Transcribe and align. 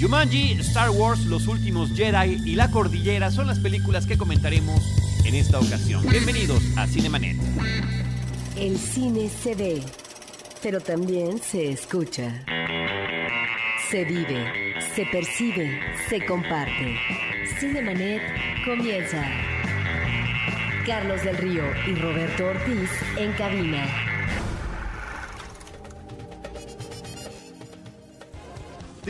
Jumanji, 0.00 0.52
Star 0.60 0.88
Wars, 0.90 1.26
Los 1.26 1.46
Últimos 1.46 1.90
Jedi 1.94 2.40
y 2.46 2.54
La 2.54 2.70
Cordillera 2.70 3.30
son 3.30 3.46
las 3.46 3.58
películas 3.58 4.06
que 4.06 4.16
comentaremos 4.16 4.82
en 5.26 5.34
esta 5.34 5.60
ocasión. 5.60 6.02
Bienvenidos 6.08 6.62
a 6.78 6.86
Cinemanet. 6.86 7.36
El 8.56 8.78
cine 8.78 9.28
se 9.28 9.54
ve, 9.54 9.82
pero 10.62 10.80
también 10.80 11.38
se 11.38 11.72
escucha. 11.72 12.32
Se 13.90 14.06
vive, 14.06 14.74
se 14.94 15.04
percibe, 15.04 15.78
se 16.08 16.24
comparte. 16.24 16.96
Cinemanet 17.58 18.22
comienza. 18.64 19.22
Carlos 20.86 21.22
del 21.22 21.36
Río 21.36 21.64
y 21.86 21.94
Roberto 21.96 22.46
Ortiz 22.46 22.90
en 23.18 23.32
cabina. 23.32 24.09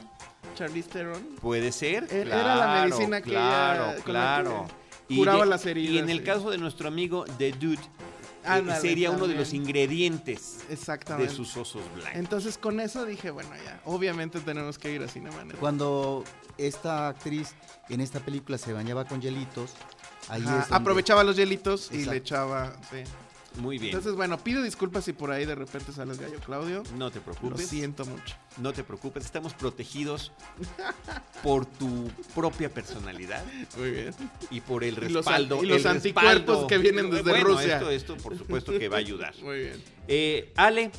Charlize 0.55 0.89
Theron. 0.89 1.21
Puede 1.41 1.73
ser. 1.73 2.05
Era- 2.13 2.37
era 2.37 2.55
la 2.55 2.55
claro, 2.65 2.91
medicina 2.91 3.21
que 3.23 3.31
Claro, 3.31 3.91
ella- 3.93 4.05
claro. 4.05 4.67
Que 5.09 5.17
curaba 5.17 5.45
las 5.47 5.65
Y 5.67 5.99
en 5.99 6.11
el 6.11 6.23
caso 6.23 6.51
de 6.51 6.59
nuestro 6.59 6.89
amigo 6.89 7.25
The 7.39 7.53
Dude, 7.53 7.75
eh, 8.45 8.45
Ándale, 8.45 8.81
sería 8.81 9.11
uno 9.11 9.27
de 9.27 9.35
los 9.35 9.53
ingredientes 9.53 10.61
de 10.69 10.75
Exactamente. 10.75 11.35
sus 11.35 11.57
osos 11.57 11.83
blancos. 11.95 12.13
Entonces 12.15 12.57
con 12.59 12.81
eso 12.81 13.05
dije, 13.05 13.31
bueno, 13.31 13.51
ya, 13.65 13.81
obviamente 13.85 14.41
tenemos 14.41 14.79
que 14.79 14.93
ir 14.93 15.03
a 15.03 15.09
Cinemanet. 15.09 15.57
Cuando 15.59 16.25
esta 16.57 17.09
actriz 17.09 17.55
en 17.89 18.01
esta 18.01 18.21
película 18.21 18.57
se 18.59 18.73
bañaba 18.73 19.05
con 19.07 19.21
hielitos, 19.21 19.73
ahí 20.29 20.43
Ajá, 20.43 20.55
es 20.61 20.69
donde- 20.69 20.77
aprovechaba 20.77 21.25
los 21.25 21.37
hielitos 21.37 21.91
y 21.93 22.05
le 22.05 22.17
echaba, 22.17 22.75
sí. 22.91 22.99
Muy 23.57 23.79
bien. 23.79 23.91
Entonces, 23.95 24.15
bueno, 24.15 24.39
pido 24.39 24.63
disculpas 24.63 25.05
si 25.05 25.13
por 25.13 25.31
ahí 25.31 25.45
de 25.45 25.55
repente 25.55 25.93
sale 25.93 26.13
el 26.13 26.19
gallo 26.19 26.39
Claudio. 26.45 26.83
no 26.97 27.11
te 27.11 27.19
Lo 27.19 27.25
preocupes. 27.25 27.67
siento 27.69 28.05
mucho. 28.05 28.37
No 28.59 28.73
te 28.73 28.85
preocupes, 28.85 29.25
estamos 29.25 29.55
protegidos 29.55 30.33
por 31.43 31.67
tu 31.67 32.09
propia 32.35 32.69
personalidad 32.73 33.43
Muy 33.77 33.91
bien. 33.91 34.15
y 34.51 34.61
por 34.61 34.85
el 34.85 34.97
respaldo. 34.97 35.63
y 35.63 35.67
los 35.67 35.87
anticuerpos 35.87 36.35
respaldo. 36.35 36.67
que 36.67 36.79
vienen 36.79 37.11
desde 37.11 37.31
Bueno, 37.31 37.45
Rusia. 37.47 37.77
Esto, 37.79 37.91
esto, 37.91 38.17
por 38.17 38.37
supuesto, 38.39 38.79
que 38.79 38.89
va 38.89 38.97
a 38.97 39.01
ayudar. 39.01 39.35
Muy 39.43 39.61
bien. 39.61 39.83
Eh, 40.07 40.53
Ale, 40.57 40.91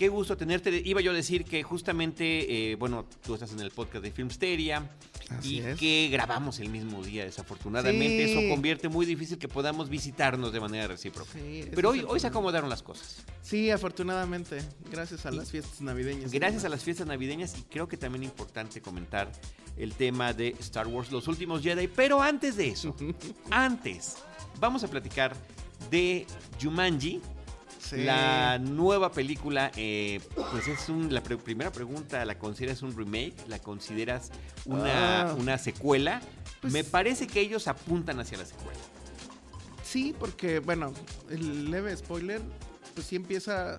qué 0.00 0.08
gusto 0.08 0.34
tenerte. 0.34 0.70
Iba 0.82 1.02
yo 1.02 1.10
a 1.10 1.14
decir 1.14 1.44
que 1.44 1.62
justamente, 1.62 2.70
eh, 2.72 2.76
bueno, 2.76 3.04
tú 3.22 3.34
estás 3.34 3.52
en 3.52 3.60
el 3.60 3.70
podcast 3.70 4.02
de 4.02 4.10
Filmsteria 4.10 4.90
Así 5.28 5.56
y 5.56 5.60
es. 5.60 5.78
que 5.78 6.08
grabamos 6.10 6.58
el 6.58 6.70
mismo 6.70 7.04
día, 7.04 7.26
desafortunadamente. 7.26 8.24
Sí. 8.24 8.32
Eso 8.32 8.48
convierte 8.48 8.88
muy 8.88 9.04
difícil 9.04 9.36
que 9.36 9.46
podamos 9.46 9.90
visitarnos 9.90 10.54
de 10.54 10.60
manera 10.60 10.86
recíproca. 10.86 11.30
Sí, 11.34 11.66
Pero 11.74 11.90
hoy, 11.90 12.02
hoy 12.08 12.18
se 12.18 12.28
acomodaron 12.28 12.70
las 12.70 12.82
cosas. 12.82 13.22
Sí, 13.42 13.70
afortunadamente. 13.70 14.62
Gracias 14.90 15.26
a 15.26 15.30
las 15.32 15.50
fiestas 15.50 15.82
navideñas. 15.82 16.32
Gracias 16.32 16.64
a 16.64 16.70
las 16.70 16.82
fiestas 16.82 17.06
navideñas 17.06 17.58
y 17.58 17.62
creo 17.64 17.86
que 17.86 17.98
también 17.98 18.22
es 18.22 18.30
importante 18.30 18.80
comentar 18.80 19.30
el 19.76 19.92
tema 19.92 20.32
de 20.32 20.56
Star 20.60 20.86
Wars, 20.86 21.12
los 21.12 21.28
últimos 21.28 21.62
Jedi. 21.62 21.88
Pero 21.88 22.22
antes 22.22 22.56
de 22.56 22.68
eso, 22.68 22.96
antes, 23.50 24.16
vamos 24.58 24.82
a 24.82 24.88
platicar 24.88 25.36
de 25.90 26.26
Jumanji, 26.58 27.20
Sí. 27.90 28.04
la 28.04 28.58
nueva 28.58 29.10
película. 29.12 29.70
eh, 29.76 30.20
pues 30.52 30.68
es 30.68 30.88
un, 30.88 31.12
la 31.12 31.22
pre- 31.22 31.36
primera 31.36 31.72
pregunta, 31.72 32.24
¿la 32.24 32.38
consideras 32.38 32.82
un 32.82 32.96
remake? 32.96 33.34
¿La 33.48 33.58
consideras 33.58 34.30
una, 34.64 35.22
Ah. 35.30 35.34
una 35.34 35.58
secuela? 35.58 36.20
Pues- 36.60 36.72
Me 36.72 36.84
parece 36.84 37.26
que 37.26 37.40
ellos 37.40 37.66
apuntan 37.68 38.20
hacia 38.20 38.38
la 38.38 38.44
secuela. 38.46 38.78
Sí, 39.82 40.14
porque, 40.18 40.60
bueno, 40.60 40.92
el 41.30 41.70
leve 41.70 41.96
spoiler, 41.96 42.40
pues 42.94 43.06
sí 43.08 43.16
empieza. 43.16 43.76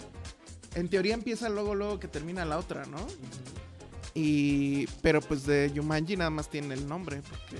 En 0.75 0.89
teoría 0.89 1.13
empieza 1.13 1.47
luego, 1.49 1.73
luego 1.75 1.99
que 1.99 2.07
termina 2.09 2.43
la 2.45 2.57
otra, 2.57 2.85
¿no? 2.85 2.97
Y. 4.13 4.87
Pero 5.01 5.21
pues 5.21 5.45
de 5.45 5.71
Yumanji 5.73 6.17
nada 6.17 6.29
más 6.29 6.49
tiene 6.49 6.73
el 6.73 6.87
nombre, 6.87 7.21
porque. 7.21 7.57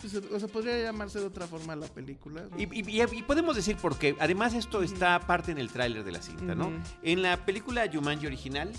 Pues, 0.00 0.14
o 0.14 0.38
sea, 0.38 0.48
podría 0.48 0.78
llamarse 0.82 1.18
de 1.20 1.26
otra 1.26 1.46
forma 1.46 1.74
la 1.76 1.86
película. 1.88 2.44
Y, 2.56 2.62
y- 2.64 3.00
y- 3.02 3.18
y 3.18 3.22
podemos 3.22 3.56
decir 3.56 3.76
por 3.76 3.98
qué. 3.98 4.16
Además, 4.20 4.54
esto 4.54 4.82
está 4.82 5.14
aparte 5.14 5.50
en 5.52 5.58
el 5.58 5.70
tráiler 5.70 6.04
de 6.04 6.12
la 6.12 6.22
cinta, 6.22 6.54
¿no? 6.54 6.70
En 7.02 7.22
la 7.22 7.44
película 7.44 7.88
Jumanji 7.92 8.26
original 8.26 8.72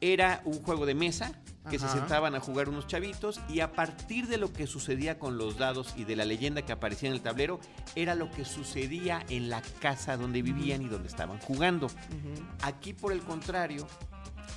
era 0.00 0.42
un 0.44 0.62
juego 0.62 0.86
de 0.86 0.94
mesa 0.94 1.32
que 1.70 1.78
se 1.78 1.86
sentaban 1.98 2.34
a 2.34 2.40
jugar 2.40 2.70
unos 2.70 2.86
chavitos 2.86 3.40
y 3.50 3.60
a 3.60 3.72
partir 3.72 4.26
de 4.26 4.38
lo 4.38 4.50
que 4.54 4.66
sucedía 4.66 5.18
con 5.18 5.36
los 5.36 5.58
dados 5.58 5.92
y 5.98 6.04
de 6.04 6.16
la 6.16 6.24
leyenda 6.24 6.62
que 6.62 6.72
aparecía 6.72 7.10
en 7.10 7.14
el 7.14 7.20
tablero 7.20 7.60
era 7.94 8.14
lo 8.14 8.30
que 8.30 8.46
sucedía 8.46 9.22
en 9.28 9.50
la 9.50 9.60
casa 9.80 10.16
donde 10.16 10.40
vivían 10.40 10.80
y 10.80 10.86
donde 10.88 11.08
estaban 11.08 11.38
jugando. 11.40 11.88
Aquí 12.62 12.94
por 12.94 13.12
el 13.12 13.20
contrario 13.20 13.86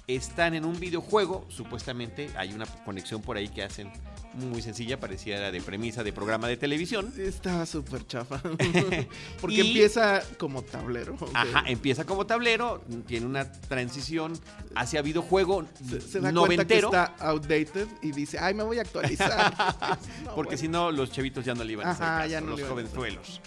están 0.08 0.54
en 0.54 0.64
un 0.64 0.80
videojuego, 0.80 1.46
supuestamente 1.50 2.32
hay 2.38 2.54
una 2.54 2.66
conexión 2.86 3.22
por 3.22 3.36
ahí 3.36 3.50
que 3.50 3.64
hacen 3.64 3.92
muy 4.34 4.62
sencilla, 4.62 5.00
parecía 5.00 5.52
de 5.52 5.62
premisa 5.62 6.04
de 6.04 6.14
programa 6.14 6.48
de 6.48 6.58
televisión. 6.58 7.14
Está 7.18 7.66
súper 7.66 8.06
chafa. 8.08 8.42
Porque 9.42 9.56
Y- 9.56 9.60
empieza 9.62 10.22
como 10.38 10.62
tablero. 10.62 11.18
Ajá, 11.34 11.64
empieza 11.68 12.06
como 12.06 12.26
tablero, 12.26 12.82
tiene 13.08 13.26
una 13.26 13.52
transición 13.52 14.34
hacia 14.76 15.02
videojuego 15.02 15.66
Se, 15.88 16.00
se 16.02 16.20
da 16.22 16.32
cuenta 16.34 16.66
que 16.66 16.82
noventero, 16.82 16.88
está 16.88 17.06
outdated 17.20 17.88
y 18.02 18.12
dice, 18.12 18.40
ay, 18.40 18.54
me 18.54 18.64
voy 18.64 18.78
a 18.80 18.82
actualizar. 18.82 19.54
No, 20.24 20.36
porque 20.36 20.56
bueno. 20.56 20.62
si 20.62 20.68
no 20.68 20.92
los 20.92 21.12
chavitos 21.12 21.44
ya 21.46 21.54
no 21.54 21.64
le 21.64 21.74
iban 21.74 21.88
a 21.88 21.92
hacer 21.92 22.04
Ajá, 22.06 22.18
caso, 22.20 22.30
ya 22.30 22.42
no 22.42 22.52
los 22.52 22.62
jovenzuelos. 22.64 23.42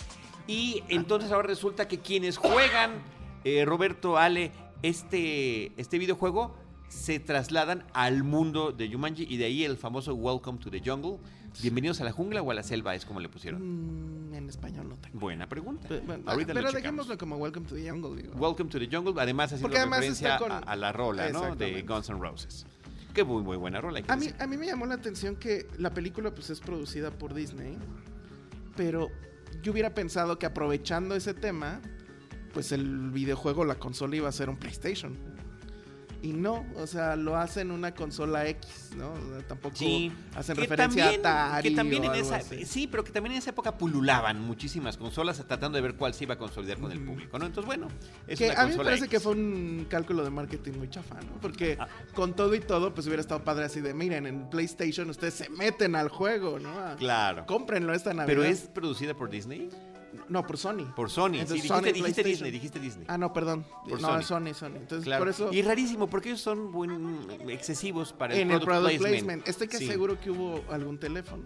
Y 0.46 0.82
entonces 0.88 1.32
ahora 1.32 1.48
resulta 1.48 1.88
que 1.88 2.00
quienes 2.00 2.36
juegan, 2.36 3.02
eh, 3.44 3.64
Roberto, 3.64 4.18
Ale, 4.18 4.52
este, 4.82 5.72
este 5.80 5.98
videojuego, 5.98 6.54
se 6.94 7.18
trasladan 7.18 7.84
al 7.92 8.22
mundo 8.22 8.72
de 8.72 8.88
Jumanji 8.90 9.26
y 9.28 9.36
de 9.36 9.44
ahí 9.46 9.64
el 9.64 9.76
famoso 9.76 10.14
Welcome 10.14 10.58
to 10.60 10.70
the 10.70 10.80
Jungle. 10.84 11.18
Bienvenidos 11.60 12.00
a 12.00 12.04
la 12.04 12.12
jungla 12.12 12.40
o 12.40 12.50
a 12.50 12.54
la 12.54 12.62
selva, 12.62 12.94
es 12.94 13.04
como 13.04 13.20
le 13.20 13.28
pusieron. 13.28 14.30
Mm, 14.30 14.34
en 14.34 14.48
español 14.48 14.88
no 14.88 14.96
tengo. 14.96 15.18
Buena 15.18 15.48
pregunta. 15.48 15.88
Pe- 15.88 16.00
bueno, 16.00 16.22
Ahorita 16.26 16.54
pero 16.54 16.72
dejémoslo 16.72 17.18
como 17.18 17.36
Welcome 17.36 17.66
to 17.66 17.74
the 17.74 17.88
Jungle, 17.90 18.22
digo. 18.22 18.34
Welcome 18.36 18.70
to 18.70 18.78
the 18.78 18.88
Jungle, 18.90 19.20
además 19.20 19.46
haciendo 19.46 19.62
Porque 19.64 19.78
además 19.78 19.98
referencia 20.00 20.38
con- 20.38 20.52
a, 20.52 20.58
a 20.58 20.76
la 20.76 20.92
rola, 20.92 21.28
¿no? 21.30 21.54
De. 21.56 21.82
Guns 21.82 22.08
N' 22.10 22.18
Roses. 22.20 22.64
Qué 23.12 23.22
muy, 23.24 23.42
muy 23.42 23.56
buena 23.56 23.80
rola. 23.80 24.00
que 24.02 24.10
A 24.10 24.16
mí, 24.16 24.28
a 24.38 24.46
mí 24.46 24.56
me 24.56 24.66
llamó 24.66 24.86
la 24.86 24.94
atención 24.94 25.36
que 25.36 25.66
la 25.78 25.92
película 25.92 26.32
pues 26.34 26.50
es 26.50 26.60
producida 26.60 27.10
por 27.10 27.34
Disney, 27.34 27.76
pero 28.76 29.08
yo 29.62 29.72
hubiera 29.72 29.94
pensado 29.94 30.38
que 30.38 30.46
aprovechando 30.46 31.14
ese 31.14 31.34
tema, 31.34 31.80
pues 32.52 32.72
el 32.72 33.10
videojuego, 33.10 33.64
la 33.64 33.76
consola 33.76 34.16
iba 34.16 34.28
a 34.28 34.32
ser 34.32 34.48
un 34.48 34.56
PlayStation. 34.56 35.16
Y 36.24 36.32
no, 36.32 36.64
o 36.76 36.86
sea, 36.86 37.16
lo 37.16 37.36
hacen 37.36 37.70
una 37.70 37.94
consola 37.94 38.48
X, 38.48 38.92
¿no? 38.96 39.12
O 39.12 39.28
sea, 39.38 39.46
tampoco 39.46 39.76
Sí, 39.76 40.10
hacen 40.34 40.56
referencia 40.56 41.04
también, 41.04 41.26
a 41.26 41.46
Atari 41.48 41.68
que 41.68 41.76
también 41.76 42.02
o 42.02 42.04
en 42.06 42.10
algo 42.12 42.24
esa 42.26 42.36
así. 42.36 42.64
sí 42.64 42.86
pero 42.86 43.04
que 43.04 43.12
también 43.12 43.32
en 43.32 43.38
esa 43.40 43.50
época 43.50 43.76
pululaban 43.76 44.40
muchísimas 44.40 44.96
consolas 44.96 45.36
tratando 45.46 45.76
de 45.76 45.82
ver 45.82 45.96
cuál 45.96 46.14
se 46.14 46.24
iba 46.24 46.32
a 46.32 46.38
consolidar 46.38 46.78
con 46.78 46.90
el 46.92 47.00
público 47.04 47.38
no 47.38 47.44
entonces 47.44 47.66
bueno 47.66 47.88
es 48.26 48.38
que 48.38 48.48
una 48.48 48.60
a 48.62 48.66
mí 48.66 48.72
me 48.76 48.84
parece 48.84 49.04
X. 49.04 49.10
que 49.10 49.20
fue 49.20 49.32
un 49.32 49.86
cálculo 49.90 50.24
de 50.24 50.30
marketing 50.30 50.72
muy 50.78 50.88
chafa, 50.88 51.16
¿no? 51.16 51.38
Porque 51.42 51.76
Ah. 51.78 51.88
con 52.14 52.32
todo 52.34 52.54
y 52.54 52.60
todo, 52.60 52.94
pues 52.94 53.06
hubiera 53.06 53.20
estado 53.20 53.44
padre 53.44 53.66
así 53.66 53.80
de, 53.82 53.92
miren, 53.92 54.26
en 54.26 54.48
PlayStation 54.48 55.10
ustedes 55.10 55.34
se 55.34 55.50
meten 55.50 55.94
al 55.94 56.08
juego, 56.08 56.58
¿no? 56.58 56.70
A- 56.78 56.96
claro 56.96 57.44
Cómprenlo 57.46 57.92
esta 57.92 58.14
Navidad. 58.14 58.26
pero 58.26 58.44
es 58.44 58.60
producida 58.62 59.12
por 59.12 59.28
Disney 59.28 59.68
No, 60.28 60.46
por 60.46 60.56
Sony. 60.58 60.92
por 60.96 61.10
Sony 61.10 61.32
sí, 61.32 61.38
Entonces, 61.40 61.54
dijiste, 61.62 61.68
Sony, 61.68 61.80
dijiste 61.82 62.00
PlayStation. 62.22 62.32
Disney 62.32 62.50
dijiste 62.50 62.80
Disney 62.80 63.06
Ah, 63.08 63.18
no, 63.18 63.32
perdón. 63.32 63.66
Por 63.88 64.00
no, 64.00 64.08
Sony. 64.08 64.22
Sony, 64.22 64.54
Sony. 64.54 64.76
Entonces, 64.76 65.04
claro 65.04 65.20
por 65.20 65.28
eso 65.28 65.52
y 65.52 65.62
rarísimo 65.62 66.06
porque 66.08 66.30
ellos 66.30 66.40
son 66.40 66.72
buen 66.72 67.26
excesivos 67.48 68.12
para 68.12 68.34
el 68.34 68.40
en 68.40 68.50
el 68.50 68.60
product 68.60 68.82
product 68.82 68.98
placement, 69.00 69.24
placement, 69.24 69.48
estoy 69.48 69.68
que 69.68 69.78
Sí. 69.78 69.86
seguro 69.86 70.18
que 70.20 70.30
hubo 70.30 70.62
algún 70.70 70.98
teléfono. 70.98 71.42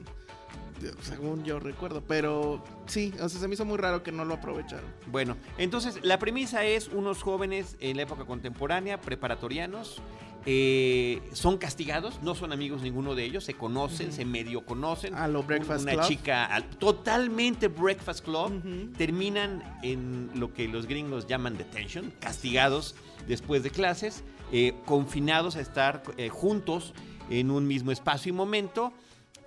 según 1.02 1.42
yo 1.42 1.58
recuerdo. 1.58 2.02
Pero 2.06 2.62
sí, 2.86 3.12
o 3.20 3.28
sea, 3.28 3.40
se 3.40 3.48
me 3.48 3.54
hizo 3.54 3.64
muy 3.64 3.78
raro 3.78 4.04
que 4.04 4.12
no 4.12 4.24
lo 4.24 4.34
aprovecharon. 4.34 4.84
Bueno, 5.10 5.36
entonces 5.58 5.98
la 6.04 6.20
premisa 6.20 6.64
es 6.64 6.86
unos 6.86 7.20
jóvenes 7.24 7.76
en 7.80 7.96
la 7.96 8.02
época 8.04 8.24
contemporánea, 8.26 9.00
preparatorianos, 9.00 10.00
eh, 10.50 11.20
son 11.34 11.58
castigados, 11.58 12.22
no 12.22 12.34
son 12.34 12.52
amigos 12.54 12.80
ninguno 12.80 13.14
de 13.14 13.22
ellos, 13.22 13.44
se 13.44 13.52
conocen, 13.52 14.12
se 14.12 14.24
medio 14.24 14.64
conocen. 14.64 15.14
A 15.14 15.28
lo 15.28 15.42
Breakfast 15.42 15.82
Una 15.82 15.92
Club. 15.92 16.04
chica 16.06 16.46
al- 16.46 16.64
totalmente 16.70 17.68
Breakfast 17.68 18.24
Club. 18.24 18.62
Terminan 18.96 19.62
en 19.82 20.30
lo 20.36 20.54
que 20.54 20.66
los 20.66 20.86
gringos 20.86 21.26
llaman 21.26 21.58
detention, 21.58 22.14
castigados 22.18 22.94
después 23.26 23.62
de 23.62 23.68
clases, 23.70 24.24
eh, 24.50 24.72
confinados 24.86 25.56
a 25.56 25.60
estar 25.60 26.02
eh, 26.16 26.30
juntos 26.30 26.94
en 27.28 27.50
un 27.50 27.66
mismo 27.66 27.92
espacio 27.92 28.30
y 28.30 28.32
momento. 28.32 28.94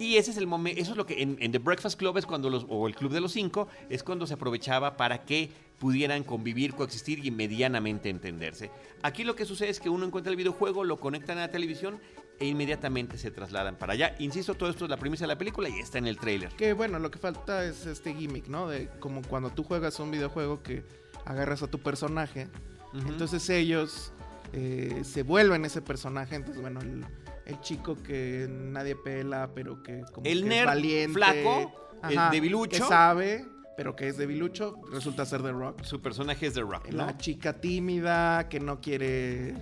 Y 0.02 0.18
ese 0.18 0.32
es 0.32 0.38
el 0.38 0.48
momento, 0.48 0.82
eso 0.82 0.92
es 0.92 0.98
lo 0.98 1.06
que 1.06 1.22
en, 1.22 1.38
en 1.40 1.52
The 1.52 1.60
Breakfast 1.60 2.00
Club 2.00 2.18
es 2.18 2.26
cuando 2.26 2.50
los, 2.50 2.66
o 2.68 2.88
el 2.88 2.96
Club 2.96 3.12
de 3.12 3.22
los 3.22 3.34
Cinco, 3.34 3.68
es 3.88 4.02
cuando 4.02 4.26
se 4.26 4.34
aprovechaba 4.34 4.98
para 4.98 5.24
que 5.26 5.52
pudieran 5.78 6.24
convivir, 6.24 6.74
coexistir 6.74 7.24
y 7.24 7.30
medianamente 7.30 8.10
entenderse. 8.10 8.72
Aquí 9.04 9.24
lo 9.24 9.36
que 9.36 9.46
sucede 9.46 9.70
es 9.70 9.80
que 9.80 9.90
uno 9.90 10.04
encuentra 10.04 10.32
el 10.32 10.38
videojuego, 10.38 10.84
lo 10.86 11.00
conectan 11.00 11.38
a 11.38 11.42
la 11.42 11.52
televisión 11.52 12.00
e 12.40 12.48
inmediatamente 12.48 13.20
se 13.20 13.30
trasladan 13.30 13.78
para 13.78 13.94
allá. 13.94 14.16
Insisto, 14.18 14.56
todo 14.56 14.72
esto 14.72 14.86
es 14.86 14.90
la 14.90 14.98
premisa 14.98 15.26
de 15.26 15.28
la 15.28 15.38
película 15.38 15.70
y 15.70 15.74
está 15.74 16.00
en 16.00 16.08
el 16.08 16.18
tráiler. 16.18 16.50
Que 16.54 16.74
bueno, 16.74 16.98
lo 16.98 17.12
que 17.12 17.20
falta 17.20 17.64
es 17.64 17.86
este 17.86 18.16
gimmick, 18.16 18.48
¿no? 18.48 18.68
De 18.68 18.90
como 19.00 19.22
cuando 19.22 19.52
tú 19.52 19.64
juegas 19.64 20.00
un 20.00 20.10
videojuego 20.10 20.64
que 20.64 20.84
agarras 21.26 21.62
a 21.62 21.68
tu 21.68 21.78
personaje. 21.78 22.48
Entonces 22.96 23.48
ellos 23.52 24.14
eh, 24.54 25.02
se 25.04 25.24
vuelven 25.24 25.66
ese 25.66 25.82
personaje. 25.82 26.36
Entonces, 26.36 26.62
bueno, 26.62 26.80
el, 26.82 27.06
el 27.46 27.60
chico 27.62 27.96
que 27.96 28.48
nadie 28.50 28.96
pela, 28.96 29.52
pero 29.54 29.82
que 29.84 30.04
como 30.12 30.26
El 30.26 30.44
que 30.44 30.50
nerd 30.50 30.60
es 30.62 30.66
valiente. 30.66 31.14
flaco, 31.14 31.72
el 32.10 32.20
debilucho. 32.32 32.70
Que 32.84 32.88
sabe, 32.90 33.46
pero 33.78 33.96
que 33.96 34.08
es 34.10 34.18
debilucho, 34.18 34.76
resulta 34.92 35.26
ser 35.26 35.42
The 35.42 35.52
Rock. 35.52 35.84
Su 35.84 36.02
personaje 36.02 36.48
es 36.48 36.54
The 36.54 36.62
Rock, 36.62 36.90
¿no? 36.90 37.06
La 37.06 37.18
chica 37.18 37.54
tímida 37.54 38.48
que 38.50 38.60
no 38.60 38.80
quiere 38.82 39.56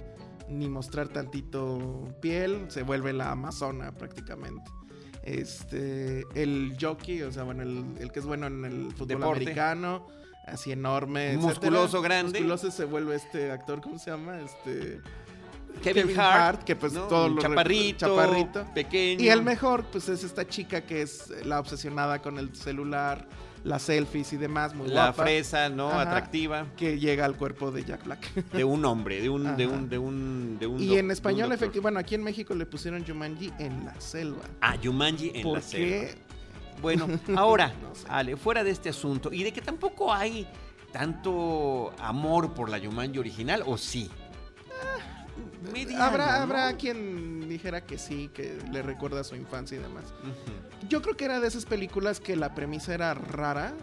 ni 0.49 0.67
mostrar 0.67 1.09
tantito 1.09 2.07
piel, 2.21 2.65
se 2.69 2.81
vuelve 2.83 3.13
la 3.13 3.31
amazona 3.31 3.91
prácticamente. 3.91 4.71
Este, 5.23 6.23
el 6.33 6.75
jockey, 6.79 7.21
o 7.21 7.31
sea, 7.31 7.43
bueno, 7.43 7.61
el, 7.63 7.83
el 7.99 8.11
que 8.11 8.19
es 8.19 8.25
bueno 8.25 8.47
en 8.47 8.65
el 8.65 8.91
fútbol 8.93 9.07
Deporte. 9.07 9.41
americano, 9.43 10.07
así 10.53 10.71
enorme, 10.71 11.31
etcétera. 11.33 11.47
Musculoso, 11.47 12.01
grande. 12.01 12.39
Musculoso 12.39 12.71
se 12.71 12.85
vuelve 12.85 13.15
este 13.15 13.51
actor, 13.51 13.81
¿cómo 13.81 13.97
se 13.99 14.11
llama? 14.11 14.39
Este, 14.41 14.99
Kevin, 15.83 16.03
Kevin 16.03 16.19
Hart, 16.19 16.41
Hart, 16.41 16.63
que 16.63 16.75
pues 16.75 16.93
¿no? 16.93 17.03
todo 17.03 17.29
lo- 17.29 17.41
chaparrito, 17.41 18.07
chaparrito. 18.07 18.65
pequeño. 18.73 19.23
y 19.23 19.29
el 19.29 19.43
mejor, 19.43 19.85
pues 19.85 20.09
es 20.09 20.23
esta 20.23 20.47
chica 20.47 20.81
que 20.81 21.01
es 21.01 21.31
la 21.45 21.59
obsesionada 21.59 22.19
con 22.21 22.37
el 22.37 22.53
celular, 22.55 23.27
las 23.63 23.83
selfies 23.83 24.33
y 24.33 24.37
demás, 24.37 24.73
muy 24.73 24.87
la 24.87 25.07
guapa, 25.07 25.23
fresa, 25.23 25.69
¿no? 25.69 25.89
Ajá. 25.89 26.01
Atractiva 26.01 26.65
que 26.77 26.97
llega 26.97 27.25
al 27.25 27.35
cuerpo 27.35 27.71
de 27.71 27.83
Jack 27.83 28.05
Black. 28.05 28.33
de 28.53 28.63
un 28.63 28.83
hombre, 28.85 29.21
de 29.21 29.29
un, 29.29 29.55
de 29.57 29.67
un, 29.67 29.89
de 29.89 29.97
un, 29.97 30.57
de 30.59 30.67
un 30.67 30.79
Y 30.79 30.97
en 30.97 31.11
español, 31.11 31.51
efectivamente, 31.51 31.79
bueno, 31.81 31.99
aquí 31.99 32.15
en 32.15 32.23
México 32.23 32.55
le 32.55 32.65
pusieron 32.65 33.05
Jumanji 33.05 33.51
en 33.59 33.85
la 33.85 33.99
selva. 33.99 34.43
Ah, 34.61 34.75
Jumanji 34.81 35.31
en 35.35 35.43
¿Por 35.43 35.57
la 35.57 35.61
selva. 35.61 36.07
Bueno, 36.81 37.07
ahora, 37.35 37.73
No 37.81 37.93
sé. 37.95 38.05
Ale, 38.09 38.35
fuera 38.37 38.63
de 38.63 38.71
este 38.71 38.89
asunto 38.89 39.31
y 39.33 39.43
de 39.43 39.51
que 39.51 39.61
tampoco 39.61 40.13
hay 40.13 40.47
tanto 40.91 41.93
amor 41.99 42.53
por 42.53 42.69
la 42.69 42.79
Jumanji 42.79 43.19
original, 43.19 43.63
¿o 43.65 43.77
sí? 43.77 44.09
Mediano, 45.73 46.03
habrá, 46.03 46.25
¿no? 46.37 46.43
habrá 46.43 46.73
quien 46.77 47.47
dijera 47.47 47.81
que 47.85 47.97
sí, 47.97 48.29
que 48.33 48.57
le 48.71 48.81
recuerda 48.81 49.23
su 49.23 49.35
infancia 49.35 49.77
y 49.77 49.81
demás. 49.81 50.05
Ujú. 50.23 50.87
Yo 50.87 51.01
creo 51.01 51.15
que 51.17 51.25
era 51.25 51.39
de 51.39 51.47
esas 51.47 51.65
películas 51.65 52.19
que 52.19 52.35
la 52.35 52.55
premisa 52.55 52.93
era 52.93 53.13
rara 53.13 53.73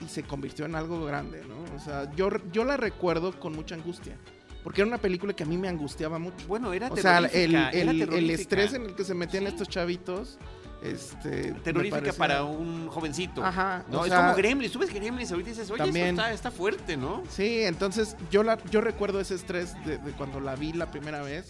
y 0.00 0.08
se 0.08 0.22
convirtió 0.22 0.64
en 0.64 0.74
algo 0.76 1.04
grande, 1.04 1.42
¿no? 1.46 1.76
O 1.76 1.80
sea, 1.80 2.10
yo, 2.14 2.30
yo 2.52 2.64
la 2.64 2.76
recuerdo 2.76 3.38
con 3.38 3.52
mucha 3.54 3.74
angustia. 3.74 4.16
Porque 4.62 4.82
era 4.82 4.88
una 4.88 4.98
película 4.98 5.32
que 5.32 5.42
a 5.42 5.46
mí 5.46 5.56
me 5.56 5.68
angustiaba 5.68 6.18
mucho. 6.18 6.46
Bueno, 6.46 6.72
era 6.72 6.88
O 6.88 6.96
sea, 6.96 7.18
el, 7.18 7.54
el- 7.54 7.54
el 7.90 7.98
terrorífica. 7.98 8.34
estrés 8.40 8.74
en 8.74 8.82
el 8.86 8.94
que 8.94 9.04
se 9.04 9.14
metían 9.14 9.44
Sí. 9.44 9.48
estos 9.50 9.68
chavitos, 9.68 10.38
este... 10.82 11.52
Terrorífica 11.64 12.12
para 12.12 12.44
un 12.44 12.88
jovencito. 12.88 13.44
Ajá, 13.44 13.84
No, 13.90 14.00
o 14.00 14.04
es 14.04 14.10
sea- 14.10 14.22
como 14.22 14.34
Gremlins. 14.34 14.72
Tú 14.72 14.78
ves 14.78 14.92
Gremlins 14.92 15.30
ahorita 15.30 15.50
dices, 15.50 15.70
oye, 15.70 15.84
También. 15.84 16.08
está, 16.10 16.32
está 16.32 16.50
fuerte, 16.50 16.96
¿no? 16.96 17.22
Sí, 17.30 17.62
entonces 17.62 18.16
yo 18.30 18.42
la, 18.42 18.58
yo 18.70 18.80
recuerdo 18.80 19.20
ese 19.20 19.34
estrés 19.34 19.74
de, 19.84 19.98
de 19.98 20.12
cuando 20.12 20.40
la 20.40 20.56
vi 20.56 20.72
la 20.72 20.90
primera 20.90 21.22
vez. 21.22 21.46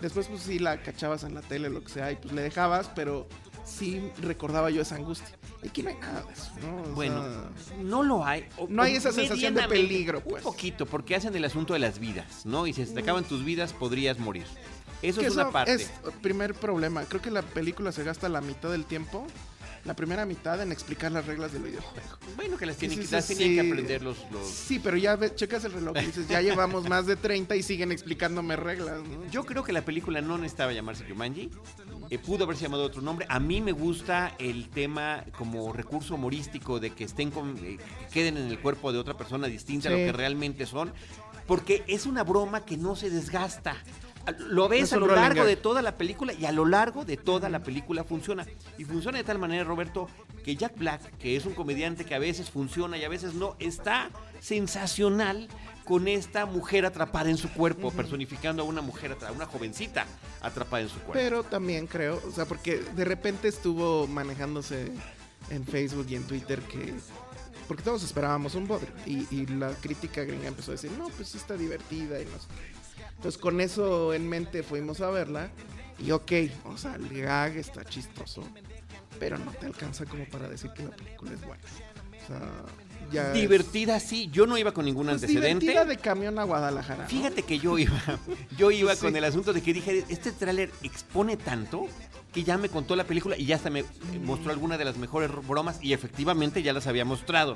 Después 0.00 0.26
pues 0.26 0.42
sí 0.42 0.58
la 0.58 0.82
cachabas 0.82 1.22
en 1.22 1.34
la 1.34 1.42
tele, 1.42 1.70
lo 1.70 1.84
que 1.84 1.92
sea, 1.92 2.10
y 2.10 2.16
pues 2.16 2.34
le 2.34 2.42
dejabas, 2.42 2.90
pero 2.92 3.28
sí 3.64 4.10
recordaba 4.20 4.68
yo 4.70 4.82
esa 4.82 4.96
angustia. 4.96 5.28
Aquí 5.64 5.80
no 5.84 5.90
hay 5.90 5.96
nada 5.96 6.22
de 6.22 6.32
eso, 6.32 6.50
¿no? 6.60 6.82
O 6.90 6.94
Bueno, 6.96 7.22
sea, 7.22 7.76
no 7.84 8.02
lo 8.02 8.24
hay. 8.26 8.48
O- 8.58 8.66
No 8.68 8.82
hay 8.82 8.96
esa 8.96 9.12
sensación 9.12 9.54
de 9.54 9.62
peligro, 9.68 10.20
pues. 10.20 10.44
Un 10.44 10.50
poquito, 10.50 10.86
porque 10.86 11.14
hacen 11.14 11.36
el 11.36 11.44
asunto 11.44 11.72
de 11.74 11.78
las 11.78 12.00
vidas, 12.00 12.44
¿no? 12.44 12.66
Y 12.66 12.72
si 12.72 12.84
se 12.84 12.92
te 12.94 13.00
acaban 13.00 13.22
tus 13.22 13.44
vidas, 13.44 13.72
podrías 13.72 14.18
morir. 14.18 14.44
Eso 15.02 15.20
que 15.20 15.26
es 15.26 15.34
una 15.34 15.50
parte. 15.50 15.72
es 15.74 15.90
el 16.04 16.12
primer 16.20 16.54
problema. 16.54 17.04
Creo 17.04 17.20
que 17.20 17.30
la 17.30 17.42
película 17.42 17.92
se 17.92 18.04
gasta 18.04 18.28
la 18.28 18.40
mitad 18.40 18.70
del 18.70 18.84
tiempo, 18.84 19.26
la 19.84 19.94
primera 19.94 20.24
mitad 20.24 20.60
en 20.62 20.70
explicar 20.70 21.10
las 21.10 21.26
reglas 21.26 21.52
del 21.52 21.62
videojuego. 21.62 22.06
Bueno, 22.36 22.56
que 22.56 22.66
las, 22.66 22.76
tienen, 22.76 22.96
Sí, 22.98 23.00
que- 23.02 23.08
sí, 23.08 23.14
las 23.14 23.24
sí, 23.24 23.34
tenían 23.34 23.54
que 23.66 23.72
aprender 23.72 24.02
los... 24.02 24.16
los- 24.30 24.46
Sí, 24.48 24.78
pero 24.78 24.96
ya 24.96 25.16
ve- 25.16 25.34
checas 25.34 25.64
el 25.64 25.72
reloj 25.72 25.96
y 26.00 26.06
dices, 26.06 26.28
ya 26.28 26.40
llevamos 26.40 26.88
más 26.88 27.06
de 27.06 27.16
30 27.16 27.56
y 27.56 27.64
siguen 27.64 27.90
explicándome 27.90 28.54
reglas, 28.54 29.00
¿no? 29.02 29.28
Yo 29.30 29.44
creo 29.44 29.64
que 29.64 29.72
la 29.72 29.84
película 29.84 30.20
no 30.20 30.38
necesitaba 30.38 30.72
llamarse 30.72 31.04
Jumanji. 31.08 31.50
Eh, 32.10 32.18
pudo 32.18 32.44
haberse 32.44 32.62
llamado 32.62 32.84
otro 32.84 33.02
nombre. 33.02 33.26
A 33.28 33.40
mí 33.40 33.60
me 33.60 33.72
gusta 33.72 34.36
el 34.38 34.68
tema 34.68 35.24
como 35.36 35.72
recurso 35.72 36.14
humorístico 36.14 36.78
de 36.78 36.90
que 36.90 37.02
estén 37.04 37.30
con- 37.32 37.56
eh, 37.64 37.78
que 37.78 38.06
queden 38.12 38.36
en 38.36 38.48
el 38.48 38.60
cuerpo 38.60 38.92
de 38.92 38.98
otra 38.98 39.16
persona 39.16 39.48
distinta 39.48 39.88
a 39.88 39.92
lo 39.92 39.96
que 39.98 40.12
realmente 40.12 40.64
son. 40.66 40.92
Porque 41.46 41.82
es 41.88 42.06
una 42.06 42.22
broma 42.22 42.64
que 42.64 42.76
no 42.76 42.94
se 42.94 43.10
desgasta. 43.10 43.76
Lo 44.48 44.68
ves 44.68 44.84
Es 44.84 44.92
a 44.92 44.96
lo 44.96 45.06
largo 45.06 45.44
de 45.44 45.56
toda 45.56 45.82
la 45.82 45.96
película 45.96 46.32
y 46.32 46.44
a 46.44 46.52
lo 46.52 46.64
largo 46.64 47.04
de 47.04 47.16
toda 47.16 47.48
la 47.48 47.60
película 47.60 48.04
funciona. 48.04 48.46
Y 48.78 48.84
funciona 48.84 49.18
de 49.18 49.24
tal 49.24 49.38
manera, 49.38 49.64
Roberto, 49.64 50.08
que 50.44 50.56
Jack 50.56 50.78
Black, 50.78 51.18
que 51.18 51.36
es 51.36 51.46
un 51.46 51.54
comediante 51.54 52.04
que 52.04 52.14
a 52.14 52.18
veces 52.18 52.50
funciona 52.50 52.96
y 52.96 53.04
a 53.04 53.08
veces 53.08 53.34
no, 53.34 53.56
está 53.58 54.10
sensacional 54.40 55.48
con 55.84 56.08
esta 56.08 56.46
mujer 56.46 56.86
atrapada 56.86 57.30
en 57.30 57.36
su 57.36 57.50
cuerpo, 57.52 57.90
personificando 57.90 58.62
a 58.62 58.64
una 58.64 58.80
mujer, 58.80 59.16
a 59.26 59.32
una 59.32 59.46
jovencita 59.46 60.06
atrapada 60.40 60.82
en 60.82 60.88
su 60.88 60.96
cuerpo. 60.96 61.14
Pero 61.14 61.42
también 61.42 61.86
creo, 61.86 62.20
o 62.26 62.30
sea, 62.30 62.44
porque 62.44 62.78
de 62.78 63.04
repente 63.04 63.48
estuvo 63.48 64.06
manejándose 64.06 64.92
en 65.50 65.64
Facebook 65.64 66.06
y 66.08 66.16
en 66.16 66.24
Twitter 66.24 66.60
que... 66.60 66.94
Porque 67.66 67.82
todos 67.82 68.02
esperábamos 68.02 68.54
un 68.54 68.66
bodrio. 68.66 68.90
Y, 69.06 69.26
y 69.34 69.46
la 69.46 69.70
crítica 69.74 70.24
gringa 70.24 70.48
empezó 70.48 70.72
a 70.72 70.74
decir, 70.74 70.90
no, 70.92 71.08
pues 71.08 71.28
sí 71.28 71.38
está 71.38 71.56
divertida 71.56 72.20
y 72.20 72.24
no 72.26 72.32
sé 72.32 72.48
qué. 72.48 72.71
Entonces 73.22 73.40
con 73.40 73.60
eso 73.60 74.12
en 74.14 74.28
mente 74.28 74.64
fuimos 74.64 75.00
a 75.00 75.08
verla. 75.10 75.48
Y 76.04 76.10
ok, 76.10 76.32
o 76.64 76.76
sea, 76.76 76.96
el 76.96 77.08
gag 77.22 77.56
está 77.56 77.84
chistoso. 77.84 78.42
Pero 79.20 79.38
no 79.38 79.52
te 79.52 79.66
alcanza 79.66 80.04
como 80.06 80.24
para 80.24 80.48
decir 80.48 80.72
que 80.72 80.82
la 80.82 80.90
película 80.90 81.30
es 81.32 81.46
buena. 81.46 81.62
O 81.62 82.26
sea, 82.26 82.40
ya... 83.12 83.28
es- 83.28 83.34
divertida, 83.40 84.00
sí. 84.00 84.28
Yo 84.32 84.44
no 84.48 84.58
iba 84.58 84.72
con 84.72 84.84
ningún 84.86 85.04
pues, 85.06 85.22
antecedente. 85.22 85.66
divertida 85.66 85.84
de 85.84 85.96
camión 85.98 86.36
a 86.40 86.42
Guadalajara. 86.42 87.04
¿no? 87.04 87.08
Fíjate 87.08 87.44
que 87.44 87.60
yo 87.60 87.78
iba, 87.78 87.96
yo 88.58 88.72
iba 88.72 88.92
Sí. 88.96 89.02
con 89.02 89.14
el 89.14 89.22
asunto 89.22 89.52
de 89.52 89.62
que 89.62 89.72
dije, 89.72 90.04
este 90.08 90.32
tráiler 90.32 90.72
expone 90.82 91.36
tanto 91.36 91.86
que 92.32 92.42
ya 92.42 92.58
me 92.58 92.68
contó 92.70 92.96
la 92.96 93.04
película 93.04 93.36
y 93.36 93.44
ya 93.44 93.54
hasta 93.54 93.70
me 93.70 93.84
mostró 94.24 94.50
alguna 94.50 94.78
de 94.78 94.84
las 94.86 94.96
mejores 94.96 95.30
bromas 95.46 95.78
y 95.80 95.92
efectivamente 95.92 96.62
ya 96.64 96.72
las 96.72 96.88
había 96.88 97.04
mostrado. 97.04 97.54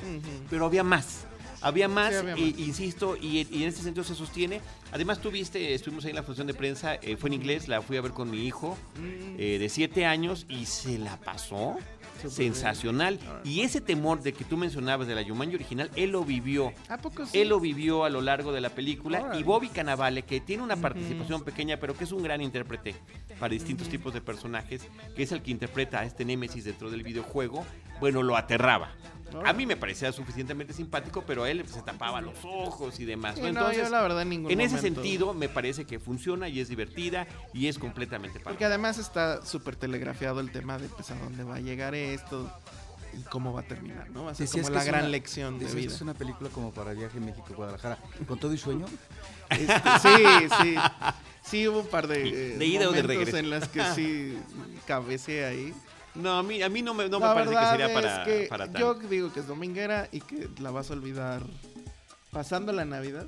Pero 0.49 0.67
había 0.67 0.85
más. 0.85 1.25
Había 1.63 1.89
más, 1.89 2.11
Sí, 2.11 2.17
había 2.29 2.37
insisto, 2.47 3.17
y, 3.17 3.47
y 3.51 3.63
en 3.63 3.69
este 3.69 3.83
sentido 3.83 4.05
se 4.05 4.15
sostiene. 4.15 4.61
Además, 4.93 5.21
tú 5.21 5.31
viste, 5.31 5.75
estuvimos 5.75 6.05
ahí 6.05 6.11
en 6.11 6.17
la 6.17 6.23
función 6.23 6.47
de 6.47 6.55
prensa, 6.55 6.95
eh, 6.97 7.17
fue 7.17 7.29
en 7.31 7.35
inglés, 7.35 7.69
la 7.69 7.83
fui 7.83 7.97
a 7.97 8.01
ver 8.01 8.13
con 8.13 8.31
mi 8.31 8.47
hijo 8.47 8.77
Mm. 8.99 9.37
eh, 9.39 9.59
de 9.59 9.69
7 9.69 10.07
años 10.07 10.47
y 10.49 10.67
se 10.67 10.99
la 10.99 11.17
pasó 11.19 11.77
sensacional. 12.29 13.19
Y 13.45 13.61
ese 13.61 13.81
temor 13.81 14.23
de 14.23 14.33
que 14.33 14.45
tú 14.45 14.57
mencionabas 14.57 15.07
de 15.07 15.15
la 15.15 15.23
Yumanji 15.23 15.55
original, 15.57 15.91
él 15.97 16.11
lo 16.11 16.25
vivió. 16.25 16.73
¿A 16.89 16.99
poco 16.99 17.27
sí? 17.27 17.39
Él 17.39 17.49
lo 17.49 17.61
vivió 17.61 18.05
a 18.05 18.11
lo 18.11 18.21
largo 18.21 18.53
de 18.53 18.61
la 18.61 18.71
película 18.71 19.21
Órale. 19.23 19.41
y 19.41 19.43
Bobby 19.43 19.69
Cannavale, 19.69 20.23
que 20.23 20.41
tiene 20.41 20.63
una 20.63 20.77
participación 20.77 21.43
pequeña, 21.45 21.79
pero 21.79 21.95
que 21.97 22.05
es 22.05 22.13
un 22.13 22.23
gran 22.23 22.41
intérprete 22.41 22.95
para 23.39 23.53
distintos 23.53 23.89
tipos 23.89 24.15
de 24.15 24.21
personajes, 24.21 24.83
que 25.15 25.23
es 25.23 25.33
el 25.33 25.43
que 25.43 25.51
interpreta 25.51 26.01
a 26.01 26.05
este 26.05 26.25
Némesis 26.25 26.65
dentro 26.65 26.91
del 26.91 27.03
videojuego, 27.03 27.65
bueno, 28.01 28.23
lo 28.23 28.37
aterraba. 28.37 28.93
A 29.45 29.53
mí 29.53 29.67
me 29.67 29.77
parecía 29.77 30.13
suficientemente 30.13 30.73
simpático, 30.73 31.23
pero 31.27 31.43
a 31.45 31.51
él 31.51 31.67
se 31.69 31.83
tapaba 31.83 32.21
los 32.23 32.37
ojos 32.45 32.99
y 33.01 33.05
demás. 33.05 33.35
Sí, 33.35 33.41
¿no? 33.43 33.49
no, 33.53 33.59
Entonces, 33.59 33.83
yo 33.85 33.91
la 33.91 34.01
verdad 34.01 34.23
en 34.23 34.31
ningún 34.31 34.51
en 34.51 34.61
ese 34.61 34.77
momento. 34.77 35.03
sentido, 35.03 35.35
me 35.35 35.49
parece 35.51 35.85
que 35.85 35.99
funciona 35.99 36.49
y 36.49 36.61
es 36.61 36.69
divertida 36.69 37.27
y 37.53 37.67
es 37.67 37.79
completamente 37.79 38.39
para 38.39 38.51
Porque 38.53 38.65
además 38.65 38.97
está 38.99 39.45
súper 39.45 39.77
telegrafiado 39.77 40.41
el 40.41 40.51
tema 40.53 40.79
de 40.79 40.89
pues 40.89 41.11
a 41.11 41.17
dónde 41.17 41.43
va 41.45 41.57
a 41.57 41.61
llegar 41.61 41.95
esto 41.95 42.51
y 43.19 43.21
cómo 43.25 43.53
va 43.53 43.61
a 43.61 43.65
terminar, 43.65 44.09
¿no? 44.11 44.25
Va 44.25 44.31
a 44.31 44.35
ser 44.35 44.49
como 44.49 44.71
la 44.71 44.85
gran 44.85 45.01
una- 45.03 45.09
lección 45.11 45.59
de 45.59 45.67
vida. 45.67 45.93
es 45.93 46.01
una 46.01 46.15
película 46.15 46.49
como 46.49 46.73
para 46.73 46.93
viaje 46.95 47.19
México-Guadalajara. 47.21 47.99
¿Con 48.27 48.39
todo 48.39 48.55
y 48.55 48.59
sueño? 48.59 48.87
Este, 49.51 49.75
sí, 50.03 50.25
sí. 50.63 50.75
Sí 51.43 51.69
hubo 51.69 51.81
un 51.81 51.87
par 51.89 52.07
de, 52.09 52.29
eh, 52.55 52.57
De 52.59 52.65
ida 52.67 52.89
o 52.89 52.93
de 52.93 53.03
momentos 53.03 53.07
regreso. 53.09 53.37
en 53.37 53.51
las 53.51 53.69
que 53.69 53.83
sí 53.95 54.39
cabeceé 54.87 55.45
ahí. 55.45 55.75
No, 56.21 56.39
a 56.39 56.43
mí, 56.43 56.63
a 56.63 56.69
mí 56.69 56.83
no 56.83 56.95
me, 56.95 57.09
no 57.09 57.21
me 57.21 57.27
parece 57.27 57.55
que 57.57 57.67
sería 57.67 57.87
es 57.87 57.93
para, 57.93 58.25
que 58.25 58.47
para 58.49 58.65
tanto. 58.67 58.79
yo 58.79 58.95
digo 59.09 59.33
que 59.33 59.41
es 59.41 59.47
dominguera 59.47 60.09
y 60.13 60.21
que 60.21 60.49
la 60.61 60.71
vas 60.71 60.91
a 60.91 60.95
olvidar 60.95 61.43
pasando 62.31 62.73
la 62.73 62.85
Navidad. 62.85 63.27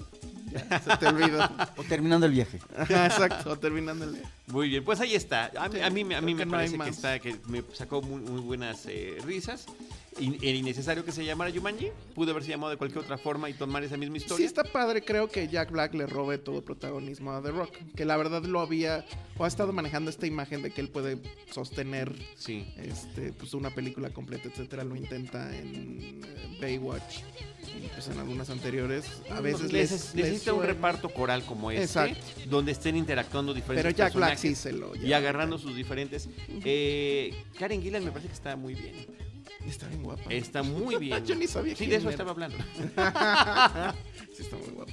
Ya, 0.53 0.81
se 0.81 0.97
te 0.97 1.07
olvida. 1.09 1.73
O 1.77 1.83
terminando 1.85 2.27
el 2.27 2.33
viaje. 2.33 2.59
Exacto, 2.79 3.59
terminándole. 3.59 4.23
Muy 4.47 4.69
bien, 4.69 4.85
pues 4.85 5.01
ahí 5.01 5.15
está. 5.15 5.51
A 5.59 5.69
mí, 5.69 5.75
Sí, 5.77 5.81
a 5.83 5.91
mí, 5.91 6.05
me- 6.05 6.17
a 6.17 6.21
mí 6.21 6.35
me 6.35 6.45
no 6.47 6.51
parece 6.53 6.79
que 6.79 6.89
está, 6.91 7.19
que 7.19 7.37
me 7.47 7.63
sacó 7.75 8.01
muy, 8.03 8.21
muy 8.21 8.41
buenas 8.41 8.85
eh, 8.87 9.19
risas. 9.25 9.67
Y, 10.21 10.37
era 10.47 10.57
innecesario 10.59 11.05
que 11.05 11.13
se 11.13 11.25
llamara 11.25 11.51
Jumanji. 11.53 11.89
Pudo 12.15 12.31
haberse 12.33 12.51
llamado 12.51 12.71
de 12.71 12.77
cualquier 12.77 13.03
otra 13.05 13.19
forma 13.19 13.49
y 13.51 13.55
tomar 13.55 13.85
esa 13.85 13.97
misma 13.97 14.17
Sí 14.17 14.23
historia. 14.25 14.47
está 14.47 14.65
padre, 14.65 15.03
creo 15.05 15.29
que 15.29 15.49
Jack 15.49 15.71
Black 15.71 15.95
le 15.95 16.07
robe 16.07 16.39
todo 16.39 16.59
el 16.59 16.63
protagonismo 16.65 17.33
a 17.33 17.43
The 17.43 17.51
Rock. 17.51 17.75
Que 17.97 18.05
la 18.05 18.17
verdad 18.17 18.43
lo 18.45 18.61
había, 18.61 19.05
o 19.37 19.45
ha 19.45 19.49
estado 19.49 19.73
manejando 19.73 20.11
esta 20.11 20.27
imagen 20.27 20.63
de 20.63 20.71
que 20.71 20.81
él 20.81 20.89
puede 20.89 21.19
sostener 21.53 22.13
Sí. 22.37 22.67
este, 22.79 23.33
pues 23.33 23.55
una 23.55 23.71
película 23.75 24.11
completa, 24.11 24.49
etcétera. 24.49 24.85
Lo 24.85 24.97
intenta 24.97 25.57
en 25.57 26.21
eh, 26.25 26.59
Baywatch 26.61 27.19
y 27.77 27.87
pues 27.89 28.09
en 28.09 28.19
algunas 28.19 28.51
anteriores. 28.51 29.05
A 29.31 29.41
veces 29.41 29.73
les, 29.73 29.91
les 29.91 30.15
necesita 30.15 30.53
un 30.55 30.63
reparto 30.65 31.09
coral 31.11 31.45
como 31.45 31.71
este, 31.71 31.85
Exacto. 31.85 32.19
donde 32.49 32.73
estén 32.73 32.97
interactuando 32.97 33.53
diferentes 33.55 33.85
Pero 33.85 33.97
Jack 33.97 34.15
Black 34.15 34.37
sí 34.39 34.55
se 34.55 34.73
lo 34.73 34.95
y 34.97 35.01
lleva. 35.01 35.19
agarrando 35.19 35.59
sus 35.59 35.77
diferentes. 35.77 36.29
Eh, 36.65 37.45
Karen 37.59 37.83
Gillan 37.83 38.05
me 38.05 38.11
parece 38.11 38.29
que 38.29 38.35
está 38.35 38.57
muy 38.57 38.75
bien. 38.75 39.07
Está 39.67 39.87
bien 39.89 40.03
guapa. 40.03 40.23
Está 40.33 40.63
muy 40.63 40.97
bien. 41.01 41.25
Yo 41.27 41.35
ni 41.35 41.47
sabía 41.47 41.77
Sí, 41.77 41.87
de 41.87 41.97
eso 41.97 42.05
era. 42.09 42.13
estaba 42.13 42.31
hablando. 42.31 42.57
sí, 44.37 44.43
está 44.43 44.57
muy 44.57 44.69
guapa. 44.75 44.93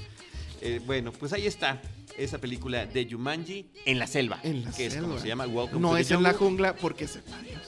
Eh, 0.61 0.81
bueno, 0.85 1.11
pues 1.11 1.33
ahí 1.33 1.45
está 1.47 1.81
esa 2.17 2.39
película 2.39 2.85
de 2.85 3.07
Jumanji 3.09 3.67
en 3.85 3.99
la 3.99 4.07
selva. 4.07 4.39
En 4.43 4.63
la 4.63 4.71
que 4.71 4.85
es 4.87 4.95
como 4.95 5.19
se 5.19 5.27
llama 5.27 5.45
Welcome 5.47 5.81
No 5.81 5.89
to 5.89 5.95
the 5.95 6.01
es 6.01 6.11
en 6.11 6.23
la 6.23 6.33
jungla 6.33 6.75
porque 6.75 7.07
se 7.07 7.21
varios. 7.29 7.61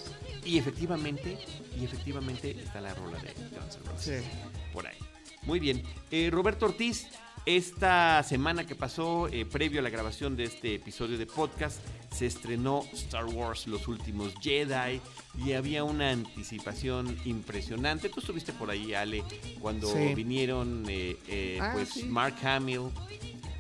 Y 0.46 0.58
efectivamente, 0.58 1.38
y 1.80 1.84
efectivamente 1.84 2.52
está 2.64 2.80
la 2.82 2.94
rola 2.94 3.20
de 3.20 3.34
Guns 3.34 3.76
N' 3.76 3.84
Roses 3.92 4.24
Sí. 4.24 4.30
por 4.74 4.88
ahí. 4.88 4.98
Muy 5.44 5.60
bien. 5.60 5.84
Eh, 6.12 6.30
Roberto 6.32 6.66
Ortiz, 6.66 7.08
esta 7.46 8.24
semana 8.24 8.66
que 8.66 8.74
pasó, 8.76 9.28
eh, 9.28 9.46
previo 9.46 9.80
a 9.82 9.84
la 9.84 9.90
grabación 9.90 10.36
de 10.38 10.46
este 10.46 10.76
episodio 10.76 11.18
de 11.18 11.26
podcast, 11.26 11.80
se 12.12 12.26
estrenó 12.26 12.84
Star 12.94 13.26
Wars 13.26 13.68
Los 13.68 13.88
Últimos 13.88 14.34
Jedi 14.42 15.00
y 15.46 15.54
había 15.54 15.84
una 15.84 16.12
anticipación 16.12 17.16
impresionante. 17.26 18.10
Tú 18.10 18.20
estuviste 18.22 18.54
por 18.54 18.70
ahí, 18.72 18.94
Ale, 18.94 19.24
cuando 19.60 19.88
Sí. 19.94 20.16
vinieron 20.16 20.86
eh, 20.90 21.18
eh, 21.28 21.60
Ah, 21.62 21.72
pues 21.74 21.90
sí. 21.90 22.04
Mark 22.06 22.36
Hamill 22.44 22.90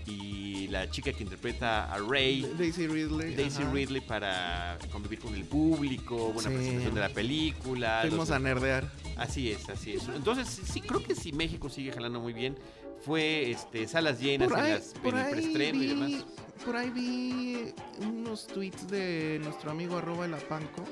y 0.05 0.67
la 0.69 0.89
chica 0.89 1.11
que 1.13 1.23
interpreta 1.23 1.93
a 1.93 1.99
Rey. 1.99 2.49
Daisy 2.57 2.87
Ridley. 2.87 3.35
Daisy 3.35 3.61
ajá. 3.63 3.71
Ridley 3.71 4.01
para 4.01 4.77
convivir 4.91 5.19
con 5.19 5.35
el 5.35 5.43
público, 5.45 6.31
buena 6.33 6.49
Sí. 6.49 6.55
presentación 6.55 6.95
de 6.95 7.01
la 7.01 7.09
película. 7.09 7.99
Fuimos 8.01 8.29
los- 8.29 8.31
a 8.31 8.39
nerdear. 8.39 8.89
Así 9.17 9.51
es, 9.51 9.67
así 9.69 9.93
es. 9.93 10.03
Entonces, 10.15 10.47
sí, 10.47 10.81
creo 10.81 11.03
que 11.03 11.15
si 11.15 11.31
México 11.33 11.69
sigue 11.69 11.91
jalando 11.91 12.19
muy 12.19 12.33
bien, 12.33 12.57
fue 13.05 13.51
este, 13.51 13.87
salas 13.87 14.19
llenas 14.19 14.49
en, 14.51 14.57
las, 14.57 14.93
en 15.03 15.17
el 15.17 15.29
preestreno 15.29 15.83
y 15.83 15.87
demás. 15.87 16.25
Por 16.57 16.75
ahí 16.75 16.89
vi 16.89 17.73
unos 17.99 18.47
tweets 18.47 18.87
de 18.87 19.39
nuestro 19.43 19.71
amigo 19.71 19.97
arroba 19.97 20.25
el 20.25 20.33
apanco, 20.33 20.83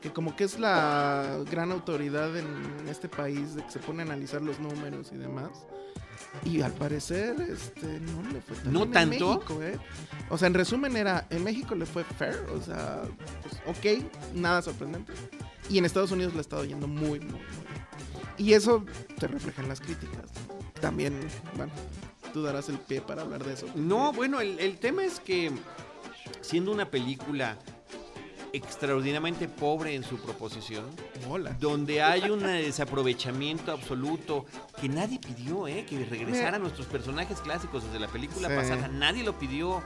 que 0.00 0.12
como 0.12 0.34
que 0.36 0.44
es 0.44 0.58
la 0.58 1.38
gran 1.50 1.72
autoridad 1.72 2.36
en 2.36 2.88
este 2.88 3.08
país 3.08 3.54
de 3.54 3.64
que 3.64 3.70
se 3.70 3.78
pone 3.78 4.02
a 4.02 4.06
analizar 4.06 4.42
los 4.42 4.58
números 4.58 5.10
y 5.12 5.16
demás. 5.16 5.50
Y 6.44 6.62
al 6.62 6.72
parecer, 6.72 7.36
este, 7.40 8.00
no 8.00 8.22
le 8.32 8.40
fue 8.40 8.56
tan 8.56 8.72
¿No 8.72 8.86
bien 8.86 8.88
en 8.88 9.10
tanto? 9.10 9.34
México, 9.34 9.62
¿eh? 9.62 9.78
O 10.30 10.38
sea, 10.38 10.48
en 10.48 10.54
resumen 10.54 10.96
era, 10.96 11.26
en 11.30 11.44
México 11.44 11.74
le 11.74 11.84
fue 11.84 12.04
fair, 12.04 12.36
o 12.54 12.62
sea, 12.62 13.02
pues, 13.42 13.60
ok, 13.66 14.34
nada 14.34 14.62
sorprendente. 14.62 15.12
Y 15.68 15.78
en 15.78 15.84
Estados 15.84 16.10
Unidos 16.10 16.32
le 16.32 16.38
ha 16.38 16.42
estado 16.42 16.64
yendo 16.64 16.88
muy, 16.88 17.20
muy, 17.20 17.20
muy 17.20 17.38
bien. 17.38 17.86
Y 18.38 18.54
eso 18.54 18.84
se 19.20 19.28
refleja 19.28 19.62
en 19.62 19.68
las 19.68 19.80
críticas. 19.80 20.30
También, 20.80 21.20
bueno, 21.56 21.72
tú 22.32 22.42
darás 22.42 22.68
el 22.68 22.78
pie 22.78 23.00
para 23.00 23.22
hablar 23.22 23.44
de 23.44 23.54
eso. 23.54 23.66
No, 23.74 24.12
bueno, 24.12 24.40
el, 24.40 24.58
el 24.58 24.78
tema 24.78 25.04
es 25.04 25.20
que 25.20 25.52
siendo 26.40 26.72
una 26.72 26.90
película 26.90 27.56
extraordinariamente 28.52 29.48
pobre 29.48 29.94
en 29.94 30.04
su 30.04 30.18
proposición, 30.18 30.84
Hola. 31.28 31.56
donde 31.58 32.02
hay 32.02 32.28
un 32.28 32.40
desaprovechamiento 32.40 33.72
absoluto 33.72 34.44
que 34.80 34.88
nadie 34.90 35.18
pidió, 35.18 35.66
¿eh? 35.68 35.86
que 35.88 36.04
regresaran 36.04 36.60
nuestros 36.60 36.86
personajes 36.86 37.40
clásicos 37.40 37.82
desde 37.84 37.98
la 37.98 38.08
película 38.08 38.48
Sí. 38.48 38.54
pasada, 38.54 38.88
nadie 38.88 39.22
lo 39.24 39.38
pidió 39.38 39.82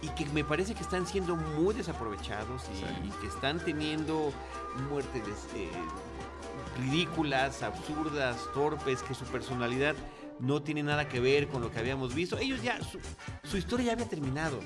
y 0.00 0.08
que 0.10 0.26
me 0.26 0.44
parece 0.44 0.74
que 0.74 0.82
están 0.82 1.06
siendo 1.08 1.34
muy 1.34 1.74
desaprovechados 1.74 2.62
y, 2.72 2.78
Sí. 2.78 2.84
y 3.08 3.10
que 3.20 3.26
están 3.26 3.58
teniendo 3.58 4.32
muertes 4.88 5.22
eh, 5.56 5.68
ridículas, 6.78 7.62
absurdas, 7.64 8.36
torpes, 8.54 9.02
que 9.02 9.14
su 9.14 9.24
personalidad 9.24 9.96
no 10.40 10.62
tiene 10.62 10.82
nada 10.82 11.08
que 11.08 11.20
ver 11.20 11.48
con 11.48 11.62
lo 11.62 11.70
que 11.70 11.78
habíamos 11.78 12.14
visto. 12.14 12.36
Ellos 12.38 12.62
ya, 12.62 12.78
su, 12.82 12.98
su 13.48 13.56
historia 13.56 13.86
ya 13.86 13.92
había 13.92 14.08
terminado. 14.08 14.60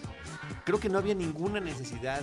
Creo 0.64 0.80
que 0.80 0.88
no 0.88 0.98
había 0.98 1.14
ninguna 1.14 1.60
necesidad 1.60 2.20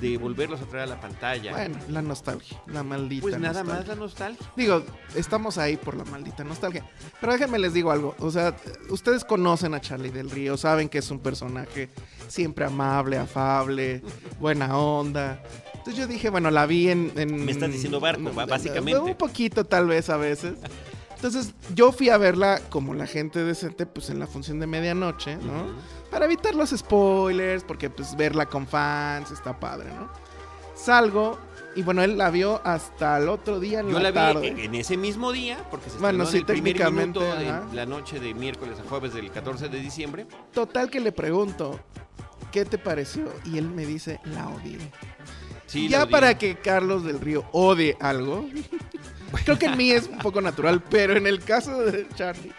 de 0.00 0.16
volverlos 0.18 0.60
a 0.60 0.64
traer 0.64 0.84
a 0.84 0.94
la 0.94 1.00
pantalla. 1.00 1.52
Bueno, 1.52 1.78
la 1.88 2.02
nostalgia, 2.02 2.60
la 2.66 2.82
maldita 2.82 3.22
pues 3.22 3.38
nada 3.38 3.62
nostalgia. 3.62 3.74
más 3.80 3.88
la 3.88 3.94
nostalgia. 3.94 4.46
Digo, 4.56 4.82
estamos 5.14 5.58
ahí 5.58 5.76
por 5.76 5.96
la 5.96 6.04
maldita 6.04 6.42
nostalgia. 6.44 6.84
Pero 7.20 7.32
déjenme 7.32 7.58
les 7.58 7.72
digo 7.74 7.90
algo. 7.92 8.14
O 8.18 8.30
sea, 8.30 8.56
ustedes 8.90 9.24
conocen 9.24 9.74
a 9.74 9.80
Charlie 9.80 10.10
del 10.10 10.30
Río, 10.30 10.56
saben 10.56 10.88
que 10.88 10.98
es 10.98 11.10
un 11.10 11.20
personaje 11.20 11.88
siempre 12.28 12.64
amable, 12.64 13.18
afable, 13.18 14.02
buena 14.40 14.76
onda. 14.78 15.42
Entonces 15.74 15.96
yo 15.96 16.06
dije, 16.06 16.30
bueno, 16.30 16.50
la 16.50 16.66
vi 16.66 16.88
en... 16.90 17.12
en- 17.16 17.44
Me 17.44 17.52
estás 17.52 17.70
diciendo 17.70 18.00
barco, 18.00 18.32
ba- 18.32 18.46
básicamente. 18.46 18.98
Un 19.00 19.14
poquito 19.14 19.64
tal 19.64 19.86
vez 19.86 20.08
a 20.10 20.16
veces. 20.16 20.54
Entonces 21.16 21.54
yo 21.74 21.92
fui 21.92 22.10
a 22.10 22.18
verla 22.18 22.60
como 22.70 22.94
la 22.94 23.06
gente 23.06 23.42
decente, 23.42 23.86
pues 23.86 24.10
en 24.10 24.18
la 24.18 24.26
función 24.26 24.60
de 24.60 24.66
medianoche, 24.66 25.36
¿no? 25.36 25.62
Ujú. 25.64 25.72
Para 26.10 26.26
evitar 26.26 26.54
los 26.54 26.70
spoilers, 26.70 27.64
porque 27.64 27.90
pues 27.90 28.16
verla 28.16 28.46
con 28.46 28.66
fans 28.66 29.30
está 29.30 29.58
padre, 29.58 29.90
¿no? 29.92 30.08
Salgo 30.74 31.38
y 31.74 31.82
bueno, 31.82 32.02
él 32.02 32.16
la 32.16 32.30
vio 32.30 32.60
hasta 32.64 33.18
el 33.18 33.28
otro 33.28 33.60
día 33.60 33.80
en 33.80 33.88
Yo 33.88 33.94
la, 33.98 34.10
la 34.10 34.12
tarde. 34.12 34.50
vi 34.52 34.62
en 34.64 34.74
ese 34.76 34.96
mismo 34.96 35.32
día, 35.32 35.58
porque 35.70 35.90
se 35.90 35.98
Bueno, 35.98 36.24
sí, 36.26 36.36
en 36.36 36.40
el 36.40 36.46
primer 36.46 36.64
técnicamente, 36.74 37.18
minuto 37.20 37.36
de 37.70 37.76
la 37.76 37.86
noche 37.86 38.18
de 38.20 38.32
miércoles 38.34 38.78
a 38.80 38.88
jueves 38.88 39.12
del 39.14 39.30
14 39.30 39.68
de 39.68 39.78
diciembre. 39.78 40.26
Total 40.52 40.88
que 40.90 41.00
le 41.00 41.12
pregunto, 41.12 41.78
¿qué 42.52 42.64
te 42.64 42.78
pareció? 42.78 43.26
Y 43.44 43.58
él 43.58 43.68
me 43.68 43.84
dice, 43.84 44.20
la 44.24 44.48
odié. 44.48 44.78
Sí, 45.66 45.88
ya 45.88 45.98
la 45.98 46.04
odié. 46.04 46.12
para 46.12 46.38
que 46.38 46.56
Carlos 46.56 47.04
del 47.04 47.20
Río 47.20 47.44
odie 47.52 47.96
algo, 48.00 48.46
creo 49.44 49.58
que 49.58 49.66
en 49.66 49.76
mí 49.76 49.90
es 49.90 50.08
un 50.08 50.18
poco 50.18 50.40
natural, 50.40 50.82
pero 50.82 51.16
en 51.16 51.26
el 51.26 51.42
caso 51.42 51.82
de 51.82 52.06
Charlie, 52.14 52.52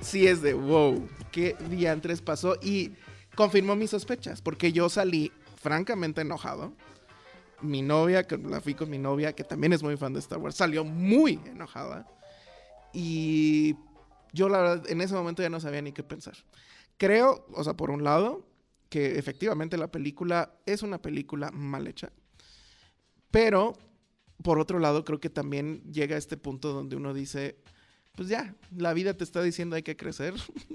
sí 0.00 0.26
es 0.26 0.42
de 0.42 0.54
wow, 0.54 1.08
qué 1.30 1.56
diantres 1.68 2.20
pasó 2.20 2.56
y 2.62 2.92
confirmó 3.34 3.76
mis 3.76 3.90
sospechas, 3.90 4.42
porque 4.42 4.72
yo 4.72 4.88
salí 4.88 5.32
francamente 5.56 6.20
enojado. 6.20 6.72
Mi 7.60 7.80
novia, 7.80 8.26
que 8.26 8.36
la 8.38 8.60
fui 8.60 8.74
con 8.74 8.90
mi 8.90 8.98
novia, 8.98 9.34
que 9.34 9.44
también 9.44 9.72
es 9.72 9.82
muy 9.84 9.96
fan 9.96 10.12
de 10.12 10.18
Star 10.18 10.38
Wars, 10.38 10.56
salió 10.56 10.84
muy 10.84 11.40
enojada. 11.46 12.08
Y 12.92 13.76
yo 14.32 14.48
la 14.48 14.60
verdad 14.60 14.90
en 14.90 15.00
ese 15.00 15.14
momento 15.14 15.42
ya 15.42 15.48
no 15.48 15.60
sabía 15.60 15.80
ni 15.80 15.92
qué 15.92 16.02
pensar. 16.02 16.34
Creo, 16.96 17.46
o 17.54 17.62
sea, 17.62 17.74
por 17.74 17.90
un 17.90 18.02
lado, 18.02 18.44
que 18.88 19.18
efectivamente 19.18 19.76
la 19.76 19.90
película 19.90 20.54
es 20.66 20.82
una 20.82 21.00
película 21.00 21.50
mal 21.52 21.86
hecha. 21.86 22.10
Pero, 23.30 23.74
por 24.42 24.58
otro 24.58 24.78
lado, 24.78 25.04
creo 25.04 25.20
que 25.20 25.30
también 25.30 25.82
llega 25.92 26.16
a 26.16 26.18
este 26.18 26.36
punto 26.36 26.72
donde 26.72 26.96
uno 26.96 27.14
dice, 27.14 27.56
pues 28.14 28.28
ya, 28.28 28.54
la 28.76 28.92
vida 28.94 29.14
te 29.14 29.24
está 29.24 29.42
diciendo 29.42 29.76
hay 29.76 29.82
que 29.82 29.96
crecer 29.96 30.34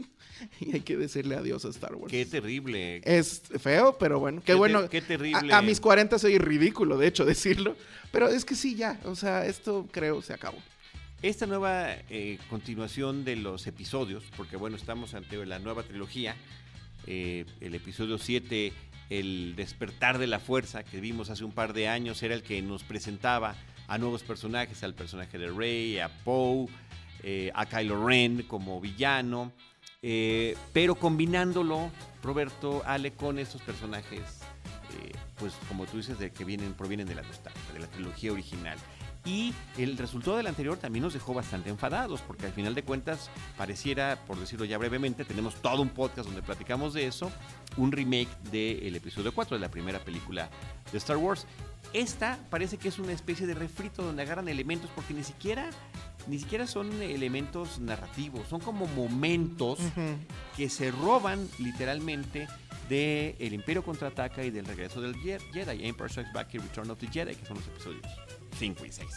y 0.59 0.73
hay 0.73 0.81
que 0.81 0.97
decirle 0.97 1.35
adiós 1.35 1.65
a 1.65 1.69
Star 1.69 1.95
Wars. 1.95 2.11
Qué 2.11 2.25
terrible. 2.25 3.01
Es 3.03 3.41
feo, 3.59 3.97
pero 3.99 4.19
bueno, 4.19 4.39
qué, 4.41 4.47
Qué 4.47 4.53
bueno. 4.55 4.83
te- 4.83 4.89
qué 4.89 5.01
terrible. 5.01 5.53
A, 5.53 5.59
a 5.59 5.61
mis 5.61 5.79
40 5.79 6.17
soy 6.19 6.37
ridículo, 6.37 6.97
de 6.97 7.07
hecho, 7.07 7.25
decirlo. 7.25 7.75
Pero 8.11 8.27
es 8.29 8.45
que 8.45 8.55
sí, 8.55 8.75
ya, 8.75 8.99
o 9.05 9.15
sea, 9.15 9.45
esto 9.45 9.87
creo 9.91 10.21
se 10.21 10.33
acabó. 10.33 10.57
Esta 11.21 11.47
nueva 11.47 11.93
eh, 12.11 12.37
continuación 12.49 13.25
de 13.25 13.35
los 13.37 13.65
episodios, 13.65 14.23
porque 14.37 14.55
bueno, 14.55 14.75
estamos 14.77 15.15
ante 15.15 15.43
la 15.47 15.57
nueva 15.57 15.81
trilogía, 15.81 16.35
eh, 17.07 17.45
el 17.59 17.73
episodio 17.73 18.17
7, 18.19 18.71
El 19.09 19.55
despertar 19.55 20.17
de 20.17 20.27
la 20.27 20.39
fuerza, 20.39 20.83
que 20.83 20.99
vimos 20.99 21.29
hace 21.29 21.43
un 21.43 21.51
par 21.51 21.73
de 21.73 21.87
años, 21.87 22.21
era 22.23 22.35
el 22.35 22.43
que 22.43 22.61
nos 22.61 22.83
presentaba 22.83 23.55
a 23.87 23.97
nuevos 23.97 24.23
personajes, 24.23 24.83
al 24.83 24.93
personaje 24.93 25.37
de 25.37 25.49
Rey, 25.49 25.99
a 25.99 26.09
Poe, 26.09 26.67
eh, 27.23 27.51
a 27.55 27.65
Kylo 27.65 28.05
Ren 28.05 28.43
como 28.43 28.79
villano, 28.81 29.51
eh, 30.01 30.55
pero 30.73 30.95
combinándolo, 30.95 31.89
Roberto, 32.21 32.83
Ale, 32.85 33.11
con 33.11 33.39
estos 33.39 33.61
personajes, 33.61 34.21
eh, 34.21 35.11
pues 35.37 35.53
como 35.67 35.85
tú 35.85 35.97
dices, 35.97 36.19
de 36.19 36.31
que 36.31 36.45
vienen, 36.45 36.73
provienen 36.73 37.07
de 37.07 37.15
la 37.15 37.23
nostalgia, 37.23 37.73
de 37.73 37.79
la 37.79 37.87
trilogía 37.87 38.31
original. 38.33 38.77
Y 39.27 39.53
el 39.77 39.97
resultado 39.97 40.37
del 40.37 40.47
anterior 40.47 40.77
también 40.77 41.03
nos 41.03 41.13
dejó 41.13 41.33
bastante 41.33 41.69
enfadados, 41.69 42.21
porque 42.21 42.45
al 42.45 42.53
final 42.53 42.73
de 42.73 42.83
cuentas 42.83 43.29
pareciera, 43.57 44.23
por 44.25 44.39
decirlo 44.39 44.63
ya 44.63 44.77
brevemente, 44.77 45.25
tenemos 45.25 45.55
todo 45.55 45.81
un 45.81 45.89
podcast 45.89 46.27
donde 46.27 46.41
platicamos 46.41 46.93
de 46.93 47.07
eso, 47.07 47.29
un 47.75 47.91
remake 47.91 48.29
del 48.51 48.95
episodio 48.95 49.33
4 49.33 49.57
de 49.57 49.61
la 49.61 49.69
primera 49.69 49.99
película 49.99 50.49
de 50.93 50.97
Star 50.97 51.17
Wars. 51.17 51.45
Esta 51.91 52.39
parece 52.49 52.77
que 52.77 52.87
es 52.87 52.99
una 52.99 53.11
especie 53.11 53.45
de 53.45 53.53
refrito 53.53 54.01
donde 54.01 54.21
agarran 54.21 54.47
elementos 54.47 54.89
porque 54.95 55.13
ni 55.13 55.23
siquiera 55.23 55.69
ni 56.27 56.39
siquiera 56.39 56.67
son 56.67 57.01
elementos 57.01 57.79
narrativos, 57.79 58.47
son 58.49 58.59
como 58.59 58.85
momentos 58.87 59.79
que 60.57 60.69
se 60.69 60.91
roban 60.91 61.47
literalmente 61.57 62.47
de 62.89 63.35
El 63.39 63.53
Imperio 63.53 63.83
Contraataca 63.83 64.43
y 64.43 64.51
del 64.51 64.65
regreso 64.65 65.01
del 65.01 65.15
Jedi, 65.15 65.85
Empire 65.85 66.09
Strikes 66.09 66.31
Back 66.33 66.53
y 66.53 66.57
Return 66.57 66.91
of 66.91 66.99
the 66.99 67.07
Jedi, 67.07 67.35
que 67.35 67.45
son 67.45 67.57
los 67.57 67.67
episodios 67.67 68.03
5 68.57 68.85
y 68.85 68.91
6. 68.91 69.07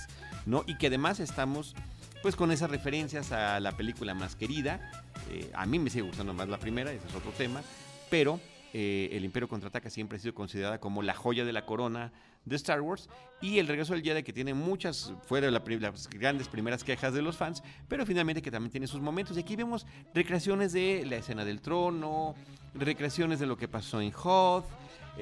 ¿no? 0.47 0.65
Y 0.67 0.77
que 0.77 0.89
además 0.89 1.21
estamos 1.21 1.75
pues 2.23 2.37
con 2.37 2.51
esas 2.53 2.71
referencias 2.71 3.33
a 3.33 3.61
la 3.61 3.73
película 3.77 4.15
más 4.15 4.37
querida. 4.37 4.93
Eh, 5.31 5.51
a 5.55 5.67
mí 5.67 5.79
me 5.79 5.91
sigue 5.91 6.03
gustando 6.03 6.35
más 6.35 6.49
la 6.49 6.59
primera, 6.59 6.93
ese 6.93 7.07
es 7.07 7.15
otro 7.15 7.31
tema, 7.33 7.63
pero 8.11 8.41
eh, 8.73 9.09
El 9.13 9.25
Imperio 9.25 9.49
Contraataca 9.49 9.91
siempre 9.91 10.19
ha 10.19 10.21
sido 10.21 10.35
considerada 10.35 10.79
como 10.79 11.03
la 11.03 11.15
joya 11.15 11.45
de 11.45 11.53
la 11.53 11.65
corona 11.65 12.13
de 12.45 12.57
Star 12.57 12.81
Wars 12.81 13.09
y 13.41 13.59
el 13.59 13.69
regreso 13.69 13.93
del 13.93 14.03
Jedi 14.03 14.23
que 14.23 14.33
tiene 14.33 14.55
muchas 14.55 15.13
fuera 15.27 15.47
de 15.47 15.53
las 15.53 16.09
grandes 16.09 16.49
primeras 16.49 16.85
quejas 16.85 17.13
de 17.13 17.21
los 17.21 17.37
fans 17.37 17.63
pero 17.87 18.07
finalmente 18.07 18.41
que 18.41 18.51
también 18.51 18.71
tiene 18.71 18.87
sus 18.87 19.03
momentos 19.03 19.37
y 19.37 19.41
aquí 19.41 19.57
vemos 19.57 19.87
recreaciones 20.15 20.73
de 20.73 21.05
la 21.05 21.17
escena 21.17 21.45
del 21.45 21.61
trono 21.61 22.35
recreaciones 22.75 23.41
de 23.41 23.47
lo 23.47 23.59
que 23.59 23.69
pasó 23.69 24.01
en 24.01 24.13
Hoth 24.15 24.65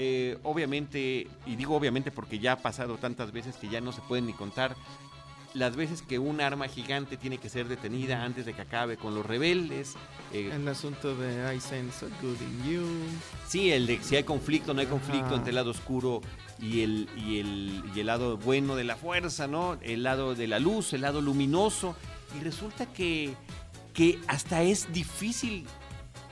eh, 0.00 0.38
obviamente 0.44 1.26
y 1.44 1.56
digo 1.56 1.74
obviamente 1.74 2.12
porque 2.12 2.38
ya 2.38 2.52
ha 2.52 2.56
pasado 2.58 2.98
tantas 2.98 3.32
veces 3.32 3.56
que 3.56 3.68
ya 3.68 3.80
no 3.80 3.90
se 3.90 4.00
pueden 4.02 4.26
ni 4.26 4.32
contar 4.32 4.76
las 5.54 5.74
veces 5.74 6.02
que 6.02 6.18
un 6.18 6.40
arma 6.40 6.68
gigante 6.68 7.16
tiene 7.16 7.38
que 7.38 7.48
ser 7.48 7.66
detenida 7.66 8.22
antes 8.22 8.46
de 8.46 8.54
que 8.54 8.62
acabe 8.62 8.96
con 8.96 9.14
los 9.14 9.26
rebeldes. 9.26 9.94
Eh, 10.32 10.50
el 10.54 10.68
asunto 10.68 11.16
de 11.16 11.54
I 11.54 11.60
sense 11.60 12.06
a 12.06 12.08
good 12.22 12.36
in 12.40 12.70
you. 12.70 12.86
Sí, 13.48 13.72
el 13.72 13.86
de 13.86 13.98
si 14.02 14.16
hay 14.16 14.24
conflicto, 14.24 14.72
no 14.72 14.80
hay 14.80 14.86
conflicto 14.86 15.34
entre 15.34 15.50
el 15.50 15.56
lado 15.56 15.70
oscuro 15.70 16.20
y 16.60 16.82
el, 16.82 17.08
y, 17.16 17.40
el, 17.40 17.82
y 17.94 18.00
el 18.00 18.06
lado 18.06 18.36
bueno 18.36 18.76
de 18.76 18.84
la 18.84 18.96
fuerza, 18.96 19.46
¿no? 19.46 19.78
El 19.82 20.02
lado 20.02 20.34
de 20.34 20.46
la 20.46 20.58
luz, 20.58 20.92
el 20.92 21.00
lado 21.00 21.20
luminoso. 21.20 21.96
Y 22.38 22.44
resulta 22.44 22.86
que, 22.86 23.34
que 23.94 24.18
hasta 24.28 24.62
es 24.62 24.92
difícil 24.92 25.66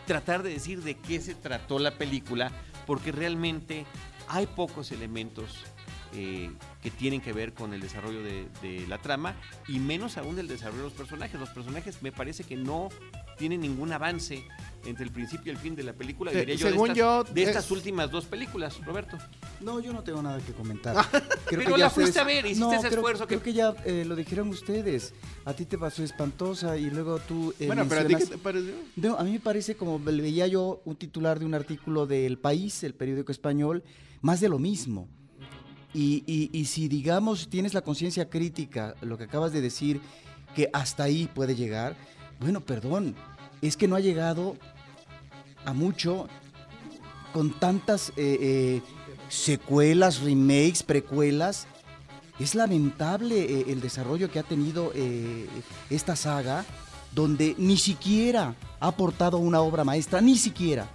tratar 0.06 0.42
de 0.42 0.50
decir 0.50 0.82
de 0.82 0.94
qué 0.94 1.20
se 1.20 1.34
trató 1.34 1.78
la 1.78 1.92
película, 1.92 2.52
porque 2.86 3.12
realmente 3.12 3.84
hay 4.28 4.46
pocos 4.46 4.92
elementos 4.92 5.64
eh, 6.12 6.50
que 6.82 6.90
tienen 6.90 7.20
que 7.20 7.32
ver 7.32 7.52
con 7.52 7.74
el 7.74 7.80
desarrollo 7.80 8.22
de, 8.22 8.86
la 8.88 8.98
trama 8.98 9.34
y 9.68 9.78
menos 9.80 10.16
aún 10.16 10.36
del 10.36 10.48
desarrollo 10.48 10.84
de 10.84 10.88
los 10.88 10.92
personajes. 10.92 11.38
Los 11.38 11.50
personajes 11.50 12.02
me 12.02 12.12
parece 12.12 12.44
que 12.44 12.56
no 12.56 12.88
tienen 13.36 13.60
ningún 13.60 13.92
avance 13.92 14.46
entre 14.86 15.04
el 15.04 15.12
principio 15.12 15.52
y 15.52 15.56
el 15.56 15.60
fin 15.60 15.74
de 15.74 15.82
la 15.82 15.92
película. 15.92 16.32
según 16.56 16.94
yo, 16.94 17.24
de 17.24 17.42
estas 17.42 17.70
últimas 17.70 18.10
dos 18.10 18.26
películas, 18.26 18.78
Roberto. 18.84 19.18
No, 19.60 19.80
yo 19.80 19.92
no 19.92 20.02
tengo 20.02 20.22
nada 20.22 20.38
que 20.40 20.52
comentar. 20.52 20.96
Pero 21.50 21.76
la 21.76 21.90
fuiste 21.90 22.18
a 22.18 22.24
ver, 22.24 22.46
hiciste 22.46 22.76
ese 22.76 22.88
esfuerzo. 22.88 23.26
Creo 23.26 23.42
que, 23.42 23.52
ya 23.52 23.74
eh, 23.84 24.04
lo 24.06 24.16
dijeron 24.16 24.48
ustedes. 24.48 25.14
A 25.44 25.52
ti 25.52 25.64
te 25.64 25.78
pasó 25.78 26.02
espantosa 26.02 26.76
y 26.76 26.90
luego 26.90 27.18
tú. 27.18 27.54
Eh, 27.58 27.66
bueno, 27.66 27.86
pero 27.88 28.02
a 28.02 28.04
ti 28.04 28.14
qué 28.16 28.26
te 28.26 28.38
pareció? 28.38 28.74
a 29.18 29.24
mí 29.24 29.32
me 29.32 29.40
parece 29.40 29.76
como 29.76 29.98
veía 29.98 30.46
yo 30.46 30.80
un 30.84 30.96
titular 30.96 31.38
de 31.38 31.46
un 31.46 31.54
artículo 31.54 32.06
del 32.06 32.38
País, 32.38 32.82
el 32.84 32.94
periódico 32.94 33.32
español, 33.32 33.82
más 34.20 34.40
de 34.40 34.48
lo 34.48 34.58
mismo. 34.58 35.08
Y, 35.94 36.64
si, 36.66 36.88
digamos, 36.88 37.48
tienes 37.48 37.72
la 37.72 37.80
conciencia 37.80 38.28
crítica, 38.28 38.94
lo 39.00 39.16
que 39.16 39.24
acabas 39.24 39.52
de 39.52 39.62
decir, 39.62 40.00
que 40.54 40.68
hasta 40.74 41.04
ahí 41.04 41.26
puede 41.34 41.54
llegar, 41.54 41.96
bueno, 42.38 42.60
perdón, 42.60 43.14
es 43.62 43.78
que 43.78 43.88
no 43.88 43.96
ha 43.96 44.00
llegado 44.00 44.56
a 45.66 45.72
mucho 45.74 46.28
con 47.32 47.50
tantas 47.50 48.10
eh, 48.16 48.38
eh, 48.40 48.82
secuelas, 49.28 50.22
remakes, 50.22 50.82
precuelas. 50.82 51.66
Es 52.38 52.54
lamentable 52.54 53.38
eh, 53.42 53.64
el 53.68 53.82
desarrollo 53.82 54.30
que 54.30 54.38
ha 54.38 54.42
tenido 54.42 54.92
esta 55.90 56.16
saga, 56.16 56.64
donde 57.12 57.54
ni 57.58 57.76
siquiera 57.76 58.54
ha 58.80 58.86
aportado 58.88 59.36
una 59.38 59.60
obra 59.60 59.84
maestra, 59.84 60.22
ni 60.22 60.36
siquiera. 60.36 60.88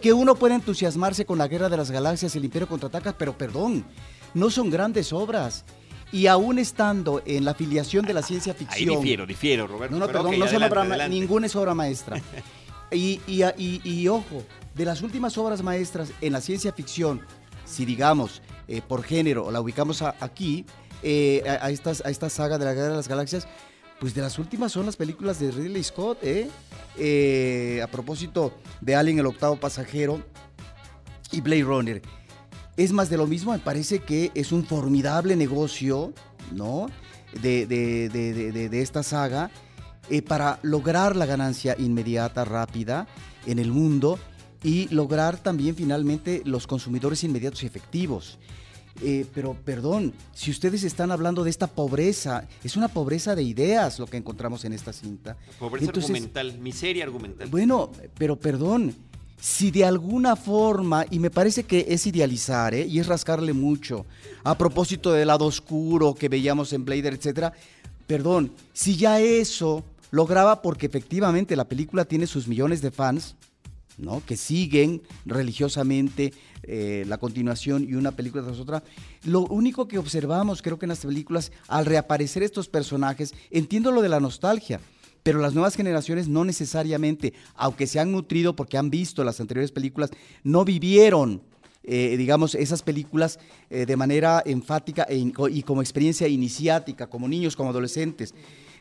Que 0.00 0.12
uno 0.12 0.34
puede 0.34 0.54
entusiasmarse 0.54 1.24
con 1.24 1.38
la 1.38 1.46
Guerra 1.46 1.68
de 1.68 1.76
las 1.76 1.90
Galaxias 1.90 2.34
y 2.34 2.38
el 2.38 2.44
Imperio 2.46 2.66
contraataca, 2.66 3.16
pero 3.16 3.38
perdón, 3.38 3.84
no 4.34 4.50
son 4.50 4.70
grandes 4.70 5.12
obras. 5.12 5.64
Y 6.12 6.26
aún 6.28 6.58
estando 6.58 7.22
en 7.26 7.44
la 7.44 7.54
filiación 7.54 8.04
de 8.04 8.14
la 8.14 8.22
ciencia 8.22 8.54
ficción. 8.54 8.88
Ahí 8.90 8.96
difiero, 8.96 9.26
difiero, 9.26 9.66
Roberto. 9.66 9.96
No, 9.96 10.06
no, 10.06 10.12
perdón, 10.12 10.38
no 10.38 10.46
son 10.46 10.62
obra, 10.62 11.08
ninguna 11.08 11.46
es 11.46 11.56
obra 11.56 11.74
maestra. 11.74 12.20
y, 12.94 13.20
y, 13.26 14.08
ojo, 14.08 14.42
de 14.74 14.84
las 14.84 15.02
últimas 15.02 15.36
obras 15.38 15.62
maestras 15.62 16.10
en 16.20 16.32
la 16.32 16.40
ciencia 16.40 16.72
ficción, 16.72 17.20
si 17.64 17.84
digamos 17.84 18.42
eh, 18.68 18.80
por 18.86 19.02
género 19.02 19.50
la 19.50 19.60
ubicamos 19.60 20.02
aquí, 20.02 20.64
eh, 21.02 21.42
a, 21.46 21.70
estas, 21.70 22.04
a 22.04 22.10
esta 22.10 22.30
saga 22.30 22.56
de 22.56 22.64
la 22.64 22.72
Guerra 22.72 22.90
de 22.90 22.96
las 22.96 23.08
Galaxias, 23.08 23.46
pues 24.00 24.14
de 24.14 24.22
las 24.22 24.38
últimas 24.38 24.72
son 24.72 24.86
las 24.86 24.96
películas 24.96 25.38
de 25.38 25.50
Ridley 25.50 25.84
Scott, 25.84 26.18
¿eh? 26.22 26.48
eh 26.98 27.80
a 27.82 27.86
propósito 27.88 28.54
de 28.80 28.94
Alien, 28.94 29.18
el 29.18 29.26
octavo 29.26 29.56
pasajero 29.56 30.22
y 31.30 31.40
Blade 31.40 31.62
Runner 31.62 32.02
es 32.76 32.92
más 32.92 33.08
de 33.08 33.16
lo 33.16 33.26
mismo, 33.26 33.52
me 33.52 33.58
parece 33.58 34.00
que 34.00 34.30
es 34.34 34.52
un 34.52 34.64
formidable 34.64 35.36
negocio, 35.36 36.12
¿no? 36.52 36.86
De, 37.40 37.66
de, 37.66 38.80
esta 38.80 39.02
saga 39.02 39.50
eh, 40.10 40.22
para 40.22 40.58
lograr 40.62 41.16
la 41.16 41.26
ganancia 41.26 41.76
inmediata, 41.78 42.44
rápida 42.44 43.06
en 43.46 43.58
el 43.58 43.70
mundo 43.70 44.18
y 44.62 44.88
lograr 44.88 45.38
también 45.38 45.76
finalmente 45.76 46.42
los 46.44 46.66
consumidores 46.66 47.22
inmediatos 47.24 47.62
y 47.62 47.66
efectivos. 47.66 48.38
Eh, 49.02 49.26
pero 49.34 49.54
perdón, 49.54 50.12
si 50.32 50.50
ustedes 50.50 50.84
están 50.84 51.10
hablando 51.10 51.42
de 51.42 51.50
esta 51.50 51.66
pobreza, 51.66 52.46
es 52.62 52.76
una 52.76 52.88
pobreza 52.88 53.34
de 53.34 53.42
ideas 53.42 53.98
lo 53.98 54.06
que 54.06 54.16
encontramos 54.16 54.64
en 54.64 54.72
esta 54.72 54.92
cinta. 54.92 55.36
Pobreza 55.58 55.90
argumental, 55.90 56.58
miseria 56.58 57.04
argumental. 57.04 57.48
Bueno, 57.48 57.90
pero 58.16 58.36
perdón, 58.36 58.94
si 59.40 59.70
de 59.70 59.84
alguna 59.84 60.36
forma, 60.36 61.04
y 61.10 61.18
me 61.18 61.30
parece 61.30 61.64
que 61.64 61.86
es 61.88 62.06
idealizar, 62.06 62.74
¿eh? 62.74 62.86
y 62.86 63.00
es 63.00 63.06
rascarle 63.06 63.52
mucho, 63.52 64.06
a 64.44 64.56
propósito 64.56 65.12
del 65.12 65.28
lado 65.28 65.44
oscuro 65.44 66.14
que 66.14 66.28
veíamos 66.28 66.72
en 66.72 66.84
Blader, 66.84 67.14
etcétera, 67.14 67.52
perdón, 68.06 68.52
si 68.72 68.96
ya 68.96 69.20
eso 69.20 69.84
lograba 70.14 70.62
porque 70.62 70.86
efectivamente 70.86 71.56
la 71.56 71.66
película 71.66 72.04
tiene 72.04 72.28
sus 72.28 72.46
millones 72.46 72.80
de 72.80 72.92
fans, 72.92 73.34
¿no? 73.98 74.22
que 74.24 74.36
siguen 74.36 75.02
religiosamente 75.26 76.32
eh, 76.62 77.04
la 77.08 77.18
continuación 77.18 77.84
y 77.88 77.94
una 77.94 78.12
película 78.12 78.44
tras 78.44 78.60
otra. 78.60 78.84
Lo 79.24 79.40
único 79.40 79.88
que 79.88 79.98
observamos, 79.98 80.62
creo 80.62 80.78
que 80.78 80.86
en 80.86 80.90
las 80.90 81.04
películas, 81.04 81.50
al 81.66 81.84
reaparecer 81.84 82.44
estos 82.44 82.68
personajes, 82.68 83.34
entiendo 83.50 83.90
lo 83.90 84.02
de 84.02 84.08
la 84.08 84.20
nostalgia, 84.20 84.80
pero 85.24 85.40
las 85.40 85.54
nuevas 85.54 85.74
generaciones 85.74 86.28
no 86.28 86.44
necesariamente, 86.44 87.34
aunque 87.56 87.88
se 87.88 87.98
han 87.98 88.12
nutrido 88.12 88.54
porque 88.54 88.78
han 88.78 88.90
visto 88.90 89.24
las 89.24 89.40
anteriores 89.40 89.72
películas, 89.72 90.10
no 90.44 90.64
vivieron, 90.64 91.42
eh, 91.82 92.14
digamos, 92.16 92.54
esas 92.54 92.82
películas 92.82 93.40
eh, 93.68 93.84
de 93.84 93.96
manera 93.96 94.44
enfática 94.46 95.06
e 95.08 95.16
y 95.16 95.62
como 95.64 95.82
experiencia 95.82 96.28
iniciática, 96.28 97.08
como 97.08 97.26
niños, 97.26 97.56
como 97.56 97.70
adolescentes. 97.70 98.32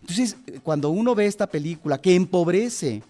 Entonces, 0.03 0.35
cuando 0.63 0.89
uno 0.89 1.15
ve 1.15 1.25
esta 1.25 1.47
película 1.47 1.97
que 1.97 2.13
empobrece 2.13 3.01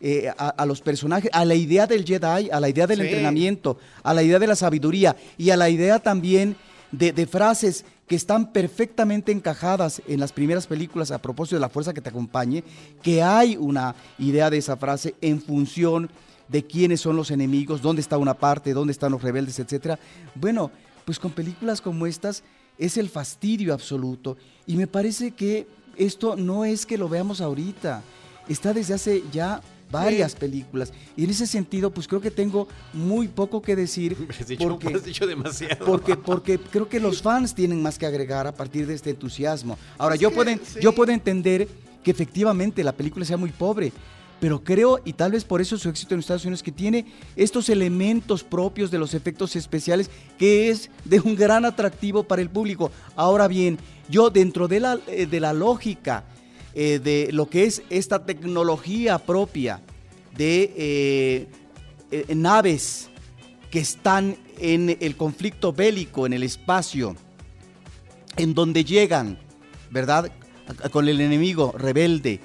eh, 0.00 0.30
a, 0.38 0.64
los 0.64 0.80
personajes, 0.80 1.28
a 1.34 1.44
la 1.44 1.56
idea 1.56 1.88
del 1.88 2.04
Jedi, 2.04 2.50
a 2.50 2.60
la 2.60 2.68
idea 2.68 2.86
del 2.86 3.00
entrenamiento, 3.00 3.78
a 4.04 4.14
la 4.14 4.22
idea 4.22 4.38
de 4.38 4.46
la 4.46 4.54
sabiduría 4.54 5.16
y 5.36 5.50
a 5.50 5.56
la 5.56 5.68
idea 5.68 5.98
también 5.98 6.56
de, 6.92 7.12
de 7.12 7.26
frases 7.26 7.84
que 8.06 8.14
están 8.14 8.52
perfectamente 8.52 9.32
encajadas 9.32 10.00
en 10.06 10.20
las 10.20 10.32
primeras 10.32 10.68
películas 10.68 11.10
a 11.10 11.18
propósito 11.18 11.56
de 11.56 11.60
la 11.60 11.68
fuerza 11.68 11.92
que 11.92 12.00
te 12.00 12.10
acompañe, 12.10 12.62
que 13.02 13.24
hay 13.24 13.56
una 13.56 13.96
idea 14.18 14.50
de 14.50 14.58
esa 14.58 14.76
frase 14.76 15.16
en 15.20 15.42
función 15.42 16.08
de 16.46 16.64
quiénes 16.64 17.00
son 17.00 17.16
los 17.16 17.32
enemigos, 17.32 17.82
dónde 17.82 18.02
está 18.02 18.18
una 18.18 18.34
parte, 18.34 18.72
dónde 18.72 18.92
están 18.92 19.10
los 19.10 19.22
rebeldes, 19.22 19.58
etcétera. 19.58 19.98
Bueno, 20.36 20.70
pues 21.04 21.18
con 21.18 21.32
películas 21.32 21.80
como 21.80 22.06
estas 22.06 22.44
es 22.78 22.96
el 22.96 23.08
fastidio 23.08 23.74
absoluto 23.74 24.36
y 24.66 24.76
me 24.76 24.86
parece 24.86 25.32
que 25.32 25.66
esto 25.96 26.36
no 26.36 26.64
es 26.64 26.86
que 26.86 26.98
lo 26.98 27.08
veamos 27.08 27.40
ahorita, 27.40 28.02
está 28.48 28.72
desde 28.72 28.94
hace 28.94 29.22
ya 29.32 29.60
varias 29.90 30.34
películas. 30.34 30.92
Y 31.16 31.24
en 31.24 31.30
ese 31.30 31.46
sentido, 31.46 31.90
pues 31.90 32.06
creo 32.06 32.20
que 32.20 32.30
tengo 32.30 32.68
muy 32.92 33.28
poco 33.28 33.60
que 33.60 33.76
decir. 33.76 34.16
porque, 34.58 34.88
has 34.88 35.04
dicho 35.04 35.26
demasiado. 35.26 35.84
Porque, 35.84 36.16
porque 36.16 36.58
creo 36.58 36.88
que 36.88 37.00
los 37.00 37.22
fans 37.22 37.54
tienen 37.54 37.82
más 37.82 37.98
que 37.98 38.06
agregar 38.06 38.46
a 38.46 38.52
partir 38.52 38.86
de 38.86 38.94
este 38.94 39.10
entusiasmo. 39.10 39.78
Ahora, 39.98 40.16
yo, 40.16 40.30
puedo, 40.30 40.52
yo 40.80 40.94
puedo 40.94 41.12
entender 41.12 41.68
que 42.02 42.10
efectivamente 42.10 42.82
la 42.82 42.92
película 42.92 43.24
sea 43.24 43.36
muy 43.36 43.50
pobre, 43.50 43.92
pero 44.40 44.64
creo, 44.64 45.00
y 45.04 45.12
tal 45.12 45.32
vez 45.32 45.44
por 45.44 45.60
eso 45.60 45.76
su 45.76 45.90
éxito 45.90 46.14
en 46.14 46.20
Estados 46.20 46.44
Unidos, 46.44 46.62
que 46.62 46.72
tiene 46.72 47.04
estos 47.36 47.68
elementos 47.68 48.42
propios 48.42 48.90
de 48.90 48.98
los 48.98 49.12
efectos 49.12 49.54
especiales, 49.54 50.10
que 50.38 50.70
es 50.70 50.90
de 51.04 51.20
un 51.20 51.36
gran 51.36 51.66
atractivo 51.66 52.24
para 52.24 52.40
el 52.40 52.48
público. 52.48 52.90
Ahora 53.16 53.46
bien, 53.48 53.78
yo 54.08 54.30
dentro 54.30 54.66
de 54.66 54.80
la, 54.80 54.98
eh, 55.06 55.26
de 55.26 55.40
la 55.40 55.52
lógica 55.52 56.24
eh, 56.74 57.00
de 57.02 57.28
lo 57.32 57.50
que 57.50 57.64
es 57.64 57.82
esta 57.90 58.24
tecnología 58.24 59.18
propia 59.18 59.82
de 60.34 61.48
eh, 62.10 62.34
naves 62.34 63.10
que 63.70 63.80
están 63.80 64.36
en 64.58 64.96
el 65.00 65.16
conflicto 65.16 65.72
bélico, 65.72 66.26
en 66.26 66.32
el 66.32 66.42
espacio, 66.42 67.14
en 68.36 68.54
donde 68.54 68.84
llegan, 68.84 69.38
¿verdad? 69.90 70.32
Con 70.92 71.08
el 71.08 71.20
enemigo 71.20 71.72
rebelde 71.76 72.40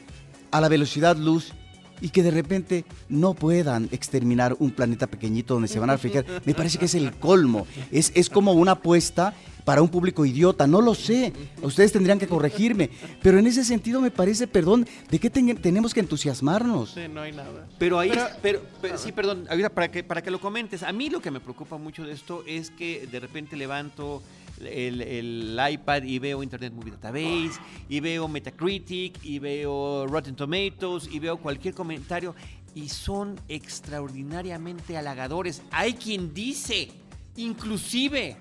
a 0.51 0.59
la 0.59 0.67
velocidad 0.67 1.15
luz 1.15 1.53
y 2.01 2.09
que 2.09 2.23
de 2.23 2.31
repente 2.31 2.85
no 3.09 3.33
puedan 3.33 3.89
exterminar 3.91 4.55
un 4.59 4.71
planeta 4.71 5.07
pequeñito 5.07 5.53
donde 5.53 5.67
se 5.67 5.79
van 5.79 5.89
a 5.89 5.97
fijar. 5.97 6.25
Me 6.45 6.53
parece 6.53 6.77
que 6.77 6.85
es 6.85 6.95
el 6.95 7.13
colmo. 7.13 7.67
Es, 7.91 8.11
es 8.15 8.29
como 8.29 8.53
una 8.53 8.73
apuesta 8.73 9.33
para 9.65 9.81
un 9.81 9.89
público 9.89 10.25
idiota, 10.25 10.67
no 10.67 10.79
lo 10.79 10.93
sé. 10.93 11.33
Ustedes 11.61 11.91
tendrían 11.91 12.19
que 12.19 12.27
corregirme. 12.27 12.89
Pero 13.21 13.39
en 13.39 13.47
ese 13.47 13.65
sentido 13.65 13.99
me 13.99 14.11
parece, 14.11 14.47
perdón, 14.47 14.87
¿de 15.09 15.19
qué 15.19 15.29
tenemos 15.29 15.93
que 15.93 15.99
entusiasmarnos? 15.99 16.91
Sí, 16.91 17.07
no 17.11 17.21
hay 17.21 17.31
nada. 17.31 17.67
Pero 17.79 17.99
ahí, 17.99 18.11
pero, 18.41 18.61
sí, 18.95 19.11
perdón, 19.11 19.47
para 19.73 19.89
que, 19.89 20.03
para 20.03 20.21
que 20.21 20.31
lo 20.31 20.39
comentes, 20.39 20.83
a 20.83 20.91
mí 20.93 21.09
lo 21.09 21.19
que 21.19 21.31
me 21.31 21.39
preocupa 21.39 21.77
mucho 21.77 22.03
de 22.03 22.13
esto 22.13 22.43
es 22.47 22.69
que 22.69 23.07
de 23.11 23.19
repente 23.19 23.57
levanto 23.57 24.21
el, 24.59 25.59
iPad 25.71 26.03
y 26.03 26.19
veo 26.19 26.43
Internet 26.43 26.73
Movie 26.73 26.91
Database, 26.91 27.59
y 27.89 27.99
veo 27.99 28.27
Metacritic, 28.27 29.23
y 29.23 29.39
veo 29.39 30.07
Rotten 30.07 30.35
Tomatoes, 30.35 31.07
y 31.11 31.19
veo 31.19 31.37
cualquier 31.37 31.73
comentario, 31.73 32.35
y 32.73 32.89
son 32.89 33.39
extraordinariamente 33.47 34.97
halagadores. 34.97 35.61
Hay 35.71 35.93
quien 35.93 36.33
dice, 36.33 36.89
inclusive, 37.37 38.37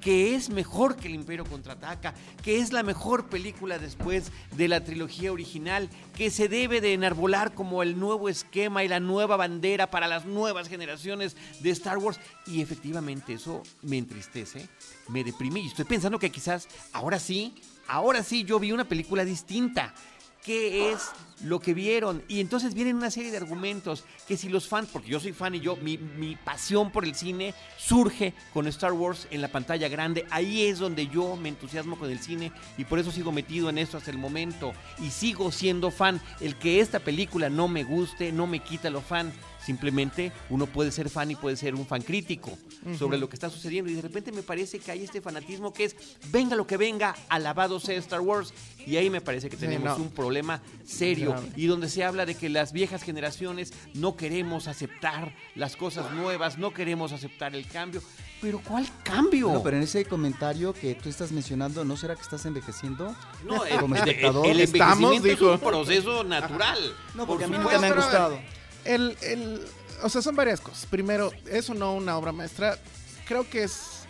que 0.00 0.34
es 0.34 0.50
mejor 0.50 0.96
que 0.96 1.08
el 1.08 1.14
Imperio 1.14 1.44
contraataca, 1.44 2.14
que 2.42 2.58
es 2.58 2.72
la 2.72 2.82
mejor 2.82 3.28
película 3.28 3.78
después 3.78 4.32
de 4.56 4.68
la 4.68 4.82
trilogía 4.82 5.32
original, 5.32 5.88
que 6.16 6.30
se 6.30 6.48
debe 6.48 6.80
de 6.80 6.94
enarbolar 6.94 7.54
como 7.54 7.82
el 7.82 7.98
nuevo 7.98 8.28
esquema 8.28 8.82
y 8.82 8.88
la 8.88 9.00
nueva 9.00 9.36
bandera 9.36 9.90
para 9.90 10.08
las 10.08 10.24
nuevas 10.24 10.68
generaciones 10.68 11.36
de 11.60 11.70
Star 11.70 11.98
Wars. 11.98 12.18
Y 12.46 12.60
efectivamente 12.60 13.34
eso 13.34 13.62
me 13.82 13.98
entristece, 13.98 14.68
me 15.08 15.24
deprime 15.24 15.60
y 15.60 15.66
estoy 15.66 15.84
pensando 15.84 16.18
que 16.18 16.30
quizás 16.30 16.68
ahora 16.92 17.18
sí, 17.18 17.54
ahora 17.86 18.22
sí 18.22 18.44
yo 18.44 18.58
vi 18.58 18.72
una 18.72 18.84
película 18.84 19.24
distinta 19.24 19.94
qué 20.44 20.92
es 20.92 21.10
lo 21.44 21.60
que 21.60 21.74
vieron. 21.74 22.22
Y 22.28 22.40
entonces 22.40 22.74
vienen 22.74 22.96
una 22.96 23.10
serie 23.10 23.30
de 23.30 23.36
argumentos 23.36 24.04
que 24.26 24.36
si 24.36 24.48
los 24.48 24.68
fans, 24.68 24.90
porque 24.92 25.08
yo 25.08 25.20
soy 25.20 25.32
fan 25.32 25.54
y 25.54 25.60
yo, 25.60 25.76
mi, 25.76 25.98
mi, 25.98 26.36
pasión 26.36 26.90
por 26.90 27.04
el 27.04 27.14
cine 27.14 27.54
surge 27.78 28.34
con 28.52 28.66
Star 28.66 28.92
Wars 28.92 29.26
en 29.30 29.40
la 29.40 29.48
pantalla 29.48 29.88
grande. 29.88 30.26
Ahí 30.30 30.62
es 30.66 30.78
donde 30.78 31.06
yo 31.08 31.36
me 31.36 31.48
entusiasmo 31.48 31.98
con 31.98 32.10
el 32.10 32.20
cine 32.20 32.52
y 32.76 32.84
por 32.84 32.98
eso 32.98 33.10
sigo 33.10 33.32
metido 33.32 33.68
en 33.70 33.78
esto 33.78 33.96
hasta 33.96 34.10
el 34.10 34.18
momento. 34.18 34.72
Y 34.98 35.10
sigo 35.10 35.50
siendo 35.50 35.90
fan. 35.90 36.20
El 36.40 36.56
que 36.56 36.80
esta 36.80 37.00
película 37.00 37.48
no 37.48 37.68
me 37.68 37.84
guste, 37.84 38.32
no 38.32 38.46
me 38.46 38.60
quita 38.60 38.90
lo 38.90 39.00
fan. 39.00 39.32
Simplemente 39.64 40.32
uno 40.48 40.66
puede 40.66 40.90
ser 40.90 41.10
fan 41.10 41.30
y 41.30 41.36
puede 41.36 41.56
ser 41.56 41.74
un 41.74 41.86
fan 41.86 42.02
crítico 42.02 42.56
sobre 42.98 43.18
lo 43.18 43.28
que 43.28 43.36
está 43.36 43.50
sucediendo. 43.50 43.90
Y 43.90 43.94
de 43.94 44.02
repente 44.02 44.32
me 44.32 44.42
parece 44.42 44.78
que 44.78 44.90
hay 44.90 45.04
este 45.04 45.20
fanatismo 45.20 45.72
que 45.72 45.84
es, 45.84 45.96
venga 46.30 46.56
lo 46.56 46.66
que 46.66 46.76
venga, 46.76 47.14
alabado 47.28 47.78
sea 47.78 47.98
Star 47.98 48.20
Wars. 48.20 48.54
Y 48.86 48.96
ahí 48.96 49.10
me 49.10 49.20
parece 49.20 49.50
que 49.50 49.56
tenemos 49.56 49.98
un 49.98 50.10
problema 50.10 50.62
serio. 50.84 51.34
Y 51.56 51.66
donde 51.66 51.88
se 51.88 52.04
habla 52.04 52.26
de 52.26 52.34
que 52.34 52.48
las 52.48 52.72
viejas 52.72 53.02
generaciones 53.02 53.72
no 53.94 54.16
queremos 54.16 54.68
aceptar 54.68 55.34
las 55.54 55.76
cosas 55.76 56.12
nuevas, 56.12 56.58
no 56.58 56.72
queremos 56.72 57.12
aceptar 57.12 57.54
el 57.54 57.66
cambio. 57.66 58.02
Pero 58.40 58.60
¿cuál 58.66 58.86
cambio? 59.02 59.52
No, 59.52 59.62
pero 59.62 59.76
en 59.76 59.82
ese 59.82 60.04
comentario 60.06 60.72
que 60.72 60.94
tú 60.94 61.10
estás 61.10 61.30
mencionando, 61.30 61.84
¿no 61.84 61.96
será 61.98 62.16
que 62.16 62.22
estás 62.22 62.46
envejeciendo? 62.46 63.14
No, 63.44 63.62
como 63.78 63.94
espectador. 63.96 64.46
El, 64.46 64.60
envejecimiento 64.60 65.28
es 65.28 65.40
un 65.40 65.58
proceso 65.60 66.24
natural. 66.24 66.78
No, 67.14 67.26
porque 67.26 67.44
a 67.44 67.48
mí 67.48 67.58
nunca 67.58 67.78
me 67.78 67.88
ha 67.88 67.94
gustado. 67.94 68.38
El, 68.84 69.16
el, 69.22 69.60
o 70.02 70.08
sea, 70.08 70.22
son 70.22 70.36
varias 70.36 70.60
cosas. 70.60 70.86
Primero, 70.86 71.32
eso 71.50 71.74
no 71.74 71.94
una 71.94 72.16
obra 72.16 72.32
maestra. 72.32 72.78
Creo 73.26 73.48
que 73.48 73.64
es. 73.64 74.06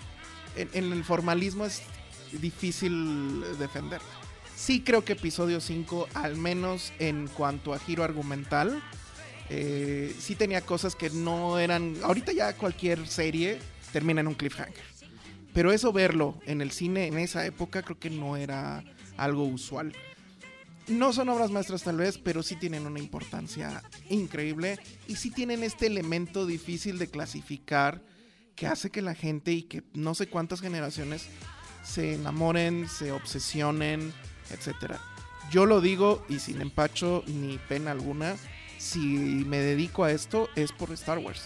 En, 0.56 0.92
el 0.92 1.04
formalismo 1.04 1.64
es 1.64 1.82
difícil 2.32 3.42
defenderla. 3.58 4.08
Sí, 4.56 4.82
creo 4.82 5.04
que 5.04 5.12
episodio 5.14 5.60
5, 5.60 6.08
al 6.14 6.36
menos 6.36 6.92
en 6.98 7.28
cuanto 7.28 7.72
a 7.72 7.78
giro 7.78 8.04
argumental, 8.04 8.82
eh, 9.48 10.14
sí 10.18 10.34
tenía 10.34 10.60
cosas 10.60 10.94
que 10.94 11.10
no 11.10 11.58
eran. 11.58 11.96
Ahorita 12.02 12.32
ya 12.32 12.56
cualquier 12.56 13.06
serie 13.06 13.58
termina 13.92 14.20
en 14.20 14.28
un 14.28 14.34
cliffhanger. 14.34 14.84
Pero 15.54 15.72
eso 15.72 15.92
verlo 15.92 16.38
en 16.46 16.60
el 16.60 16.70
cine 16.70 17.06
en 17.06 17.18
esa 17.18 17.44
época 17.46 17.82
creo 17.82 17.98
que 17.98 18.10
no 18.10 18.36
era 18.36 18.84
algo 19.16 19.44
usual 19.44 19.92
no 20.90 21.12
son 21.12 21.28
obras 21.28 21.50
maestras 21.50 21.82
tal 21.82 21.96
vez, 21.96 22.18
pero 22.18 22.42
sí 22.42 22.56
tienen 22.56 22.86
una 22.86 22.98
importancia 22.98 23.82
increíble 24.08 24.78
y 25.06 25.16
sí 25.16 25.30
tienen 25.30 25.62
este 25.62 25.86
elemento 25.86 26.46
difícil 26.46 26.98
de 26.98 27.08
clasificar 27.08 28.02
que 28.56 28.66
hace 28.66 28.90
que 28.90 29.00
la 29.00 29.14
gente 29.14 29.52
y 29.52 29.62
que 29.62 29.82
no 29.94 30.14
sé 30.14 30.28
cuántas 30.28 30.60
generaciones 30.60 31.26
se 31.82 32.14
enamoren, 32.14 32.88
se 32.88 33.12
obsesionen, 33.12 34.12
etc. 34.50 34.96
Yo 35.50 35.66
lo 35.66 35.80
digo 35.80 36.24
y 36.28 36.40
sin 36.40 36.60
empacho 36.60 37.24
ni 37.26 37.58
pena 37.68 37.90
alguna, 37.90 38.36
si 38.78 38.98
me 39.00 39.58
dedico 39.58 40.04
a 40.04 40.12
esto 40.12 40.48
es 40.56 40.72
por 40.72 40.92
Star 40.92 41.18
Wars. 41.18 41.42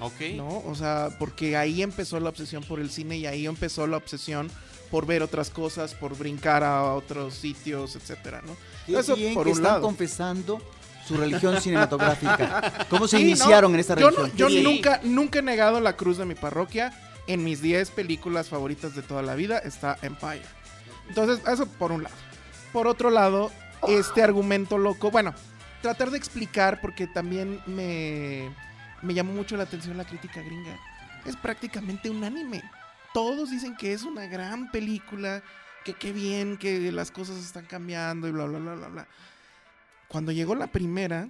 Ok. 0.00 0.20
¿No? 0.36 0.62
O 0.66 0.74
sea, 0.74 1.16
porque 1.18 1.56
ahí 1.56 1.82
empezó 1.82 2.20
la 2.20 2.28
obsesión 2.28 2.62
por 2.62 2.80
el 2.80 2.90
cine 2.90 3.16
y 3.16 3.26
ahí 3.26 3.46
empezó 3.46 3.86
la 3.86 3.96
obsesión 3.96 4.50
por 4.90 5.06
ver 5.06 5.22
otras 5.22 5.50
cosas, 5.50 5.94
por 5.94 6.16
brincar 6.16 6.64
a 6.64 6.94
otros 6.94 7.34
sitios, 7.34 7.96
etcétera, 7.96 8.42
¿no? 8.44 8.56
Eso 8.98 9.16
por 9.34 9.44
que 9.44 9.52
están 9.52 9.80
confesando 9.80 10.60
su 11.06 11.16
religión 11.16 11.60
cinematográfica. 11.60 12.86
¿Cómo 12.90 13.08
se 13.08 13.20
iniciaron 13.20 13.74
en 13.74 13.80
esta 13.80 13.94
religión? 13.94 14.32
yo 14.34 14.48
nunca, 14.48 15.00
nunca 15.04 15.38
he 15.38 15.42
negado 15.42 15.80
la 15.80 15.96
cruz 15.96 16.18
de 16.18 16.24
mi 16.24 16.34
parroquia. 16.34 16.92
En 17.26 17.44
mis 17.44 17.60
10 17.60 17.90
películas 17.90 18.48
favoritas 18.48 18.94
de 18.94 19.02
toda 19.02 19.20
la 19.20 19.34
vida 19.34 19.58
está 19.58 19.98
Empire. 20.00 20.42
Entonces, 21.08 21.46
eso 21.46 21.66
por 21.66 21.92
un 21.92 22.04
lado. 22.04 22.14
Por 22.72 22.86
otro 22.86 23.10
lado, 23.10 23.50
este 23.86 24.22
argumento 24.22 24.78
loco, 24.78 25.10
bueno, 25.10 25.34
tratar 25.82 26.10
de 26.10 26.16
explicar 26.16 26.80
porque 26.80 27.06
también 27.06 27.60
me, 27.66 28.48
me 29.02 29.12
llamó 29.12 29.34
mucho 29.34 29.58
la 29.58 29.64
atención 29.64 29.98
la 29.98 30.06
crítica 30.06 30.40
gringa. 30.40 30.78
Es 31.26 31.36
prácticamente 31.36 32.08
un 32.08 32.24
anime 32.24 32.62
todos 33.14 33.50
dicen 33.50 33.76
que 33.76 33.92
es 33.92 34.02
una 34.02 34.26
gran 34.26 34.70
película, 34.70 35.42
que 35.84 35.94
qué 35.94 36.12
bien, 36.12 36.56
que 36.56 36.92
las 36.92 37.10
cosas 37.10 37.38
están 37.38 37.66
cambiando 37.66 38.28
y 38.28 38.32
bla, 38.32 38.46
bla, 38.46 38.58
bla, 38.58 38.74
bla, 38.74 38.88
bla. 38.88 39.08
Cuando 40.08 40.32
llegó 40.32 40.54
la 40.54 40.66
primera, 40.68 41.28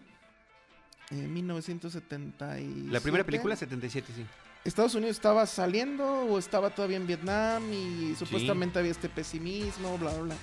en 1.11 1.33
1970 1.33 2.57
La 2.91 3.01
primera 3.01 3.25
película, 3.25 3.57
77, 3.57 4.13
sí. 4.15 4.27
Estados 4.65 4.95
Unidos 4.95 5.17
estaba 5.17 5.47
saliendo 5.47 6.05
o 6.05 6.39
estaba 6.39 6.71
todavía 6.71 6.97
en 6.97 7.07
Vietnam 7.07 7.63
y 7.73 8.15
supuestamente 8.17 8.79
había 8.79 8.91
este 8.91 9.09
pesimismo, 9.09 9.97
bla, 9.99 10.11
bla, 10.13 10.23
bla. 10.23 10.35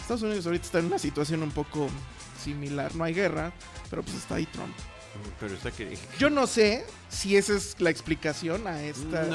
Estados 0.00 0.22
Unidos 0.22 0.46
ahorita 0.46 0.64
está 0.64 0.78
en 0.78 0.86
una 0.86 0.98
situación 0.98 1.42
un 1.42 1.50
poco 1.50 1.88
similar. 2.42 2.94
No 2.94 3.04
hay 3.04 3.12
guerra, 3.12 3.52
pero 3.90 4.02
pues 4.02 4.16
está 4.16 4.36
ahí 4.36 4.46
Trump. 4.46 4.74
Yo 6.18 6.30
no 6.30 6.46
sé 6.46 6.84
si 7.08 7.36
esa 7.36 7.54
es 7.54 7.80
la 7.80 7.90
explicación 7.90 8.66
a 8.66 8.82
esta. 8.82 9.26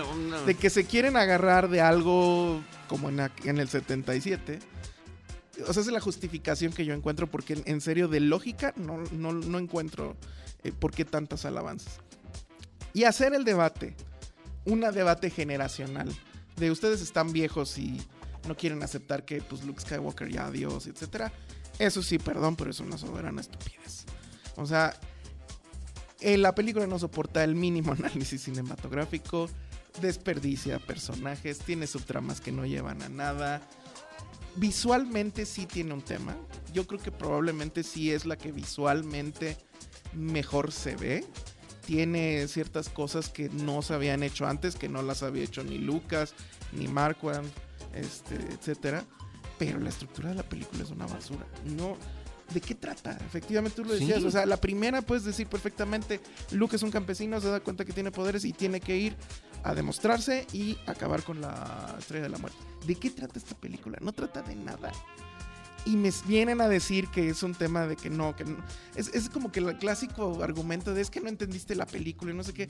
De 0.46 0.56
que 0.56 0.70
se 0.70 0.86
quieren 0.86 1.18
agarrar 1.18 1.70
de 1.70 1.82
algo 1.82 2.62
como 2.88 3.10
en, 3.10 3.58
el 3.58 3.70
77. 3.70 4.60
O 5.62 5.66
sea, 5.66 5.70
esa 5.72 5.80
es 5.82 5.88
la 5.88 6.00
justificación 6.00 6.74
que 6.74 6.86
yo 6.86 6.94
encuentro 6.94 7.28
porque 7.28 7.62
en, 7.66 7.82
serio 7.82 8.08
de 8.08 8.20
lógica 8.20 8.74
no, 8.78 8.98
no, 9.12 9.60
encuentro 9.60 10.16
eh, 10.64 10.72
por 10.72 10.92
qué 10.92 11.06
tantas 11.06 11.46
alabanzas. 11.46 12.00
Y 12.94 13.04
hacer 13.04 13.34
el 13.34 13.46
debate, 13.46 13.96
un 14.66 14.82
debate 14.82 15.30
generacional, 15.30 16.10
de 16.58 16.72
ustedes 16.72 17.02
están 17.02 17.32
viejos 17.32 17.78
y 17.78 18.02
no 18.48 18.56
quieren 18.56 18.84
aceptar 18.84 19.24
que 19.24 19.42
pues 19.42 19.64
Luke 19.64 19.82
Skywalker 19.82 20.30
ya 20.30 20.48
adiós, 20.48 20.88
etcétera. 20.88 21.32
Eso 21.80 22.04
sí, 22.04 22.20
perdón, 22.20 22.56
pero 22.56 22.72
es 22.72 22.80
una 22.80 22.98
soberana 22.98 23.42
estupidez. 23.42 24.06
O 24.56 24.66
sea, 24.66 24.94
eh, 26.22 26.38
la 26.38 26.54
película 26.54 26.88
no 26.88 27.00
soporta 27.00 27.44
el 27.44 27.56
mínimo 27.56 27.92
análisis 28.00 28.44
cinematográfico, 28.44 29.50
desperdicia 30.02 30.80
personajes, 30.80 31.60
tiene 31.60 31.88
subtramas 31.88 32.40
que 32.42 32.52
no 32.52 32.66
llevan 32.66 33.02
a 33.02 33.10
nada. 33.10 33.62
Visualmente 34.56 35.46
sí 35.46 35.66
tiene 35.66 35.94
un 35.94 36.02
tema. 36.02 36.36
Yo 36.74 36.86
creo 36.86 37.02
que 37.02 37.12
probablemente 37.12 37.84
sí 37.84 38.12
es 38.12 38.26
la 38.26 38.38
que 38.38 38.52
visualmente 38.52 39.58
mejor 40.14 40.72
se 40.72 40.96
ve. 40.96 41.26
Tiene 41.86 42.48
ciertas 42.48 42.90
cosas 42.90 43.30
que 43.30 43.50
no 43.50 43.82
se 43.82 43.94
habían 43.94 44.24
hecho 44.24 44.46
antes, 44.46 44.76
que 44.76 44.90
no 44.90 45.02
las 45.02 45.24
había 45.24 45.44
hecho 45.44 45.64
ni 45.64 45.78
Lucas, 45.78 46.36
ni 46.74 46.88
Marquand, 46.88 47.50
este, 47.94 48.36
etcétera. 48.36 49.04
Pero 49.58 49.80
la 49.80 49.90
estructura 49.90 50.30
de 50.30 50.36
la 50.36 50.44
película 50.44 50.84
es 50.84 50.92
una 50.92 51.08
basura. 51.08 51.46
No, 51.66 51.98
¿de 52.54 52.62
qué 52.62 52.76
trata? 52.76 53.18
Efectivamente 53.26 53.76
tú 53.82 53.86
lo 53.86 53.94
decías, 53.94 54.24
o 54.24 54.32
sea, 54.32 54.46
la 54.46 54.58
primera 54.58 55.02
puedes 55.02 55.24
decir 55.24 55.48
perfectamente, 55.48 56.20
Luke 56.52 56.76
es 56.76 56.84
un 56.84 56.92
campesino, 56.92 57.40
se 57.40 57.48
da 57.50 57.60
cuenta 57.60 57.86
que 57.86 57.94
tiene 57.94 58.12
poderes 58.12 58.46
y 58.46 58.54
tiene 58.54 58.80
que 58.80 58.98
ir 58.98 59.16
a 59.64 59.74
demostrarse 59.76 60.48
y 60.54 60.78
acabar 60.88 61.24
con 61.24 61.40
la 61.42 61.96
estrella 62.00 62.24
de 62.24 62.30
la 62.30 62.38
muerte. 62.38 62.58
¿De 62.86 62.96
qué 62.96 63.10
trata 63.10 63.38
esta 63.38 63.56
película? 63.56 63.98
No 64.02 64.12
trata 64.12 64.42
de 64.42 64.56
nada. 64.56 64.92
y 65.86 65.96
me 65.96 66.12
vienen 66.28 66.62
a 66.62 66.68
decir 66.68 67.08
que 67.08 67.30
es 67.30 67.42
un 67.44 67.56
tema 67.56 67.88
de 67.88 67.96
que 67.96 68.10
no, 68.10 68.36
que 68.36 68.46
no. 68.46 68.58
Es, 68.96 69.10
es 69.14 69.30
como 69.30 69.52
que 69.52 69.60
el 69.60 69.78
clásico 69.78 70.44
argumento 70.44 70.94
de 70.94 71.02
es 71.02 71.10
que 71.10 71.22
no 71.22 71.30
entendiste 71.30 71.76
la 71.76 71.86
película 71.86 72.32
y 72.32 72.36
no 72.36 72.44
sé 72.44 72.54
qué. 72.54 72.68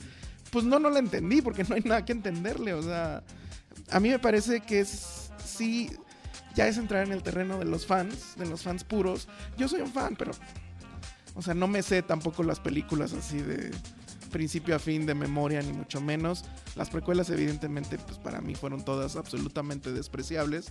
Pues 0.50 0.64
no, 0.64 0.78
no 0.78 0.90
la 0.90 0.98
entendí 0.98 1.42
porque 1.42 1.64
no 1.64 1.74
hay 1.74 1.82
nada 1.82 2.04
que 2.04 2.12
entenderle. 2.12 2.72
O 2.74 2.82
sea, 2.82 3.22
a 3.90 4.00
mí 4.00 4.08
me 4.08 4.18
parece 4.18 4.60
que 4.60 4.80
es, 4.80 5.30
sí, 5.44 5.90
ya 6.54 6.68
es 6.68 6.76
entrar 6.76 7.06
en 7.06 7.12
el 7.12 7.22
terreno 7.22 7.58
de 7.58 7.64
los 7.64 7.86
fans, 7.86 8.34
de 8.36 8.46
los 8.46 8.62
fans 8.62 8.84
puros. 8.84 9.28
Yo 9.56 9.68
soy 9.68 9.80
un 9.80 9.92
fan, 9.92 10.16
pero, 10.16 10.32
o 11.34 11.42
sea, 11.42 11.54
no 11.54 11.66
me 11.66 11.82
sé 11.82 12.02
tampoco 12.02 12.42
las 12.42 12.60
películas 12.60 13.12
así 13.12 13.38
de 13.38 13.70
principio 14.30 14.74
a 14.74 14.78
fin 14.78 15.06
de 15.06 15.14
memoria, 15.14 15.62
ni 15.62 15.72
mucho 15.72 16.00
menos. 16.00 16.44
Las 16.74 16.90
precuelas, 16.90 17.30
evidentemente, 17.30 17.98
pues 17.98 18.18
para 18.18 18.40
mí 18.40 18.54
fueron 18.54 18.84
todas 18.84 19.16
absolutamente 19.16 19.92
despreciables. 19.92 20.66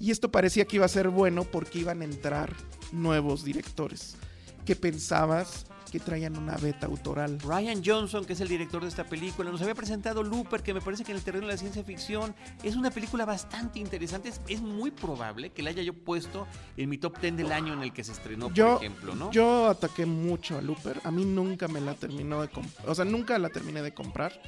Y 0.00 0.10
esto 0.10 0.30
parecía 0.30 0.64
que 0.64 0.76
iba 0.76 0.84
a 0.84 0.88
ser 0.88 1.08
bueno 1.10 1.44
porque 1.44 1.78
iban 1.78 2.02
a 2.02 2.04
entrar 2.04 2.52
nuevos 2.92 3.44
directores 3.44 4.16
que 4.64 4.76
pensabas 4.76 5.66
traían 5.98 6.36
una 6.36 6.56
beta 6.56 6.86
autoral. 6.86 7.38
Ryan 7.40 7.82
Johnson, 7.84 8.24
que 8.24 8.32
es 8.34 8.40
el 8.40 8.48
director 8.48 8.82
de 8.82 8.88
esta 8.88 9.04
película, 9.04 9.50
nos 9.50 9.62
había 9.62 9.74
presentado 9.74 10.22
Looper, 10.22 10.62
que 10.62 10.74
me 10.74 10.80
parece 10.80 11.04
que 11.04 11.12
en 11.12 11.18
el 11.18 11.24
terreno 11.24 11.46
de 11.46 11.52
la 11.52 11.58
ciencia 11.58 11.82
ficción 11.84 12.34
es 12.62 12.76
una 12.76 12.90
película 12.90 13.24
bastante 13.24 13.78
interesante. 13.78 14.28
Es, 14.28 14.40
es 14.48 14.60
muy 14.60 14.90
probable 14.90 15.50
que 15.50 15.62
la 15.62 15.70
haya 15.70 15.82
yo 15.82 15.94
puesto 15.94 16.46
en 16.76 16.88
mi 16.88 16.98
top 16.98 17.20
10 17.20 17.36
del 17.36 17.52
año 17.52 17.72
en 17.72 17.82
el 17.82 17.92
que 17.92 18.04
se 18.04 18.12
estrenó, 18.12 18.52
Yo, 18.52 18.74
por 18.74 18.84
ejemplo, 18.84 19.14
¿no? 19.14 19.30
yo 19.30 19.66
ataqué 19.68 20.06
mucho 20.06 20.58
a 20.58 20.62
Looper. 20.62 21.00
A 21.04 21.10
mí 21.10 21.24
nunca 21.24 21.68
me 21.68 21.80
la 21.80 21.94
terminó 21.94 22.40
de 22.42 22.48
comprar. 22.48 22.88
O 22.88 22.94
sea, 22.94 23.04
nunca 23.04 23.38
la 23.38 23.48
terminé 23.48 23.82
de 23.82 23.92
comprar. 23.94 24.40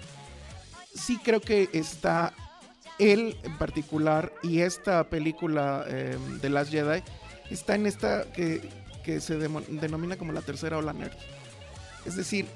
Sí 0.94 1.18
creo 1.22 1.40
que 1.40 1.68
está 1.72 2.34
él 2.98 3.36
en 3.44 3.56
particular 3.58 4.32
y 4.42 4.60
esta 4.60 5.08
película 5.08 5.84
eh, 5.86 6.18
de 6.40 6.50
Last 6.50 6.70
Jedi 6.72 7.02
está 7.50 7.74
en 7.74 7.86
esta 7.86 8.30
que, 8.32 8.68
que 9.04 9.20
se 9.20 9.36
denomina 9.36 10.16
como 10.16 10.32
la 10.32 10.42
tercera 10.42 10.78
ola 10.78 10.92
nerd. 10.92 11.16
Es 12.04 12.16
decir, 12.16 12.46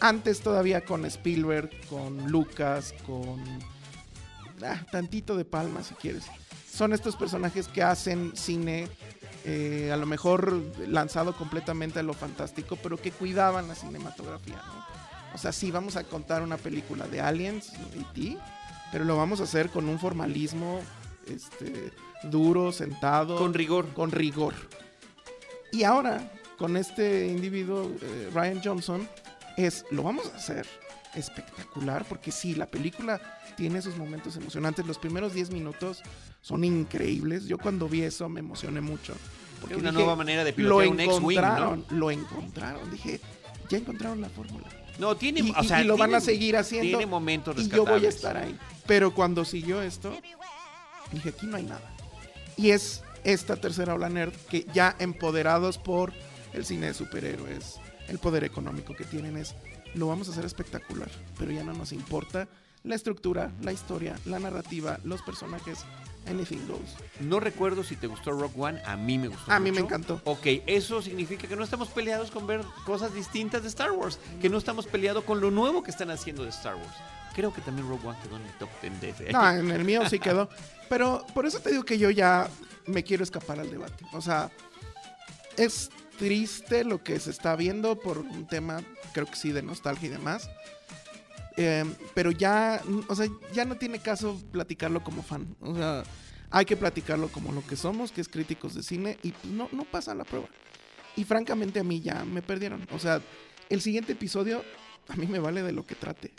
antes 0.00 0.40
todavía 0.40 0.84
con 0.84 1.04
Spielberg, 1.04 1.70
con 1.88 2.30
Lucas, 2.30 2.94
con 3.06 3.42
ah, 4.64 4.84
tantito 4.90 5.36
de 5.36 5.44
palma 5.44 5.82
si 5.82 5.94
quieres. 5.94 6.24
Son 6.70 6.92
estos 6.92 7.16
personajes 7.16 7.68
que 7.68 7.82
hacen 7.82 8.36
cine 8.36 8.88
eh, 9.44 9.90
a 9.92 9.96
lo 9.96 10.06
mejor 10.06 10.60
lanzado 10.88 11.36
completamente 11.36 12.00
a 12.00 12.02
lo 12.02 12.14
fantástico, 12.14 12.76
pero 12.82 13.00
que 13.00 13.12
cuidaban 13.12 13.68
la 13.68 13.74
cinematografía, 13.74 14.56
¿no? 14.56 14.96
O 15.34 15.38
sea, 15.38 15.52
sí, 15.52 15.70
vamos 15.70 15.96
a 15.96 16.04
contar 16.04 16.42
una 16.42 16.56
película 16.56 17.06
de 17.06 17.20
Aliens, 17.20 17.72
E.T., 17.94 18.38
pero 18.90 19.04
lo 19.04 19.16
vamos 19.16 19.40
a 19.40 19.44
hacer 19.44 19.70
con 19.70 19.88
un 19.88 19.98
formalismo 19.98 20.80
este, 21.28 21.92
duro, 22.24 22.72
sentado. 22.72 23.36
Con 23.36 23.54
rigor. 23.54 23.92
Con 23.92 24.10
rigor. 24.10 24.54
Y 25.72 25.84
ahora, 25.84 26.32
con 26.58 26.76
este 26.76 27.26
individuo, 27.28 27.90
eh, 28.00 28.30
Ryan 28.34 28.60
Johnson, 28.64 29.08
es, 29.56 29.84
lo 29.90 30.02
vamos 30.02 30.30
a 30.32 30.36
hacer 30.36 30.66
espectacular, 31.14 32.04
porque 32.08 32.30
sí, 32.30 32.54
la 32.54 32.66
película 32.66 33.20
tiene 33.56 33.78
esos 33.78 33.96
momentos 33.96 34.36
emocionantes. 34.36 34.86
Los 34.86 34.98
primeros 34.98 35.32
10 35.32 35.50
minutos 35.50 36.02
son 36.42 36.64
increíbles. 36.64 37.46
Yo 37.46 37.58
cuando 37.58 37.88
vi 37.88 38.02
eso 38.02 38.28
me 38.28 38.40
emocioné 38.40 38.80
mucho. 38.80 39.14
Porque 39.60 39.74
Es 39.76 39.80
una 39.80 39.90
dije, 39.90 40.02
nueva 40.02 40.16
manera 40.16 40.44
de 40.44 40.52
lo 40.58 40.76
un 40.78 41.00
X-Wing, 41.00 41.06
¿no? 41.40 41.44
encontraron, 41.46 41.84
lo 41.90 42.10
encontraron. 42.10 42.90
Dije, 42.90 43.20
ya 43.70 43.78
encontraron 43.78 44.20
la 44.20 44.28
fórmula. 44.28 44.66
No, 44.98 45.16
tiene, 45.16 45.40
Y, 45.40 45.50
o 45.56 45.62
y- 45.62 45.66
sea, 45.68 45.82
y 45.82 45.84
lo 45.86 45.96
van 45.96 46.10
tiene- 46.10 46.16
a 46.18 46.20
seguir 46.20 46.56
haciendo. 46.56 46.88
Tiene 46.98 47.06
momentos 47.06 47.56
y 47.58 47.68
yo 47.68 47.84
voy 47.86 48.04
a 48.04 48.08
estar 48.08 48.36
ahí. 48.36 48.58
Pero 48.86 49.14
cuando 49.14 49.44
siguió 49.46 49.80
esto, 49.82 50.14
dije, 51.12 51.30
aquí 51.30 51.46
no 51.46 51.56
hay 51.56 51.64
nada. 51.64 51.90
Y 52.58 52.70
es 52.70 53.02
esta 53.24 53.56
tercera 53.56 53.94
ola 53.94 54.08
nerd 54.10 54.32
que 54.50 54.66
ya 54.74 54.94
empoderados 54.98 55.78
por 55.78 56.12
el 56.56 56.64
cine 56.64 56.86
de 56.86 56.94
superhéroes, 56.94 57.76
el 58.08 58.18
poder 58.18 58.42
económico 58.44 58.96
que 58.96 59.04
tienen 59.04 59.36
es, 59.36 59.54
lo 59.94 60.08
vamos 60.08 60.28
a 60.28 60.32
hacer 60.32 60.44
espectacular, 60.44 61.10
pero 61.38 61.52
ya 61.52 61.62
no 61.62 61.72
nos 61.72 61.92
importa 61.92 62.48
la 62.82 62.94
estructura, 62.94 63.52
la 63.62 63.72
historia, 63.72 64.16
la 64.24 64.38
narrativa, 64.38 64.98
los 65.04 65.20
personajes, 65.22 65.80
anything 66.26 66.66
goes. 66.68 66.96
No 67.20 67.40
recuerdo 67.40 67.82
si 67.84 67.96
te 67.96 68.06
gustó 68.06 68.30
Rock 68.32 68.58
One, 68.58 68.80
a 68.86 68.96
mí 68.96 69.18
me 69.18 69.28
gustó 69.28 69.52
A 69.52 69.58
mí 69.58 69.72
me 69.72 69.80
encantó. 69.80 70.20
Ok, 70.24 70.46
eso 70.66 71.02
significa 71.02 71.46
que 71.46 71.56
no 71.56 71.64
estamos 71.64 71.88
peleados 71.88 72.30
con 72.30 72.46
ver 72.46 72.62
cosas 72.84 73.12
distintas 73.12 73.62
de 73.62 73.68
Star 73.68 73.90
Wars, 73.92 74.18
que 74.40 74.48
no 74.48 74.56
estamos 74.56 74.86
peleados 74.86 75.24
con 75.24 75.40
lo 75.40 75.50
nuevo 75.50 75.82
que 75.82 75.90
están 75.90 76.10
haciendo 76.10 76.44
de 76.44 76.50
Star 76.50 76.76
Wars. 76.76 76.94
Creo 77.34 77.52
que 77.52 77.60
también 77.60 77.88
Rogue 77.88 78.06
One 78.06 78.18
quedó 78.22 78.36
en 78.36 78.44
mi 78.44 78.48
top 78.58 78.70
10 78.80 79.00
de 79.00 79.10
ese. 79.10 79.32
No, 79.32 79.50
en 79.50 79.70
el 79.70 79.84
mío 79.84 80.08
sí 80.08 80.18
quedó. 80.20 80.48
Pero 80.88 81.26
por 81.34 81.44
eso 81.44 81.58
te 81.58 81.70
digo 81.70 81.84
que 81.84 81.98
yo 81.98 82.08
ya 82.10 82.48
me 82.86 83.02
quiero 83.02 83.24
escapar 83.24 83.60
al 83.60 83.70
debate. 83.70 84.06
O 84.12 84.22
sea, 84.22 84.50
es 85.56 85.90
triste 86.16 86.84
lo 86.84 87.02
que 87.02 87.18
se 87.20 87.30
está 87.30 87.56
viendo 87.56 87.98
por 88.00 88.18
un 88.18 88.46
tema, 88.46 88.82
creo 89.12 89.26
que 89.26 89.36
sí, 89.36 89.52
de 89.52 89.62
nostalgia 89.62 90.08
y 90.08 90.12
demás. 90.12 90.50
Eh, 91.56 91.84
pero 92.14 92.30
ya, 92.30 92.82
o 93.08 93.14
sea, 93.14 93.26
ya 93.52 93.64
no 93.64 93.76
tiene 93.76 93.98
caso 93.98 94.40
platicarlo 94.52 95.02
como 95.02 95.22
fan. 95.22 95.56
O 95.60 95.74
sea, 95.74 96.02
hay 96.50 96.64
que 96.64 96.76
platicarlo 96.76 97.28
como 97.28 97.52
lo 97.52 97.66
que 97.66 97.76
somos, 97.76 98.12
que 98.12 98.20
es 98.20 98.28
críticos 98.28 98.74
de 98.74 98.82
cine, 98.82 99.18
y 99.22 99.32
no, 99.44 99.68
no 99.72 99.84
pasa 99.84 100.14
la 100.14 100.24
prueba. 100.24 100.48
Y 101.16 101.24
francamente 101.24 101.80
a 101.80 101.84
mí 101.84 102.00
ya 102.00 102.24
me 102.24 102.42
perdieron. 102.42 102.86
O 102.92 102.98
sea, 102.98 103.22
el 103.70 103.80
siguiente 103.80 104.12
episodio 104.12 104.62
a 105.08 105.16
mí 105.16 105.26
me 105.26 105.38
vale 105.38 105.62
de 105.62 105.72
lo 105.72 105.86
que 105.86 105.94
trate. 105.94 106.32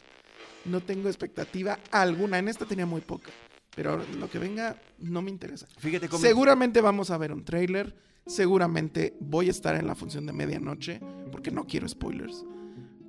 No 0.66 0.82
tengo 0.82 1.08
expectativa 1.08 1.80
alguna. 1.92 2.38
En 2.38 2.48
esta 2.48 2.66
tenía 2.66 2.86
muy 2.86 3.02
poca. 3.02 3.32
Pero 3.76 4.04
lo 4.20 4.30
que 4.30 4.40
venga 4.40 4.76
no 5.00 5.22
me 5.22 5.30
interesa. 5.30 5.68
Fíjate 5.78 6.10
cómo. 6.10 6.22
Seguramente 6.22 6.82
vamos 6.82 7.10
a 7.10 7.18
ver 7.18 7.32
un 7.32 7.44
tráiler. 7.44 7.96
Seguramente 8.28 9.16
voy 9.20 9.48
a 9.48 9.52
estar 9.52 9.76
en 9.76 9.88
la 9.88 9.96
función 9.96 10.26
de 10.26 10.34
medianoche. 10.34 11.00
Porque 11.32 11.52
no 11.52 11.66
quiero 11.66 11.88
spoilers. 11.88 12.46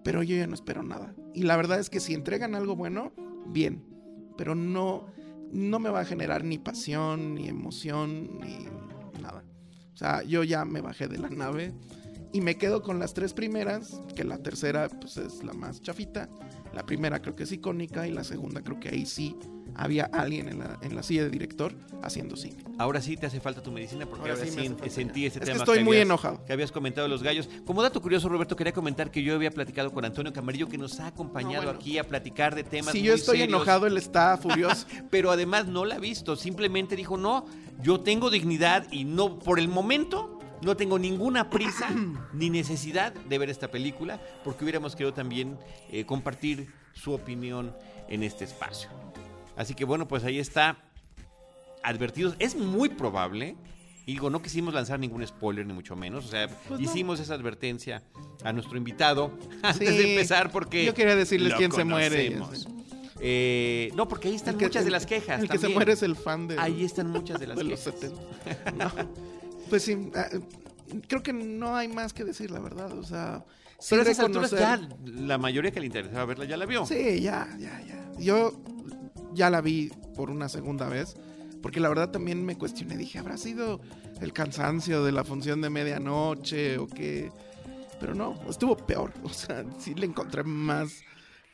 Pero 0.04 0.22
yo 0.22 0.37
ya 0.37 0.46
no 0.46 0.54
espero 0.54 0.83
nada. 0.83 1.14
Y 1.35 1.42
la 1.42 1.57
verdad 1.57 1.78
es 1.78 1.90
que 1.90 2.00
si 2.00 2.14
entregan 2.14 2.54
algo 2.54 2.76
bueno, 2.76 3.12
bien. 3.46 3.85
Pero 4.37 4.54
no, 4.54 5.07
no 5.52 5.78
me 5.78 5.90
va 5.90 6.00
a 6.00 6.04
generar 6.04 6.44
ni 6.44 6.59
pasión, 6.59 7.35
ni 7.35 7.48
emoción, 7.48 8.38
ni 8.40 8.66
nada. 9.20 9.44
O 9.92 9.96
sea, 9.96 10.22
yo 10.22 10.44
ya 10.44 10.64
me 10.64 10.81
bajé 10.81 11.09
de 11.09 11.18
la 11.18 11.28
nave. 11.28 11.74
Y 12.32 12.40
me 12.42 12.56
quedo 12.56 12.82
con 12.82 12.98
las 12.98 13.14
tres 13.14 13.32
primeras, 13.32 14.02
que 14.14 14.22
la 14.24 14.38
tercera 14.38 14.88
pues 14.88 15.16
es 15.16 15.42
la 15.44 15.54
más 15.54 15.80
chafita. 15.80 16.28
La 16.74 16.84
primera 16.84 17.20
creo 17.22 17.34
que 17.34 17.44
es 17.44 17.52
icónica 17.52 18.06
y 18.06 18.12
la 18.12 18.22
segunda 18.24 18.60
creo 18.62 18.78
que 18.78 18.90
ahí 18.90 19.06
sí 19.06 19.34
había 19.74 20.04
alguien 20.06 20.48
en 20.48 20.58
la, 20.58 20.78
en 20.82 20.94
la 20.94 21.02
silla 21.02 21.22
de 21.22 21.30
director 21.30 21.74
haciendo 22.02 22.36
cine. 22.36 22.62
Ahora 22.78 23.00
sí 23.00 23.16
te 23.16 23.26
hace 23.26 23.40
falta 23.40 23.62
tu 23.62 23.70
medicina 23.72 24.04
porque 24.06 24.28
Ahora 24.28 24.34
ahora, 24.42 24.46
sí 24.50 24.90
sentí 24.90 25.24
ese 25.26 25.38
Es 25.38 25.44
que 25.46 25.52
tema. 25.52 25.58
estoy 25.58 25.84
muy 25.84 25.96
habías- 25.96 26.06
enojado. 26.06 26.44
Que 26.44 26.52
habías 26.52 26.70
comentado 26.72 27.06
de 27.06 27.10
los 27.10 27.22
gallos. 27.22 27.48
Como 27.64 27.82
dato 27.82 28.02
curioso, 28.02 28.28
Roberto, 28.28 28.56
quería 28.56 28.72
comentar 28.74 29.10
que 29.10 29.22
yo 29.22 29.34
había 29.34 29.50
platicado 29.50 29.90
con 29.92 30.04
Antonio 30.04 30.32
Camarillo 30.32 30.68
que 30.68 30.76
nos 30.78 31.00
ha 31.00 31.06
acompañado 31.06 31.62
No, 31.62 31.68
bueno. 31.68 31.78
aquí 31.80 31.96
a 31.96 32.04
platicar 32.04 32.54
de 32.54 32.64
temas. 32.64 32.92
Si 32.92 32.98
muy 32.98 33.08
yo 33.08 33.14
estoy 33.14 33.38
serios. 33.38 33.56
enojado, 33.56 33.86
él 33.86 33.96
está 33.96 34.36
furioso. 34.42 34.86
pero 35.10 35.30
además 35.30 35.66
no 35.66 35.84
la 35.86 35.94
ha 35.94 35.98
visto. 36.00 36.36
Simplemente 36.36 36.94
dijo, 36.96 37.16
no, 37.16 37.46
yo 37.80 38.00
tengo 38.00 38.30
dignidad 38.30 38.86
y 38.92 39.04
no, 39.04 39.38
por 39.38 39.58
el 39.60 39.68
momento, 39.68 40.38
no 40.62 40.76
tengo 40.76 40.98
ninguna 40.98 41.50
prisa 41.50 41.88
ni 42.32 42.50
necesidad 42.50 43.12
de 43.12 43.38
ver 43.38 43.50
esta 43.50 43.70
película, 43.70 44.20
porque 44.44 44.64
hubiéramos 44.64 44.94
querido 44.96 45.12
también 45.14 45.58
eh, 45.90 46.04
compartir 46.04 46.68
su 46.94 47.12
opinión 47.12 47.74
en 48.08 48.22
este 48.22 48.44
espacio. 48.44 48.88
Así 49.56 49.74
que 49.74 49.84
bueno, 49.84 50.06
pues 50.08 50.24
ahí 50.24 50.38
está. 50.38 50.76
Advertidos. 51.82 52.34
Es 52.38 52.56
muy 52.56 52.88
probable. 52.88 53.56
Y 54.06 54.12
digo, 54.12 54.30
no 54.30 54.40
quisimos 54.40 54.72
lanzar 54.72 54.98
ningún 54.98 55.26
spoiler, 55.26 55.66
ni 55.66 55.72
mucho 55.74 55.94
menos. 55.94 56.24
O 56.24 56.28
sea, 56.28 56.48
Pues 56.66 56.80
no. 56.80 56.86
hicimos 56.86 57.20
esa 57.20 57.34
advertencia 57.34 58.02
a 58.42 58.52
nuestro 58.54 58.78
invitado 58.78 59.36
antes 59.62 59.88
Sí, 59.90 59.96
de 59.98 60.14
empezar, 60.14 60.50
porque. 60.50 60.84
yo 60.84 60.94
quería 60.94 61.14
decirles 61.14 61.52
quién 61.54 61.70
se 61.72 61.84
muere. 61.84 62.36
Eh, 63.20 63.90
no, 63.96 64.08
porque 64.08 64.28
ahí 64.28 64.34
están 64.36 64.54
El 64.54 64.58
que- 64.60 64.66
muchas 64.66 64.84
de 64.84 64.90
las 64.92 65.04
quejas. 65.06 65.42
El 65.42 65.48
que 65.48 65.58
se 65.58 65.68
muere 65.68 65.92
es 65.92 66.02
el 66.02 66.16
fan 66.16 66.46
de, 66.48 66.58
Ahí 66.58 66.84
están 66.84 67.10
muchas 67.10 67.38
de 67.40 67.48
las 67.48 67.58
de 67.58 67.64
los 67.64 67.80
quejas. 67.80 68.00
70. 68.00 68.72
No. 68.76 68.92
Pues 69.68 69.83
sí, 69.83 70.11
ah, 70.14 70.28
creo 71.07 71.22
que 71.22 71.33
no 71.33 71.76
hay 71.76 71.88
más 71.88 72.12
que 72.12 72.24
decir, 72.24 72.50
la 72.50 72.61
verdad. 72.61 72.96
O 72.96 73.04
sea, 73.04 73.44
sí 73.78 73.88
Pero 73.90 74.02
esas 74.02 74.20
alturas 74.20 74.50
ya 74.50 74.81
la 75.04 75.38
mayoría 75.38 75.70
que 75.70 75.81
le 75.81 75.87
interesaba 75.87 76.24
verla 76.24 76.44
ya 76.44 76.57
la 76.57 76.66
vio. 76.66 76.87
Sí, 76.87 77.20
ya, 77.20 77.48
ya, 77.59 77.81
ya. 77.87 78.12
Yo 78.18 78.52
ya 79.35 79.50
la 79.50 79.61
vi 79.61 79.90
por 80.16 80.31
una 80.31 80.48
segunda 80.48 80.88
vez, 80.88 81.16
porque 81.62 81.81
la 81.81 81.88
verdad 81.88 82.11
también 82.11 82.44
me 82.44 82.57
cuestioné, 82.57 82.96
dije, 82.96 83.18
¿habrá 83.18 83.37
sido 83.37 83.81
el 84.20 84.33
cansancio 84.33 85.04
de 85.04 85.12
la 85.12 85.24
función 85.24 85.61
de 85.61 85.70
medianoche 85.70 86.78
o 86.78 86.87
qué? 86.87 87.31
Pero 88.00 88.14
no, 88.14 88.38
estuvo 88.48 88.76
peor. 88.76 89.12
O 89.22 89.28
sea, 89.28 89.64
sí 89.78 89.94
le 89.94 90.07
encontré 90.07 90.44
más 90.44 91.02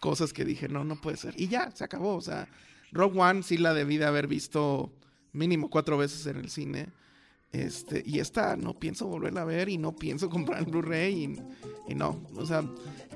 cosas 0.00 0.32
que 0.32 0.44
dije, 0.44 0.68
no, 0.68 0.84
no 0.84 1.00
puede 1.00 1.16
ser. 1.16 1.34
Y 1.36 1.48
ya, 1.48 1.70
se 1.70 1.84
acabó. 1.84 2.14
O 2.14 2.20
sea, 2.20 2.48
Rogue 2.92 3.18
One 3.18 3.42
sí 3.42 3.56
la 3.56 3.74
debí 3.74 3.96
de 3.96 4.04
haber 4.04 4.26
visto 4.26 4.92
mínimo 5.32 5.70
cuatro 5.70 5.98
veces 5.98 6.26
en 6.26 6.36
el 6.36 6.50
cine. 6.50 6.88
Este, 7.54 8.02
y 8.04 8.18
esta 8.18 8.56
no 8.56 8.74
pienso 8.74 9.06
volverla 9.06 9.42
a 9.42 9.44
ver 9.44 9.68
y 9.68 9.78
no 9.78 9.94
pienso 9.94 10.28
comprar 10.30 10.58
el 10.60 10.66
Blu-ray 10.66 11.14
y, 11.86 11.92
y 11.92 11.94
no. 11.94 12.20
O 12.36 12.44
sea, 12.44 12.64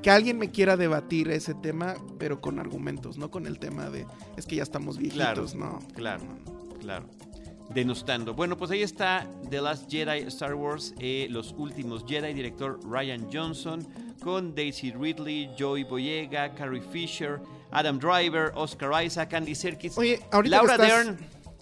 que 0.00 0.10
alguien 0.10 0.38
me 0.38 0.50
quiera 0.50 0.76
debatir 0.76 1.28
ese 1.30 1.54
tema, 1.54 1.96
pero 2.18 2.40
con 2.40 2.58
argumentos, 2.60 3.18
no 3.18 3.30
con 3.32 3.46
el 3.46 3.58
tema 3.58 3.90
de 3.90 4.06
es 4.36 4.46
que 4.46 4.56
ya 4.56 4.62
estamos 4.62 4.96
Claro, 4.98 5.42
viejitos, 5.42 5.54
no. 5.56 5.80
claro. 5.94 6.22
no, 6.24 6.52
no. 6.52 6.78
Claro. 6.78 7.06
denostando. 7.74 8.32
Bueno, 8.34 8.56
pues 8.56 8.70
ahí 8.70 8.82
está 8.82 9.26
The 9.50 9.60
Last 9.60 9.90
Jedi 9.90 10.20
Star 10.28 10.54
Wars, 10.54 10.94
eh, 11.00 11.26
Los 11.30 11.52
Últimos 11.58 12.04
Jedi, 12.06 12.32
director 12.32 12.78
Ryan 12.88 13.26
Johnson, 13.32 13.84
con 14.22 14.54
Daisy 14.54 14.92
Ridley, 14.92 15.50
Joey 15.58 15.82
Boyega, 15.84 16.54
Carrie 16.54 16.80
Fisher, 16.80 17.40
Adam 17.72 17.98
Driver, 17.98 18.52
Oscar 18.54 19.04
Isaac, 19.04 19.34
Andy 19.34 19.54
Serkis, 19.54 19.98
Oye, 19.98 20.20
ahorita 20.30 20.56
Laura 20.56 20.74
estás- 20.76 20.88
Dern. 21.06 21.18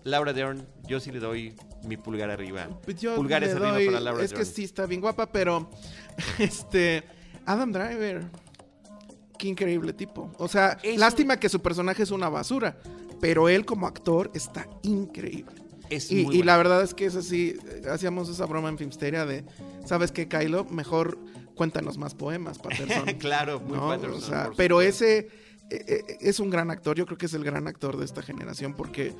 Laura 0.06 0.32
Dern, 0.32 0.64
yo 0.86 1.00
sí 1.00 1.10
le 1.10 1.18
doy 1.18 1.54
mi 1.82 1.96
pulgar 1.96 2.30
arriba. 2.30 2.68
Pues 2.84 3.00
yo 3.00 3.16
Pulgares 3.16 3.54
arriba 3.54 3.72
para 3.74 4.00
Laura 4.00 4.22
Es 4.24 4.30
que 4.30 4.38
Dern. 4.38 4.50
sí 4.50 4.62
está 4.62 4.86
bien 4.86 5.00
guapa, 5.00 5.26
pero 5.26 5.68
este 6.38 7.02
Adam 7.44 7.72
Driver, 7.72 8.22
qué 9.36 9.48
increíble 9.48 9.92
tipo. 9.92 10.30
O 10.38 10.46
sea, 10.46 10.78
Es 10.82 10.96
lástima 10.96 11.38
que 11.38 11.48
su 11.48 11.60
personaje 11.60 12.04
es 12.04 12.12
una 12.12 12.28
basura, 12.28 12.78
pero 13.20 13.48
él 13.48 13.64
como 13.66 13.88
actor 13.88 14.30
está 14.32 14.68
increíble. 14.82 15.56
Es 15.90 16.10
Y, 16.10 16.20
y 16.20 16.42
la 16.44 16.56
verdad 16.56 16.82
es 16.82 16.94
que 16.94 17.06
es 17.06 17.16
así, 17.16 17.56
hacíamos 17.90 18.28
esa 18.28 18.46
broma 18.46 18.68
en 18.68 18.78
Filmsteria 18.78 19.26
de, 19.26 19.44
¿sabes 19.84 20.12
qué, 20.12 20.28
Kylo? 20.28 20.66
Mejor 20.66 21.18
cuéntanos 21.56 21.98
más 21.98 22.14
poemas, 22.14 22.58
Patterson. 22.58 23.06
claro, 23.18 23.58
muy 23.58 23.76
¿no? 23.76 23.88
Patterson, 23.88 24.18
O 24.18 24.20
sea, 24.20 24.50
pero 24.56 24.80
ese 24.82 25.28
eh, 25.70 25.84
eh, 25.88 26.18
es 26.20 26.38
un 26.38 26.48
gran 26.50 26.70
actor, 26.70 26.96
yo 26.96 27.06
creo 27.06 27.18
que 27.18 27.26
es 27.26 27.34
el 27.34 27.42
gran 27.42 27.66
actor 27.66 27.96
de 27.96 28.04
esta 28.04 28.22
generación 28.22 28.74
porque 28.74 29.12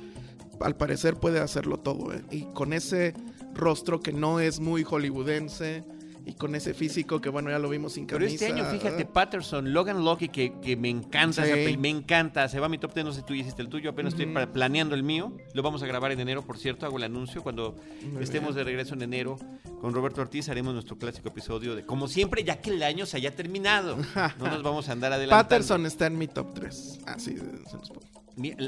al 0.61 0.75
parecer 0.75 1.15
puede 1.15 1.39
hacerlo 1.39 1.77
todo. 1.77 2.13
¿eh? 2.13 2.23
Y 2.31 2.43
con 2.53 2.73
ese 2.73 3.13
rostro 3.53 3.99
que 3.99 4.13
no 4.13 4.39
es 4.39 4.59
muy 4.59 4.83
hollywoodense 4.83 5.83
y 6.25 6.33
con 6.33 6.55
ese 6.55 6.73
físico 6.73 7.21
que 7.21 7.29
bueno, 7.29 7.49
ya 7.49 7.57
lo 7.57 7.69
vimos 7.69 7.93
sin 7.93 8.05
Pero 8.05 8.19
camisa. 8.25 8.45
este 8.47 8.59
año, 8.59 8.69
fíjate, 8.69 9.05
Patterson, 9.05 9.71
Logan 9.71 10.03
Lucky, 10.03 10.27
que, 10.27 10.59
que 10.59 10.75
me 10.75 10.89
encanta, 10.89 11.43
Sí. 11.45 11.47
esa 11.51 11.55
peli, 11.55 11.77
me 11.77 11.87
encanta. 11.89 12.49
Se 12.49 12.59
va 12.59 12.65
a 12.65 12.69
mi 12.69 12.77
top 12.77 12.93
10, 12.93 13.05
no 13.05 13.13
sé, 13.13 13.21
tú 13.23 13.33
hiciste 13.33 13.61
el 13.61 13.69
tuyo, 13.69 13.91
apenas 13.91 14.13
estoy 14.13 14.25
planeando 14.51 14.93
el 14.93 15.03
mío. 15.03 15.31
Lo 15.53 15.63
vamos 15.63 15.81
a 15.83 15.87
grabar 15.87 16.11
en 16.11 16.19
enero, 16.19 16.41
por 16.41 16.57
cierto, 16.57 16.85
hago 16.85 16.97
el 16.97 17.03
anuncio. 17.03 17.41
Cuando 17.41 17.77
Muy 18.11 18.21
estemos 18.23 18.49
bien. 18.49 18.57
de 18.57 18.63
regreso 18.65 18.93
en 18.95 19.03
enero 19.03 19.37
con 19.79 19.93
Roberto 19.93 20.19
Ortiz, 20.19 20.49
haremos 20.49 20.73
nuestro 20.73 20.97
clásico 20.97 21.29
episodio 21.29 21.75
de, 21.77 21.85
como 21.85 22.09
siempre, 22.09 22.43
ya 22.43 22.59
que 22.59 22.71
el 22.71 22.83
año 22.83 23.05
se 23.05 23.15
haya 23.17 23.33
terminado. 23.33 23.95
No 24.37 24.47
nos 24.49 24.61
vamos 24.63 24.89
a 24.89 24.91
andar 24.91 25.13
adelantando. 25.13 25.43
Patterson 25.49 25.85
está 25.85 26.07
en 26.07 26.17
mi 26.17 26.27
top 26.27 26.53
3. 26.55 26.99
Así 27.05 27.37
se 27.37 27.77
nos 27.77 27.89
pone. 27.89 28.05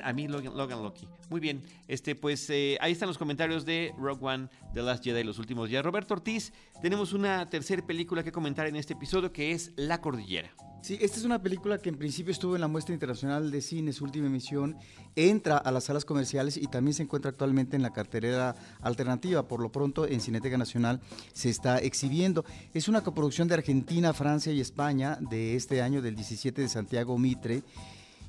A 0.03 0.13
mí 0.13 0.27
Logan, 0.27 0.83
Lucky. 0.83 1.07
Muy 1.29 1.39
bien. 1.39 1.61
Este, 1.87 2.15
pues 2.15 2.49
eh, 2.49 2.77
ahí 2.81 2.91
están 2.91 3.07
los 3.07 3.17
comentarios 3.17 3.65
de 3.65 3.93
Rogue 3.97 4.25
One, 4.25 4.49
The 4.73 4.81
Last 4.81 5.03
Jedi, 5.03 5.23
los 5.23 5.39
últimos 5.39 5.69
días. 5.69 5.83
Roberto 5.83 6.15
Ortiz, 6.15 6.53
tenemos 6.81 7.13
una 7.13 7.49
tercera 7.49 7.85
película 7.85 8.23
que 8.23 8.31
comentar 8.31 8.67
en 8.67 8.75
este 8.75 8.93
episodio 8.93 9.31
que 9.31 9.51
es 9.51 9.71
La 9.75 10.01
Cordillera. 10.01 10.53
Sí, 10.81 10.97
esta 11.01 11.17
es 11.17 11.25
una 11.25 11.41
película 11.41 11.77
que 11.77 11.89
en 11.89 11.97
principio 11.97 12.31
estuvo 12.31 12.55
en 12.55 12.61
la 12.61 12.69
muestra 12.69 12.93
internacional 12.93 13.51
de 13.51 13.61
cine, 13.61 13.91
su 13.91 14.05
última 14.05 14.27
emisión, 14.27 14.77
entra 15.15 15.57
a 15.57 15.71
las 15.71 15.83
salas 15.83 16.05
comerciales 16.05 16.55
y 16.55 16.67
también 16.67 16.93
se 16.93 17.03
encuentra 17.03 17.31
actualmente 17.31 17.75
en 17.75 17.81
la 17.81 17.91
cartelera 17.91 18.55
alternativa. 18.81 19.45
Por 19.47 19.59
lo 19.61 19.71
pronto 19.71 20.07
en 20.07 20.21
Cineteca 20.21 20.57
Nacional 20.57 21.01
se 21.33 21.49
está 21.49 21.79
exhibiendo. 21.79 22.45
Es 22.73 22.87
una 22.87 23.01
coproducción 23.01 23.49
de 23.49 23.55
Argentina, 23.55 24.13
Francia 24.13 24.53
y 24.53 24.61
España 24.61 25.17
de 25.19 25.55
este 25.55 25.81
año, 25.81 26.01
del 26.01 26.15
17 26.15 26.61
de 26.61 26.69
Santiago 26.69 27.17
Mitre. 27.17 27.63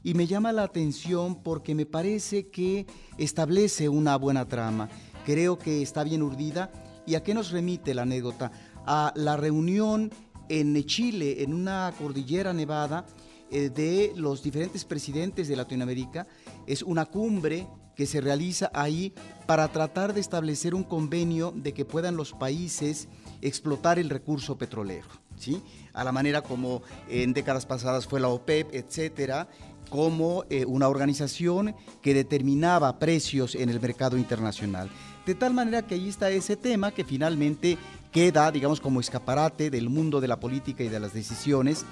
Y 0.03 0.15
me 0.15 0.27
llama 0.27 0.53
la 0.53 0.63
atención 0.63 1.43
porque 1.43 1.75
me 1.75 1.87
parece 1.87 2.49
que 2.49 2.87
establece 3.19 3.89
una 3.89 4.17
buena 4.17 4.49
trama. 4.49 4.89
Creo 5.27 5.59
que 5.59 5.83
está 5.83 6.05
bien 6.05 6.23
urdida. 6.23 6.73
¿Y 7.07 7.15
a 7.15 7.23
qué 7.23 7.35
nos 7.35 7.51
remite 7.51 7.95
la 7.95 8.03
anécdota? 8.03 8.51
A 8.87 9.13
la 9.17 9.37
reunión 9.37 10.11
en 10.49 10.83
Chile, 10.85 11.43
en 11.43 11.55
una 11.55 11.93
cordillera 11.99 12.53
nevada, 12.53 13.07
eh, 13.51 13.69
de 13.69 14.13
los 14.17 14.43
diferentes 14.43 14.85
presidentes 14.85 15.49
de 15.49 15.57
Latinoamérica. 15.57 16.27
Es 16.67 16.83
una 16.83 17.05
cumbre 17.07 17.67
que 17.97 18.07
se 18.07 18.21
realiza 18.21 18.71
ahí 18.73 19.13
para 19.47 19.69
tratar 19.69 20.15
de 20.15 20.21
establecer 20.21 20.75
un 20.75 20.85
convenio 20.85 21.53
de 21.55 21.75
que 21.75 21.85
puedan 21.85 22.17
los 22.17 22.33
países 22.33 23.09
explotar 23.43 23.99
el 23.99 24.09
recurso 24.09 24.57
petrolero, 24.57 25.09
¿sí? 25.37 25.61
A 25.93 26.05
la 26.05 26.13
manera 26.13 26.43
como 26.43 26.83
en 27.09 27.33
décadas 27.33 27.67
pasadas 27.67 28.07
fue 28.07 28.21
la 28.21 28.29
OPEP, 28.29 28.73
etcétera, 28.73 29.49
como 29.91 30.45
eh, 30.49 30.65
una 30.65 30.89
organización 30.89 31.75
que 32.01 32.15
determinaba 32.15 32.99
precios 32.99 33.55
en 33.55 33.69
el 33.69 33.81
mercado 33.81 34.17
internacional. 34.17 34.89
De 35.27 35.35
tal 35.35 35.53
manera 35.53 35.83
que 35.83 35.97
ahí 35.97 36.09
está 36.09 36.31
ese 36.31 36.57
tema 36.57 36.93
que 36.93 37.05
finalmente 37.05 37.77
queda, 38.13 38.51
digamos, 38.51 38.81
como 38.81 39.01
escaparate 39.01 39.69
del 39.69 39.91
mundo 39.91 40.21
de 40.21 40.29
la 40.29 40.41
política 40.41 40.83
y 40.83 40.89
de 40.89 41.01
las 41.01 41.13
decisiones. 41.13 41.85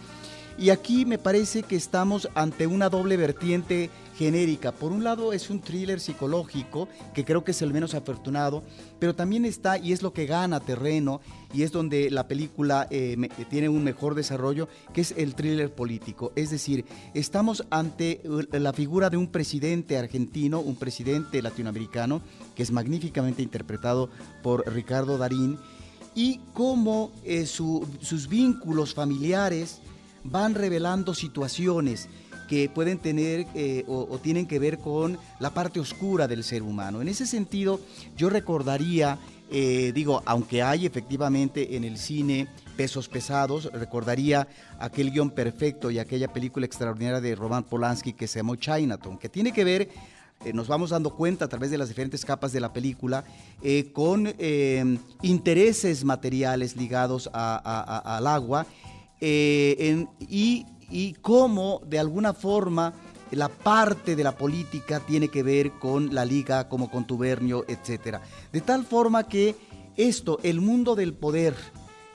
Y 0.59 0.71
aquí 0.71 1.07
me 1.07 1.18
parece 1.18 1.62
que 1.62 1.77
estamos 1.77 2.29
ante 2.35 2.66
una 2.66 2.88
doble 2.88 3.16
vertiente 3.16 3.90
genérica. 4.16 4.73
Por 4.73 4.90
un 4.90 5.05
lado 5.05 5.33
es 5.33 5.51
un 5.51 5.61
thriller 5.61 6.01
psicológico, 6.01 6.88
que 7.14 7.25
creo 7.25 7.44
que 7.44 7.53
es 7.53 7.62
el 7.62 7.73
menos 7.73 7.94
afortunado, 7.94 8.64
pero 8.99 9.14
también 9.14 9.44
está, 9.44 9.79
y 9.79 9.92
es 9.92 10.03
lo 10.03 10.12
que 10.12 10.27
gana 10.27 10.59
terreno, 10.59 11.21
y 11.55 11.62
es 11.62 11.71
donde 11.71 12.11
la 12.11 12.27
película 12.27 12.88
eh, 12.90 13.16
tiene 13.49 13.68
un 13.68 13.85
mejor 13.85 14.16
desarrollo, 14.16 14.68
que 14.92 15.03
es 15.03 15.14
el 15.16 15.37
thriller 15.37 15.73
político. 15.73 16.33
Es 16.35 16.51
decir, 16.51 16.85
estamos 17.14 17.64
ante 17.71 18.21
eh, 18.25 18.59
la 18.59 18.73
figura 18.73 19.11
de 19.11 19.16
un 19.16 19.29
presidente 19.29 19.97
argentino, 19.97 20.59
un 20.59 20.75
presidente 20.75 21.40
latinoamericano, 21.40 22.21
que 22.57 22.64
es 22.64 22.73
magníficamente 22.73 23.42
interpretado 23.42 24.11
por 24.42 24.68
Ricardo 24.75 25.18
Darín, 25.18 25.57
y 26.16 26.40
cómo 26.53 27.12
eh, 27.23 27.47
su- 27.47 27.87
sus 28.01 28.27
vínculos 28.29 28.92
familiares 28.92 29.79
van 30.31 30.55
revelando 30.55 31.14
situaciones 31.14 32.09
que 32.49 32.71
pueden 32.71 32.99
tener 32.99 33.47
eh, 33.55 33.85
o, 33.88 34.19
tienen 34.23 34.47
que 34.47 34.59
ver 34.59 34.79
con 34.79 35.19
la 35.38 35.51
parte 35.51 35.81
oscura 35.81 36.27
del 36.27 36.43
ser 36.43 36.62
humano. 36.62 37.03
En 37.03 37.09
ese 37.09 37.27
sentido, 37.27 37.79
yo 38.17 38.31
recordaría, 38.31 39.19
eh, 39.51 39.93
digo, 39.95 40.23
aunque 40.25 40.62
hay 40.62 40.87
efectivamente 40.87 41.77
en 41.77 41.85
el 41.85 41.99
cine 41.99 42.49
pesos 42.75 43.07
pesados, 43.09 43.71
recordaría 43.73 44.49
aquel 44.79 45.11
guion 45.11 45.31
perfecto 45.31 45.91
y 45.91 45.99
aquella 45.99 46.33
película 46.33 46.64
extraordinaria 46.64 47.21
de 47.21 47.35
Roman 47.35 47.64
Polanski 47.64 48.14
que 48.14 48.27
se 48.27 48.38
llamó 48.38 48.57
Chinatown, 48.57 49.19
que 49.19 49.29
tiene 49.29 49.53
que 49.53 49.64
ver 49.64 49.88
eh, 50.45 50.53
nos 50.53 50.69
vamos 50.69 50.91
dando 50.91 51.11
cuenta 51.17 51.47
a 51.47 51.49
través 51.49 51.71
de 51.73 51.77
las 51.79 51.88
diferentes 51.88 52.25
capas 52.25 52.53
de 52.53 52.61
la 52.61 52.73
película 52.73 53.25
con 53.93 54.33
intereses 55.23 56.05
materiales 56.05 56.77
ligados 56.77 57.29
a- 57.33 57.57
a- 57.62 58.17
al 58.17 58.27
agua 58.27 58.64
eh, 59.20 60.07
y, 60.20 60.66
cómo 61.20 61.83
de 61.87 61.98
alguna 61.98 62.33
forma 62.33 62.94
la 63.31 63.48
parte 63.48 64.16
de 64.16 64.24
la 64.24 64.37
política 64.37 65.00
tiene 65.00 65.28
que 65.28 65.42
ver 65.42 65.72
con 65.72 66.14
la 66.14 66.24
liga 66.24 66.68
como 66.68 66.90
contubernio, 66.90 67.64
etcétera. 67.68 68.22
De 68.52 68.62
tal 68.62 68.85
forma 68.87 69.28
que 69.28 69.54
esto, 69.96 70.38
el 70.42 70.61
mundo 70.62 70.94
del 70.94 71.12
poder, 71.12 71.54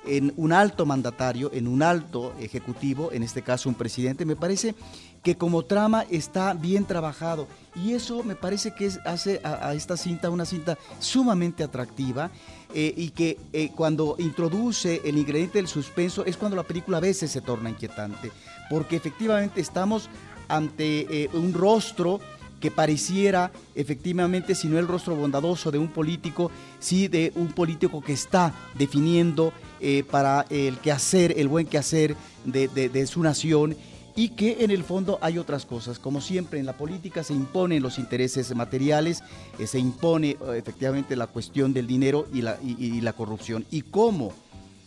en 0.06 0.34
un 0.38 0.54
alto 0.54 0.86
mandatario, 0.86 1.52
en 1.54 1.68
un 1.68 1.84
alto 1.84 2.34
ejecutivo, 2.40 3.12
en 3.12 3.22
este 3.22 3.44
caso 3.44 3.70
un 3.70 3.76
presidente, 3.76 4.26
me 4.26 4.36
parece 4.36 4.74
que 5.22 5.38
como 5.38 5.64
trama 5.64 6.04
está 6.10 6.54
bien 6.54 6.86
trabajado 6.86 7.48
y 7.76 7.94
eso 7.94 8.24
me 8.24 8.36
parece 8.36 8.74
que 8.74 8.92
hace 9.06 9.40
a 9.44 9.74
esta 9.74 9.96
cinta 9.96 10.30
una 10.30 10.46
cinta 10.46 10.78
sumamente 11.00 11.64
atractiva 11.64 12.32
eh, 12.74 12.94
y 12.98 13.10
que 13.12 13.38
eh, 13.54 13.70
cuando 13.76 14.16
introduce 14.20 15.02
el 15.06 15.18
ingrediente 15.18 15.58
del 15.60 15.68
suspenso 15.68 16.26
es 16.26 16.38
cuando 16.38 16.56
la 16.56 16.64
película 16.64 16.98
a 16.98 17.02
veces 17.02 17.32
se 17.32 17.42
torna 17.42 17.70
inquietante, 17.70 18.32
porque 18.70 18.96
efectivamente 18.96 19.62
estamos 19.62 20.10
ante 20.48 21.24
eh, 21.24 21.30
un 21.34 21.54
rostro 21.54 22.20
que 22.60 22.72
pareciera 22.72 23.52
efectivamente, 23.76 24.56
si 24.56 24.68
no 24.68 24.80
el 24.80 24.88
rostro 24.88 25.16
bondadoso 25.16 25.70
de 25.72 25.78
un 25.80 25.90
político, 25.90 26.50
sí 26.80 27.08
de 27.08 27.32
un 27.36 27.48
político 27.52 28.02
que 28.02 28.14
está 28.14 28.54
definiendo 28.76 29.52
para 30.10 30.46
el 30.50 30.78
quehacer, 30.78 31.34
el 31.38 31.50
buen 31.50 31.68
quehacer 31.68 32.16
de- 32.46 32.70
de 32.70 33.06
su 33.06 33.22
nación 33.22 33.76
y 34.16 34.30
que 34.30 34.58
en 34.64 34.72
el 34.72 34.84
fondo 34.84 35.18
hay 35.22 35.38
otras 35.38 35.66
cosas. 35.66 36.00
Como 36.00 36.22
siempre 36.22 36.60
en 36.60 36.66
la 36.66 36.74
política 36.74 37.24
se 37.24 37.34
imponen 37.34 37.82
los 37.82 37.98
intereses 37.98 38.54
materiales, 38.56 39.24
eh, 39.60 39.68
se 39.68 39.80
impone 39.80 40.32
eh, 40.32 40.38
efectivamente 40.58 41.16
la 41.16 41.28
cuestión 41.28 41.74
del 41.74 41.88
dinero 41.88 42.28
y 42.34 42.42
la, 42.42 42.58
y- 42.62 43.02
la 43.02 43.14
corrupción. 43.14 43.66
Y 43.72 43.82
cómo, 43.82 44.34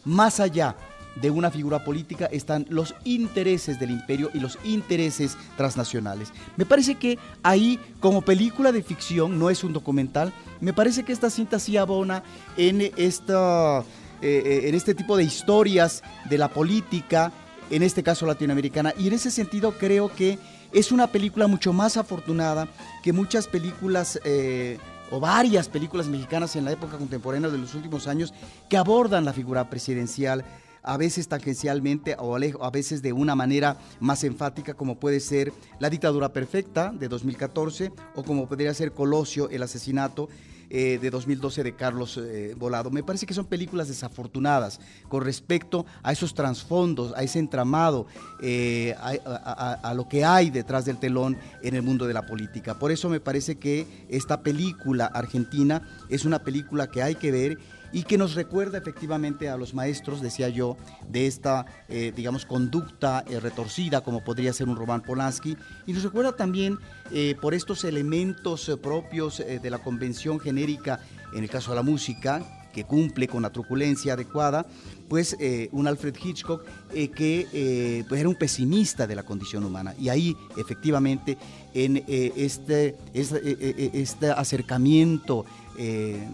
más 0.05 0.39
allá 0.41 0.77
de 1.21 1.31
una 1.31 1.51
figura 1.51 1.83
política 1.83 2.27
están 2.27 2.67
los 2.69 2.95
intereses 3.05 3.81
del 3.81 3.91
imperio 3.91 4.31
y 4.35 4.39
los 4.39 4.59
intereses 4.65 5.37
transnacionales. 5.57 6.31
Me 6.59 6.67
parece 6.67 6.97
que 6.97 7.19
ahí, 7.43 7.81
como 8.01 8.21
película 8.21 8.71
de 8.71 8.83
ficción, 8.83 9.39
no 9.39 9.49
es 9.49 9.65
un 9.65 9.73
documental, 9.73 10.33
me 10.61 10.75
parece 10.75 11.05
que 11.05 11.13
esta 11.15 11.31
cinta 11.31 11.59
sí 11.59 11.79
abona 11.79 12.23
en, 12.59 12.93
esta, 12.99 13.83
eh, 14.21 14.65
en 14.65 14.75
este 14.75 14.95
tipo 14.95 15.17
de 15.17 15.25
historias 15.25 16.03
de 16.29 16.37
la 16.37 16.49
política, 16.49 17.33
en 17.71 17.83
este 17.83 18.03
caso 18.03 18.27
latinoamericana, 18.27 18.95
y 18.99 19.09
en 19.09 19.15
ese 19.15 19.31
sentido 19.31 19.73
creo 19.79 20.13
que 20.15 20.39
es 20.73 20.93
una 20.93 21.07
película 21.07 21.47
mucho 21.47 21.73
más 21.73 21.97
afortunada 21.97 22.69
que 23.03 23.13
muchas 23.13 23.47
películas... 23.47 24.21
eh, 24.25 24.79
o 25.11 25.21
varias 25.21 25.69
películas 25.69 26.09
mexicanas 26.09 26.57
en 26.57 26.65
la 26.65 26.73
época 26.73 26.99
contemporánea 26.99 27.49
de 27.49 27.59
los 27.59 27.77
últimos 27.77 28.09
años 28.09 28.35
que 28.69 28.77
abordan 28.77 29.25
la 29.25 29.33
figura 29.33 29.71
presidencial 29.71 30.45
a 30.87 30.97
veces 30.97 31.29
tangencialmente 31.29 32.17
o 32.19 32.37
a 32.37 32.71
veces 32.71 33.03
de 33.03 33.13
una 33.13 33.35
manera 33.35 33.77
más 33.99 34.23
enfática 34.25 34.75
como 34.75 34.99
puede 34.99 35.21
ser 35.21 35.53
La 35.81 35.91
dictadura 35.91 36.33
perfecta 36.33 36.93
de 36.95 37.09
2014 37.09 37.93
o 38.15 38.23
como 38.23 38.49
podría 38.49 38.73
ser 38.73 38.93
Colosio, 38.93 39.51
el 39.51 39.63
asesinato. 39.63 40.29
Eh, 40.69 40.99
de 41.01 41.11
2012 41.11 41.63
de 41.63 41.75
Carlos 41.75 42.19
eh, 42.19 42.55
Volado. 42.59 42.91
Me 42.91 43.03
parece 43.03 43.27
que 43.27 43.35
son 43.35 43.47
películas 43.47 43.89
desafortunadas 43.89 44.81
con 45.09 45.23
respecto 45.23 45.87
a 46.03 46.13
esos 46.13 46.35
trasfondos, 46.35 47.13
a 47.17 47.23
ese 47.23 47.39
entramado, 47.39 48.07
eh, 48.41 48.95
a, 48.99 49.93
lo 49.95 50.09
que 50.09 50.25
hay 50.25 50.51
detrás 50.51 50.85
del 50.85 50.99
telón 50.99 51.37
en 51.63 51.75
el 51.75 51.83
mundo 51.83 52.07
de 52.07 52.15
la 52.15 52.27
política. 52.27 52.79
Por 52.79 52.91
eso 52.91 53.09
me 53.09 53.21
parece 53.21 53.57
que 53.57 53.87
esta 54.09 54.43
película 54.43 55.07
argentina 55.07 55.83
es 56.09 56.25
una 56.25 56.41
película 56.41 56.89
que 56.91 57.03
hay 57.03 57.15
que 57.15 57.31
ver 57.31 57.59
y 57.97 58.03
que 58.03 58.19
nos 58.19 58.35
recuerda 58.35 58.77
efectivamente 58.77 59.49
a 59.49 59.57
los 59.57 59.73
maestros, 59.73 60.21
decía 60.21 60.51
yo, 60.51 60.77
de 61.09 61.27
esta, 61.27 61.65
eh, 61.89 62.13
digamos, 62.15 62.45
conducta 62.45 63.25
eh, 63.27 63.41
retorcida, 63.41 64.03
como 64.03 64.23
podría 64.23 64.53
ser 64.53 64.69
un 64.69 64.77
Roman 64.77 65.01
Polanski, 65.01 65.57
y 65.87 65.95
nos 65.95 66.03
recuerda 66.03 66.37
también 66.37 66.77
eh, 67.11 67.37
por 67.41 67.55
estos 67.55 67.85
elementos 67.85 68.71
propios 68.83 69.39
de 69.39 69.71
la 69.71 69.79
convención 69.79 70.39
genérica, 70.39 71.01
en 71.33 71.43
el 71.43 71.49
caso 71.49 71.71
de 71.71 71.77
la 71.77 71.83
música, 71.83 72.67
que 72.75 72.85
cumple 72.85 73.29
con 73.29 73.41
la 73.41 73.49
truculencia 73.49 74.13
adecuada, 74.13 74.67
pues 75.09 75.35
un 75.73 75.87
Alfred 75.87 76.15
Hitchcock 76.23 76.63
que 76.91 78.05
pues 78.07 78.21
era 78.21 78.29
un 78.29 78.35
pesimista 78.35 79.07
de 79.07 79.15
la 79.15 79.23
condición 79.23 79.65
humana. 79.65 79.95
Y 79.99 80.11
ahí, 80.11 80.37
efectivamente, 80.59 81.39
en 81.73 82.05
este, 82.07 82.97
este, 83.15 83.99
este 83.99 84.31
acercamiento 84.31 85.47
eh, 85.79 86.29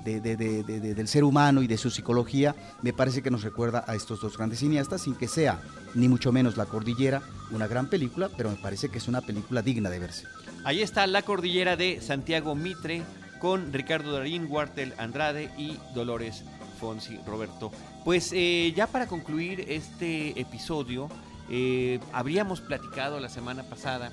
del 0.96 1.08
ser 1.08 1.24
humano 1.24 1.62
y 1.62 1.66
de 1.66 1.76
su 1.76 1.90
psicología, 1.90 2.54
me 2.82 2.92
parece 2.92 3.22
que 3.22 3.30
nos 3.30 3.42
recuerda 3.42 3.84
a 3.86 3.94
estos 3.94 4.20
dos 4.20 4.36
grandes 4.36 4.60
cineastas, 4.60 5.02
sin 5.02 5.14
que 5.14 5.28
sea 5.28 5.60
ni 5.94 6.08
mucho 6.08 6.32
menos 6.32 6.56
La 6.56 6.66
Cordillera 6.66 7.22
una 7.50 7.66
gran 7.66 7.88
película, 7.88 8.30
pero 8.36 8.50
me 8.50 8.56
parece 8.56 8.88
que 8.88 8.98
es 8.98 9.08
una 9.08 9.20
película 9.20 9.62
digna 9.62 9.90
de 9.90 9.98
verse. 9.98 10.26
Ahí 10.64 10.80
está 10.80 11.06
La 11.06 11.22
Cordillera 11.22 11.76
de 11.76 12.00
Santiago 12.00 12.54
Mitre 12.54 13.02
con 13.40 13.72
Ricardo 13.72 14.12
Darín, 14.12 14.46
Huartel 14.48 14.94
Andrade 14.98 15.50
y 15.58 15.76
Dolores 15.94 16.44
Fonsi 16.80 17.18
Roberto. 17.26 17.72
Pues 18.04 18.30
eh, 18.32 18.72
ya 18.74 18.86
para 18.86 19.06
concluir 19.06 19.66
este 19.68 20.40
episodio, 20.40 21.08
eh, 21.50 22.00
habríamos 22.12 22.60
platicado 22.60 23.20
la 23.20 23.28
semana 23.28 23.64
pasada 23.64 24.12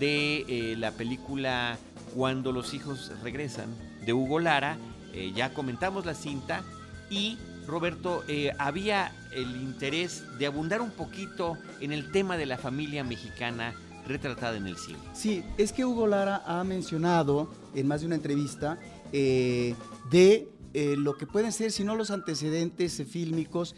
de 0.00 0.74
la 0.78 0.92
película 0.92 1.78
Cuando 2.14 2.52
los 2.52 2.74
hijos 2.74 3.12
regresan, 3.22 3.74
de 4.04 4.12
Hugo 4.12 4.38
Lara, 4.40 4.78
eh, 5.12 5.32
ya 5.34 5.52
comentamos 5.52 6.06
la 6.06 6.14
cinta 6.14 6.62
y 7.10 7.38
Roberto, 7.66 8.24
eh, 8.28 8.52
había 8.58 9.12
el 9.32 9.56
interés 9.56 10.22
de 10.38 10.46
abundar 10.46 10.82
un 10.82 10.90
poquito 10.90 11.56
en 11.80 11.92
el 11.92 12.12
tema 12.12 12.36
de 12.36 12.46
la 12.46 12.58
familia 12.58 13.04
mexicana 13.04 13.74
retratada 14.06 14.56
en 14.56 14.66
el 14.66 14.76
cine. 14.76 14.98
Sí, 15.14 15.42
es 15.56 15.72
que 15.72 15.84
Hugo 15.84 16.06
Lara 16.06 16.42
ha 16.44 16.62
mencionado 16.62 17.50
en 17.74 17.86
más 17.86 18.02
de 18.02 18.06
una 18.06 18.16
entrevista 18.16 18.78
eh, 19.12 19.74
de 20.10 20.48
lo 20.96 21.16
que 21.16 21.24
pueden 21.24 21.52
ser, 21.52 21.70
si 21.70 21.84
no 21.84 21.94
los 21.94 22.10
antecedentes 22.10 23.00
fílmicos, 23.08 23.76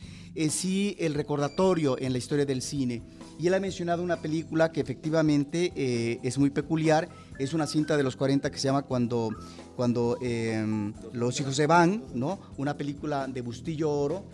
sí 0.49 0.97
el 0.99 1.13
recordatorio 1.13 1.99
en 1.99 2.13
la 2.13 2.19
historia 2.19 2.47
del 2.47 2.63
cine. 2.63 3.03
Y 3.39 3.49
él 3.49 3.55
ha 3.55 3.61
mencionado 3.61 4.03
una 4.03 4.23
película 4.23 4.73
que 4.73 4.81
efectivamente 4.81 6.19
es 6.27 6.39
muy 6.39 6.49
peculiar, 6.49 7.11
es 7.39 7.55
una 7.55 7.67
cinta 7.67 7.97
de 7.97 8.03
los 8.03 8.17
40 8.17 8.51
que 8.51 8.59
se 8.59 8.69
llama 8.69 8.83
Cuando 8.83 9.31
cuando 9.77 10.17
em, 10.23 10.95
los 11.13 11.39
hijos 11.39 11.55
se 11.55 11.67
van, 11.67 12.03
¿no? 12.15 12.39
Una 12.57 12.77
película 12.77 13.27
de 13.27 13.43
Bustillo 13.43 13.91
Oro 13.91 14.25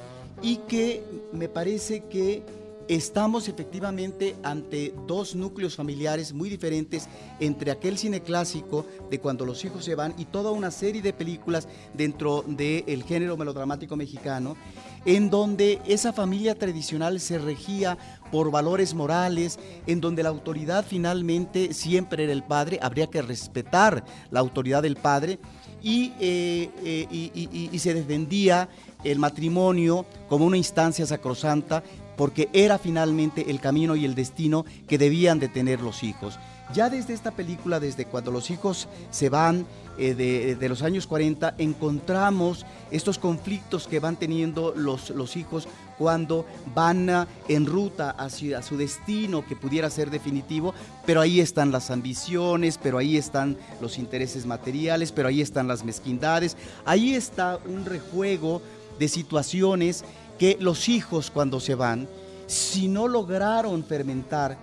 y 0.40 0.58
que 0.68 1.02
me 1.32 1.48
parece 1.48 2.04
que 2.04 2.42
estamos 2.88 3.48
efectivamente 3.48 4.36
ante 4.42 4.94
dos 5.06 5.34
núcleos 5.34 5.76
familiares 5.76 6.32
muy 6.32 6.48
diferentes 6.48 7.08
entre 7.40 7.70
aquel 7.70 7.98
cine 7.98 8.22
clásico 8.22 8.86
de 9.10 9.18
cuando 9.18 9.44
los 9.44 9.64
hijos 9.64 9.84
se 9.84 9.94
van 9.94 10.14
y 10.18 10.26
toda 10.26 10.50
una 10.50 10.70
serie 10.70 11.02
de 11.02 11.12
películas 11.12 11.68
dentro 11.94 12.44
del 12.46 13.02
género 13.04 13.36
melodramático 13.36 13.96
mexicano 13.96 14.56
en 15.04 15.30
donde 15.30 15.80
esa 15.86 16.12
familia 16.12 16.54
tradicional 16.54 17.20
se 17.20 17.38
regía 17.38 17.98
por 18.30 18.50
valores 18.50 18.94
morales, 18.94 19.58
en 19.86 20.00
donde 20.00 20.22
la 20.22 20.28
autoridad 20.28 20.84
finalmente 20.86 21.74
siempre 21.74 22.24
era 22.24 22.32
el 22.32 22.42
padre, 22.42 22.78
habría 22.82 23.08
que 23.08 23.22
respetar 23.22 24.04
la 24.30 24.40
autoridad 24.40 24.82
del 24.82 24.96
padre 24.96 25.38
y, 25.82 26.12
eh, 26.20 26.70
eh, 26.84 27.68
y 27.72 27.78
se 27.78 27.94
defendía 27.94 28.68
el 29.04 29.18
matrimonio 29.18 30.06
como 30.28 30.46
una 30.46 30.56
instancia 30.56 31.06
sacrosanta 31.06 31.82
porque 32.16 32.48
era 32.52 32.78
finalmente 32.78 33.50
el 33.50 33.60
camino 33.60 33.96
y 33.96 34.04
el 34.04 34.14
destino 34.14 34.64
que 34.86 34.98
debían 34.98 35.38
de 35.38 35.48
tener 35.48 35.80
los 35.80 36.02
hijos. 36.02 36.38
Ya 36.72 36.88
desde 36.88 37.12
esta 37.12 37.32
película, 37.32 37.80
desde 37.80 38.06
cuando 38.06 38.30
los 38.30 38.50
hijos 38.50 38.88
se 39.10 39.28
van 39.28 39.66
eh, 39.98 40.56
de, 40.58 40.68
los 40.68 40.82
años 40.82 41.06
40, 41.06 41.54
encontramos 41.58 42.64
estos 42.90 43.18
conflictos 43.18 43.86
que 43.86 44.00
van 44.00 44.16
teniendo 44.16 44.72
los, 44.76 45.10
los 45.10 45.36
hijos 45.36 45.68
cuando 45.98 46.46
van 46.74 47.26
en 47.48 47.66
ruta 47.66 48.10
hacia 48.10 48.62
su 48.62 48.76
destino 48.76 49.46
que 49.46 49.54
pudiera 49.54 49.90
ser 49.90 50.10
definitivo, 50.10 50.74
pero 51.06 51.20
ahí 51.20 51.40
están 51.40 51.70
las 51.70 51.90
ambiciones, 51.90 52.78
pero 52.82 52.98
ahí 52.98 53.16
están 53.16 53.56
los 53.80 53.98
intereses 53.98 54.46
materiales, 54.46 55.12
pero 55.12 55.28
ahí 55.28 55.40
están 55.40 55.68
las 55.68 55.84
mezquindades, 55.84 56.56
ahí 56.84 57.14
está 57.14 57.58
un 57.66 57.84
rejuego 57.84 58.62
de 58.98 59.08
situaciones 59.08 60.04
que 60.38 60.56
los 60.58 60.88
hijos 60.88 61.30
cuando 61.30 61.60
se 61.60 61.74
van, 61.74 62.08
si 62.46 62.88
no 62.88 63.08
lograron 63.08 63.84
fermentar 63.84 64.56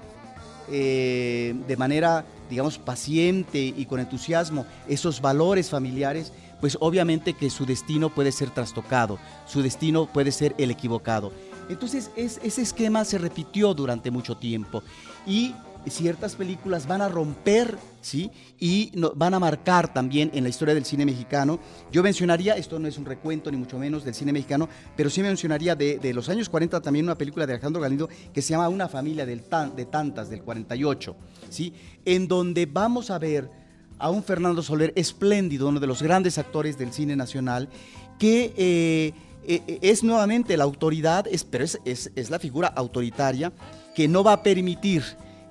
eh, 0.71 1.55
de 1.67 1.77
manera, 1.77 2.25
digamos, 2.50 2.78
paciente 2.78 3.74
y 3.76 3.86
con 3.86 4.00
entusiasmo 4.00 4.66
esos 4.88 5.22
valores 5.22 5.70
familiares, 5.70 6.34
pues 6.60 6.78
obviamente 6.82 7.34
que 7.34 7.50
su 7.50 7.66
destino 7.66 8.10
puede 8.10 8.32
ser 8.32 8.50
trastocado, 8.50 9.18
su 9.45 9.62
destino 9.62 10.08
puede 10.12 10.32
ser 10.32 10.56
el 10.58 10.72
equivocado. 10.72 11.32
Entonces 11.70 12.12
ese 12.16 12.62
esquema 12.62 13.06
se 13.06 13.18
repitió 13.20 13.74
durante 13.74 14.12
mucho 14.12 14.36
tiempo 14.36 14.82
y 15.26 15.54
ciertas 15.88 16.36
películas 16.36 16.88
van 16.88 17.01
a 17.01 17.09
romper, 17.09 17.77
¿sí? 18.01 18.32
Y 18.59 18.91
van 19.15 19.34
a 19.34 19.39
marcar 19.39 19.93
también 19.93 20.30
en 20.34 20.43
la 20.43 20.49
historia 20.49 20.73
del 20.73 20.86
cine 20.86 21.05
mexicano. 21.05 21.59
Yo 21.91 22.03
mencionaría, 22.03 22.55
esto 22.55 22.80
no 22.80 22.88
es 22.88 22.97
un 22.97 23.05
recuento 23.05 23.49
ni 23.51 23.57
mucho 23.57 23.77
menos 23.77 24.03
del 24.03 24.13
cine 24.13 24.34
mexicano, 24.34 24.67
pero 24.95 25.09
sí 25.09 25.21
mencionaría 25.21 25.75
de, 25.75 26.13
los 26.13 26.30
años 26.30 26.49
40 26.49 26.82
también 26.82 27.05
una 27.05 27.17
película 27.17 27.45
de 27.45 27.53
Alejandro 27.53 27.82
Galindo 27.82 28.09
que 28.34 28.41
se 28.41 28.49
llama 28.49 28.69
Una 28.69 28.89
familia 28.89 29.25
de 29.25 29.38
tantas, 29.86 30.30
del 30.30 30.41
48, 30.41 31.15
¿sí? 31.49 31.73
En 32.05 32.27
donde 32.27 32.65
vamos 32.65 33.09
a 33.09 33.19
ver 33.19 33.49
a 33.97 34.09
un 34.09 34.23
Fernando 34.23 34.61
Soler 34.61 34.93
espléndido, 34.95 35.67
uno 35.67 35.80
de 35.80 35.88
los 35.88 36.01
grandes 36.01 36.38
actores 36.38 36.77
del 36.77 36.93
cine 36.93 37.15
nacional, 37.15 37.69
que... 38.17 38.53
Eh, 38.57 39.13
eh, 39.47 39.80
es 39.82 40.03
nuevamente 40.03 40.57
la 40.57 40.65
autoridad, 40.65 41.25
pero 41.49 41.63
es 41.63 42.30
la 42.30 42.38
figura 42.38 42.67
autoritaria 42.67 43.51
que 43.95 44.07
no 44.07 44.23
va 44.23 44.34
a 44.34 44.43
permitir 44.43 45.03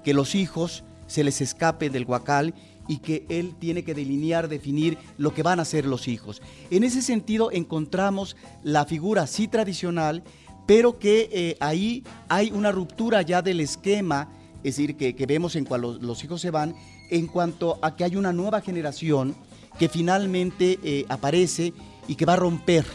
que 0.09 0.15
los 0.15 0.35
hijos 0.35 0.85
se 1.07 1.23
les 1.23 1.43
escape 1.43 1.91
del 1.91 2.07
guacal 2.07 2.55
y 2.89 3.01
que 3.01 3.27
él 3.29 3.55
tiene 3.59 3.85
que 3.85 3.93
delinear, 3.93 4.49
definir 4.49 4.97
lo 5.19 5.35
que 5.35 5.43
van 5.43 5.61
a 5.61 5.67
ser 5.67 5.85
los 5.85 6.09
hijos. 6.09 6.41
En 6.71 6.83
ese 6.83 7.03
sentido 7.03 7.51
encontramos 7.53 8.35
la 8.63 8.87
figura 8.87 9.27
sí 9.27 9.49
tradicional, 9.49 10.23
pero 10.67 10.99
que 10.99 11.29
eh, 11.31 11.57
ahí 11.61 12.05
hay 12.31 12.51
una 12.53 12.73
ruptura 12.73 13.21
ya 13.21 13.43
del 13.43 13.61
esquema, 13.61 14.31
es 14.65 14.77
decir, 14.77 14.97
que, 14.97 15.27
vemos 15.27 15.57
en 15.57 15.67
cuando 15.67 15.99
los, 16.01 16.25
hijos 16.25 16.41
se 16.41 16.51
van, 16.51 16.75
en 17.11 17.27
cuanto 17.27 17.79
a 17.83 17.95
que 17.95 18.05
hay 18.05 18.17
una 18.17 18.33
nueva 18.33 18.63
generación 18.63 19.37
que 19.79 19.91
finalmente 19.91 20.79
eh, 20.83 21.05
aparece 21.11 21.75
y 22.07 22.15
que 22.15 22.25
va 22.25 22.33
a 22.33 22.37
romper 22.37 22.87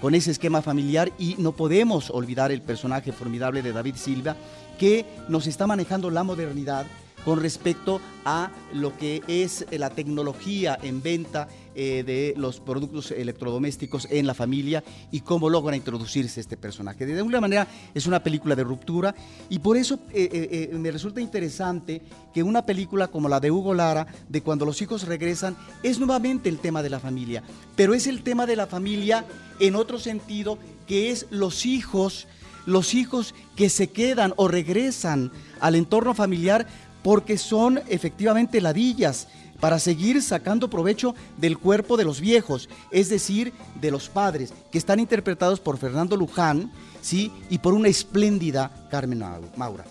con 0.00 0.14
ese 0.14 0.30
esquema 0.30 0.62
familiar 0.62 1.10
y 1.18 1.34
no 1.38 1.50
podemos 1.50 2.10
olvidar 2.10 2.52
el 2.52 2.62
personaje 2.62 3.10
formidable 3.10 3.60
de 3.60 3.72
David 3.72 3.96
Silva, 3.96 4.36
que 4.80 5.04
nos 5.28 5.46
está 5.46 5.66
manejando 5.66 6.08
la 6.08 6.24
modernidad 6.24 6.86
con 7.22 7.38
respecto 7.38 8.00
a 8.24 8.50
lo 8.72 8.96
que 8.96 9.22
es 9.28 9.66
la 9.72 9.90
tecnología 9.90 10.78
en 10.82 11.02
venta 11.02 11.48
eh, 11.74 12.02
de 12.02 12.32
los 12.38 12.60
productos 12.60 13.10
electrodomésticos 13.10 14.08
en 14.10 14.26
la 14.26 14.32
familia 14.32 14.82
y 15.10 15.20
cómo 15.20 15.50
logra 15.50 15.76
introducirse 15.76 16.40
este 16.40 16.56
personaje. 16.56 17.04
De 17.04 17.18
alguna 17.18 17.42
manera 17.42 17.68
es 17.92 18.06
una 18.06 18.22
película 18.22 18.56
de 18.56 18.64
ruptura 18.64 19.14
y 19.50 19.58
por 19.58 19.76
eso 19.76 19.98
eh, 20.14 20.70
eh, 20.72 20.78
me 20.78 20.90
resulta 20.90 21.20
interesante 21.20 22.00
que 22.32 22.42
una 22.42 22.64
película 22.64 23.08
como 23.08 23.28
la 23.28 23.38
de 23.38 23.50
Hugo 23.50 23.74
Lara, 23.74 24.06
de 24.30 24.40
cuando 24.40 24.64
los 24.64 24.80
hijos 24.80 25.06
regresan, 25.06 25.58
es 25.82 25.98
nuevamente 25.98 26.48
el 26.48 26.58
tema 26.58 26.82
de 26.82 26.88
la 26.88 27.00
familia, 27.00 27.42
pero 27.76 27.92
es 27.92 28.06
el 28.06 28.22
tema 28.22 28.46
de 28.46 28.56
la 28.56 28.66
familia 28.66 29.26
en 29.58 29.76
otro 29.76 29.98
sentido, 29.98 30.56
que 30.86 31.10
es 31.10 31.26
los 31.28 31.66
hijos 31.66 32.26
los 32.66 32.94
hijos 32.94 33.34
que 33.56 33.68
se 33.68 33.88
quedan 33.88 34.32
o 34.36 34.48
regresan 34.48 35.30
al 35.60 35.74
entorno 35.74 36.14
familiar 36.14 36.66
porque 37.02 37.38
son 37.38 37.80
efectivamente 37.88 38.60
ladillas 38.60 39.28
para 39.60 39.78
seguir 39.78 40.22
sacando 40.22 40.70
provecho 40.70 41.14
del 41.36 41.58
cuerpo 41.58 41.96
de 41.96 42.04
los 42.04 42.20
viejos, 42.20 42.68
es 42.90 43.08
decir, 43.08 43.52
de 43.80 43.90
los 43.90 44.08
padres, 44.08 44.52
que 44.72 44.78
están 44.78 45.00
interpretados 45.00 45.60
por 45.60 45.76
Fernando 45.78 46.16
Luján, 46.16 46.72
¿sí? 47.02 47.30
y 47.50 47.58
por 47.58 47.74
una 47.74 47.88
espléndida 47.88 48.88
Carmen 48.90 49.22
Maura. 49.56 49.84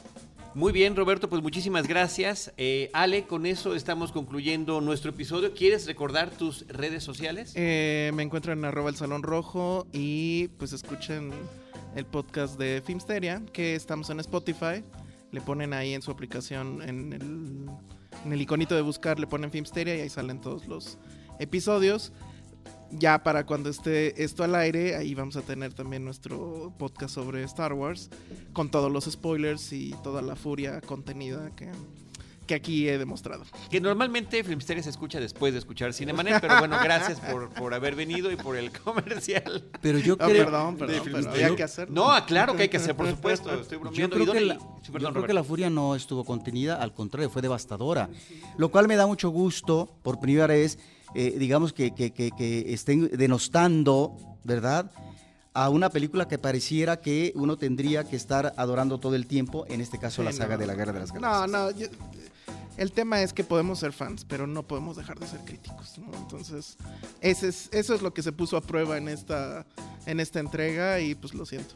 Muy 0.56 0.74
bien, 0.74 0.96
Roberto, 0.96 1.30
pues 1.30 1.44
muchísimas 1.44 1.88
gracias. 1.88 2.52
Eh, 2.58 2.90
Ale, 2.92 3.26
con 3.26 3.46
eso 3.46 3.76
estamos 3.76 4.12
concluyendo 4.12 4.82
nuestro 4.82 5.12
episodio. 5.12 5.54
¿Quieres 5.54 5.86
recordar 5.86 6.32
tus 6.32 6.68
redes 6.68 7.04
sociales? 7.04 7.54
Eh, 7.56 8.12
me 8.16 8.24
encuentro 8.24 8.52
en 8.52 8.66
arroba 8.66 8.90
el 8.90 8.96
salón 8.96 9.22
rojo 9.22 9.86
y 9.94 10.48
pues 10.58 10.74
escuchen 10.74 11.32
el 12.00 12.06
podcast 12.06 12.58
de 12.58 12.82
Filmsteria, 12.84 13.44
que 13.52 13.76
estamos 13.76 14.10
en 14.10 14.20
Spotify. 14.22 14.84
Le 15.32 15.42
ponen 15.42 15.74
ahí 15.74 15.94
en 15.94 16.02
su 16.02 16.10
aplicación, 16.10 16.82
en 16.82 17.14
el, 17.14 17.70
en 18.26 18.34
el 18.34 18.42
iconito 18.42 18.74
de 18.74 18.82
buscar, 18.82 19.20
le 19.20 19.28
ponen 19.28 19.52
Filmsteria 19.52 19.96
y 19.96 20.00
ahí 20.02 20.10
salen 20.10 20.40
todos 20.40 20.66
los 20.68 20.98
episodios. 21.40 22.14
Ya 22.92 23.22
para 23.22 23.46
cuando 23.46 23.70
esté 23.70 24.24
esto 24.24 24.44
al 24.44 24.56
aire, 24.56 24.96
ahí 24.96 25.14
vamos 25.14 25.36
a 25.36 25.42
tener 25.42 25.74
también 25.74 26.06
nuestro 26.06 26.74
podcast 26.80 27.14
sobre 27.14 27.44
Star 27.44 27.74
Wars, 27.74 28.10
con 28.54 28.72
todos 28.72 28.92
los 28.92 29.06
spoilers 29.06 29.72
y 29.74 29.94
toda 30.02 30.22
la 30.22 30.36
furia 30.36 30.82
contenida 30.82 31.54
que, 31.56 31.70
que 32.50 32.56
aquí 32.56 32.90
he 32.90 32.98
demostrado. 32.98 33.44
Que 33.70 33.80
normalmente 33.80 34.44
Filmsteria 34.44 34.82
se 34.82 34.90
escucha 34.90 35.20
después 35.20 35.54
de 35.54 35.60
escuchar 35.60 35.94
Cinemanet, 35.94 36.42
pero 36.42 36.58
bueno, 36.58 36.78
gracias 36.84 37.20
por, 37.20 37.50
por 37.54 37.76
haber 37.76 37.94
venido 37.96 38.32
y 38.32 38.36
por 38.36 38.58
el 38.58 38.72
comercial. 38.72 39.70
Pero 39.82 40.00
yo 40.00 40.16
Ah, 40.20 40.26
creo, 40.26 40.46
perdón, 40.46 40.76
perdón, 40.78 40.88
de 40.96 41.02
pero 41.02 41.04
Filmsteria. 41.04 41.46
había 41.46 41.56
que 41.58 41.64
hacerlo. 41.64 41.94
No, 41.94 42.26
claro 42.26 42.56
que 42.56 42.64
hay 42.64 42.70
que 42.70 42.78
hacer, 42.78 42.96
por 42.96 43.08
supuesto. 43.08 43.54
Estoy 43.54 43.78
yo 43.78 43.82
bromeando. 43.82 44.16
creo 44.16 44.24
¿Y 44.24 44.32
que, 44.32 44.40
dónde- 44.40 44.46
la, 44.56 44.60
Sí, 44.84 44.92
yo 45.00 45.14
creo 45.14 45.26
que 45.28 45.34
la 45.34 45.44
furia 45.44 45.70
no 45.70 45.96
estuvo 45.96 46.24
contenida, 46.26 46.76
al 46.82 46.92
contrario, 46.94 47.30
fue 47.30 47.42
devastadora. 47.44 48.10
Lo 48.58 48.70
cual 48.72 48.88
me 48.88 48.96
da 48.96 49.06
mucho 49.06 49.30
gusto, 49.30 49.96
por 50.02 50.20
primera 50.20 50.48
vez, 50.48 50.80
eh, 51.14 51.36
digamos 51.38 51.72
que, 51.72 51.94
que- 51.94 52.12
que- 52.12 52.32
que 52.32 52.74
estén 52.74 53.10
denostando, 53.16 54.16
¿verdad? 54.44 54.90
A 55.54 55.70
una 55.70 55.90
película 55.90 56.28
que 56.28 56.38
pareciera 56.38 56.98
que 57.02 57.32
uno 57.36 57.58
tendría 57.58 58.04
que 58.04 58.16
estar 58.16 58.54
adorando 58.56 59.00
todo 59.00 59.16
el 59.16 59.26
tiempo, 59.26 59.66
en 59.68 59.82
este 59.82 59.98
caso 59.98 60.22
la 60.24 60.32
saga 60.32 60.56
no. 60.56 60.60
de 60.62 60.68
la 60.68 60.76
Guerra 60.76 60.94
de 60.94 61.00
las 61.00 61.14
No, 61.14 61.20
Galaxias. 61.20 61.52
no. 61.52 61.72
yo- 61.72 61.88
el 62.80 62.92
tema 62.92 63.22
es 63.22 63.34
que 63.34 63.44
podemos 63.44 63.80
ser 63.80 63.92
fans, 63.94 64.26
pero 64.26 64.48
no 64.48 64.64
podemos 64.64 64.96
dejar 64.98 65.20
de 65.20 65.28
ser 65.28 65.42
críticos, 65.46 65.98
¿no? 66.00 66.12
Entonces, 66.18 66.78
ese 67.22 67.50
es, 67.50 67.70
eso 67.72 67.94
es 67.94 68.02
lo 68.02 68.14
que 68.14 68.24
se 68.24 68.32
puso 68.32 68.58
a 68.58 68.62
prueba 68.62 68.98
en 68.98 69.08
esta, 69.10 69.66
en 70.06 70.20
esta 70.20 70.40
entrega 70.40 71.00
y 71.00 71.14
pues 71.14 71.34
lo 71.34 71.46
siento. 71.46 71.76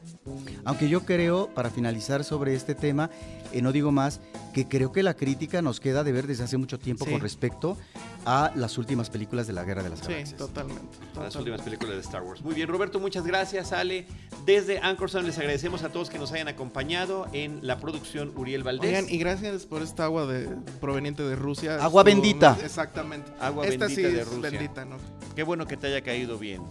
Aunque 0.65 0.87
yo 0.89 1.05
creo, 1.05 1.47
para 1.53 1.69
finalizar 1.69 2.23
sobre 2.23 2.55
este 2.55 2.73
tema, 2.73 3.09
eh, 3.51 3.61
no 3.61 3.71
digo 3.71 3.91
más, 3.91 4.21
que 4.53 4.67
creo 4.67 4.91
que 4.91 5.03
la 5.03 5.15
crítica 5.15 5.61
nos 5.61 5.79
queda 5.79 6.03
de 6.03 6.11
ver 6.11 6.25
desde 6.27 6.43
hace 6.45 6.57
mucho 6.57 6.79
tiempo 6.79 7.05
Sí. 7.05 7.11
con 7.11 7.19
respecto 7.21 7.77
a 8.25 8.51
las 8.55 8.77
últimas 8.77 9.09
películas 9.09 9.47
de 9.47 9.53
la 9.53 9.63
Guerra 9.65 9.83
de 9.83 9.89
las 9.89 9.99
Sí, 9.99 10.05
Galaxias. 10.07 10.37
totalmente. 10.37 10.81
Las 10.83 11.07
totalmente. 11.13 11.37
últimas 11.39 11.61
películas 11.61 11.95
de 11.95 12.01
Star 12.01 12.21
Wars. 12.23 12.41
Muy 12.41 12.55
bien, 12.55 12.69
Roberto, 12.69 12.99
muchas 12.99 13.25
gracias, 13.25 13.73
Ale. 13.73 14.05
Desde 14.45 14.79
Anchorson 14.79 15.25
les 15.25 15.37
agradecemos 15.37 15.83
a 15.83 15.89
todos 15.91 16.09
que 16.09 16.17
nos 16.19 16.31
hayan 16.31 16.47
acompañado 16.47 17.27
en 17.33 17.59
la 17.65 17.79
producción 17.79 18.31
Uriel 18.37 18.63
Valdés. 18.63 18.89
Oigan, 18.89 19.05
y 19.09 19.17
gracias 19.17 19.65
por 19.65 19.81
esta 19.81 20.05
agua 20.05 20.25
de, 20.27 20.47
proveniente 20.93 21.23
de 21.23 21.35
Rusia. 21.35 21.83
Agua 21.83 22.03
bendita. 22.03 22.55
Exactamente. 22.63 23.31
Agua 23.39 23.65
esta 23.65 23.87
bendita 23.87 24.09
sí 24.09 24.15
de 24.15 24.21
es 24.21 24.27
Rusia. 24.27 24.49
bendita, 24.51 24.85
¿no? 24.85 24.97
Qué 25.35 25.41
bueno 25.41 25.65
que 25.65 25.75
te 25.75 25.87
haya 25.87 26.01
caído 26.01 26.37
bien, 26.37 26.61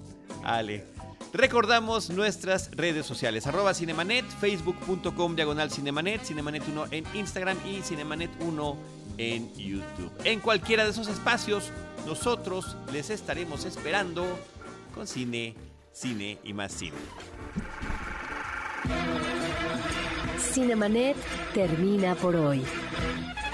Ale. 0.45 0.85
Recordamos 1.33 2.11
nuestras 2.11 2.71
redes 2.73 3.05
sociales, 3.05 3.47
arroba 3.49 3.75
Cinemanet, 3.75 4.25
facebook.com 4.39 5.35
diagonal 5.35 5.71
Cinemanet, 5.73 6.23
Cinemanet1 6.23 6.89
en 6.93 7.05
Instagram 7.15 7.59
y 7.67 7.79
Cinemanet1 7.81 8.77
en 9.19 9.53
YouTube. 9.57 10.13
En 10.25 10.39
cualquiera 10.41 10.85
de 10.85 10.91
esos 10.91 11.09
espacios, 11.09 11.71
nosotros 12.07 12.77
les 12.93 13.11
estaremos 13.11 13.65
esperando 13.65 14.25
con 14.95 15.09
cine, 15.09 15.57
cine 15.93 16.39
y 16.45 16.53
más 16.53 16.71
cine. 16.73 16.97
Cinemanet 20.39 21.17
termina 21.55 22.15
por 22.15 22.37
hoy. 22.37 22.63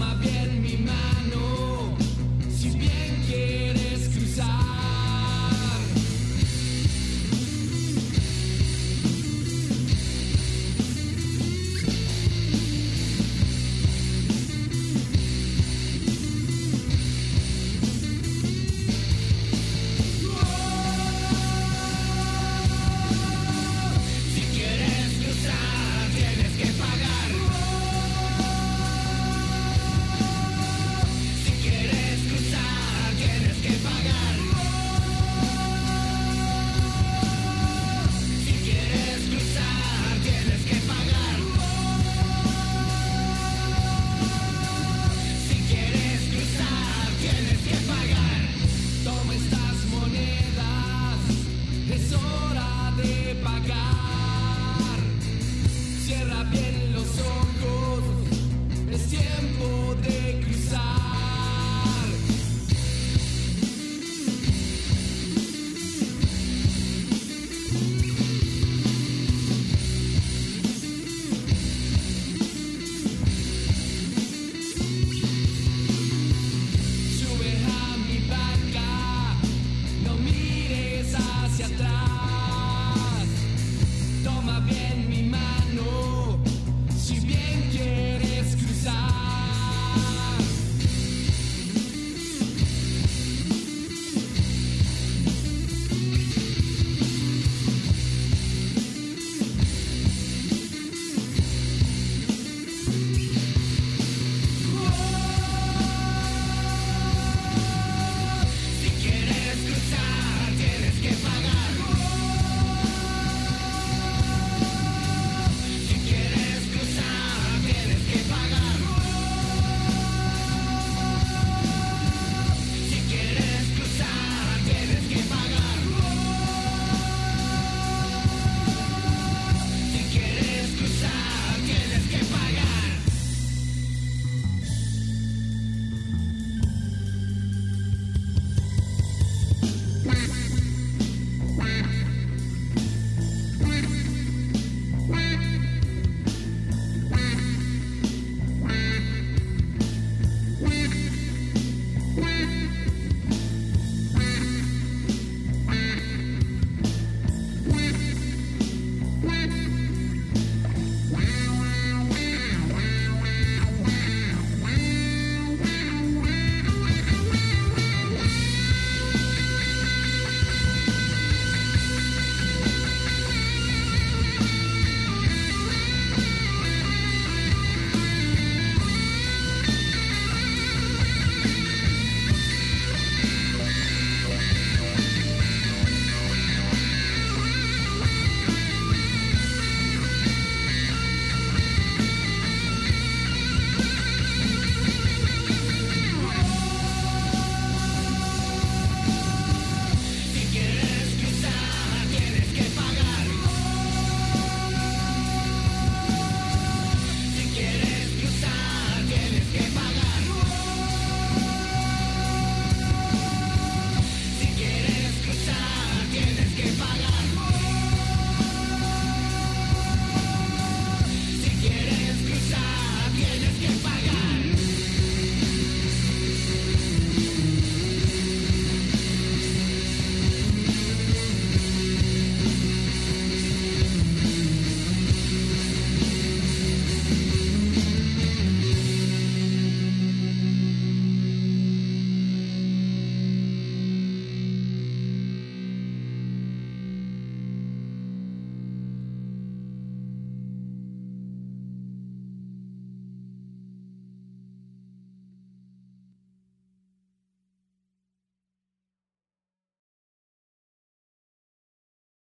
Mires 0.00 0.08
hacia 0.08 0.08
atrás. 0.08 0.08
Toma 0.08 0.14
bien 0.14 0.48
mi 0.50 0.58
mano. 0.58 0.59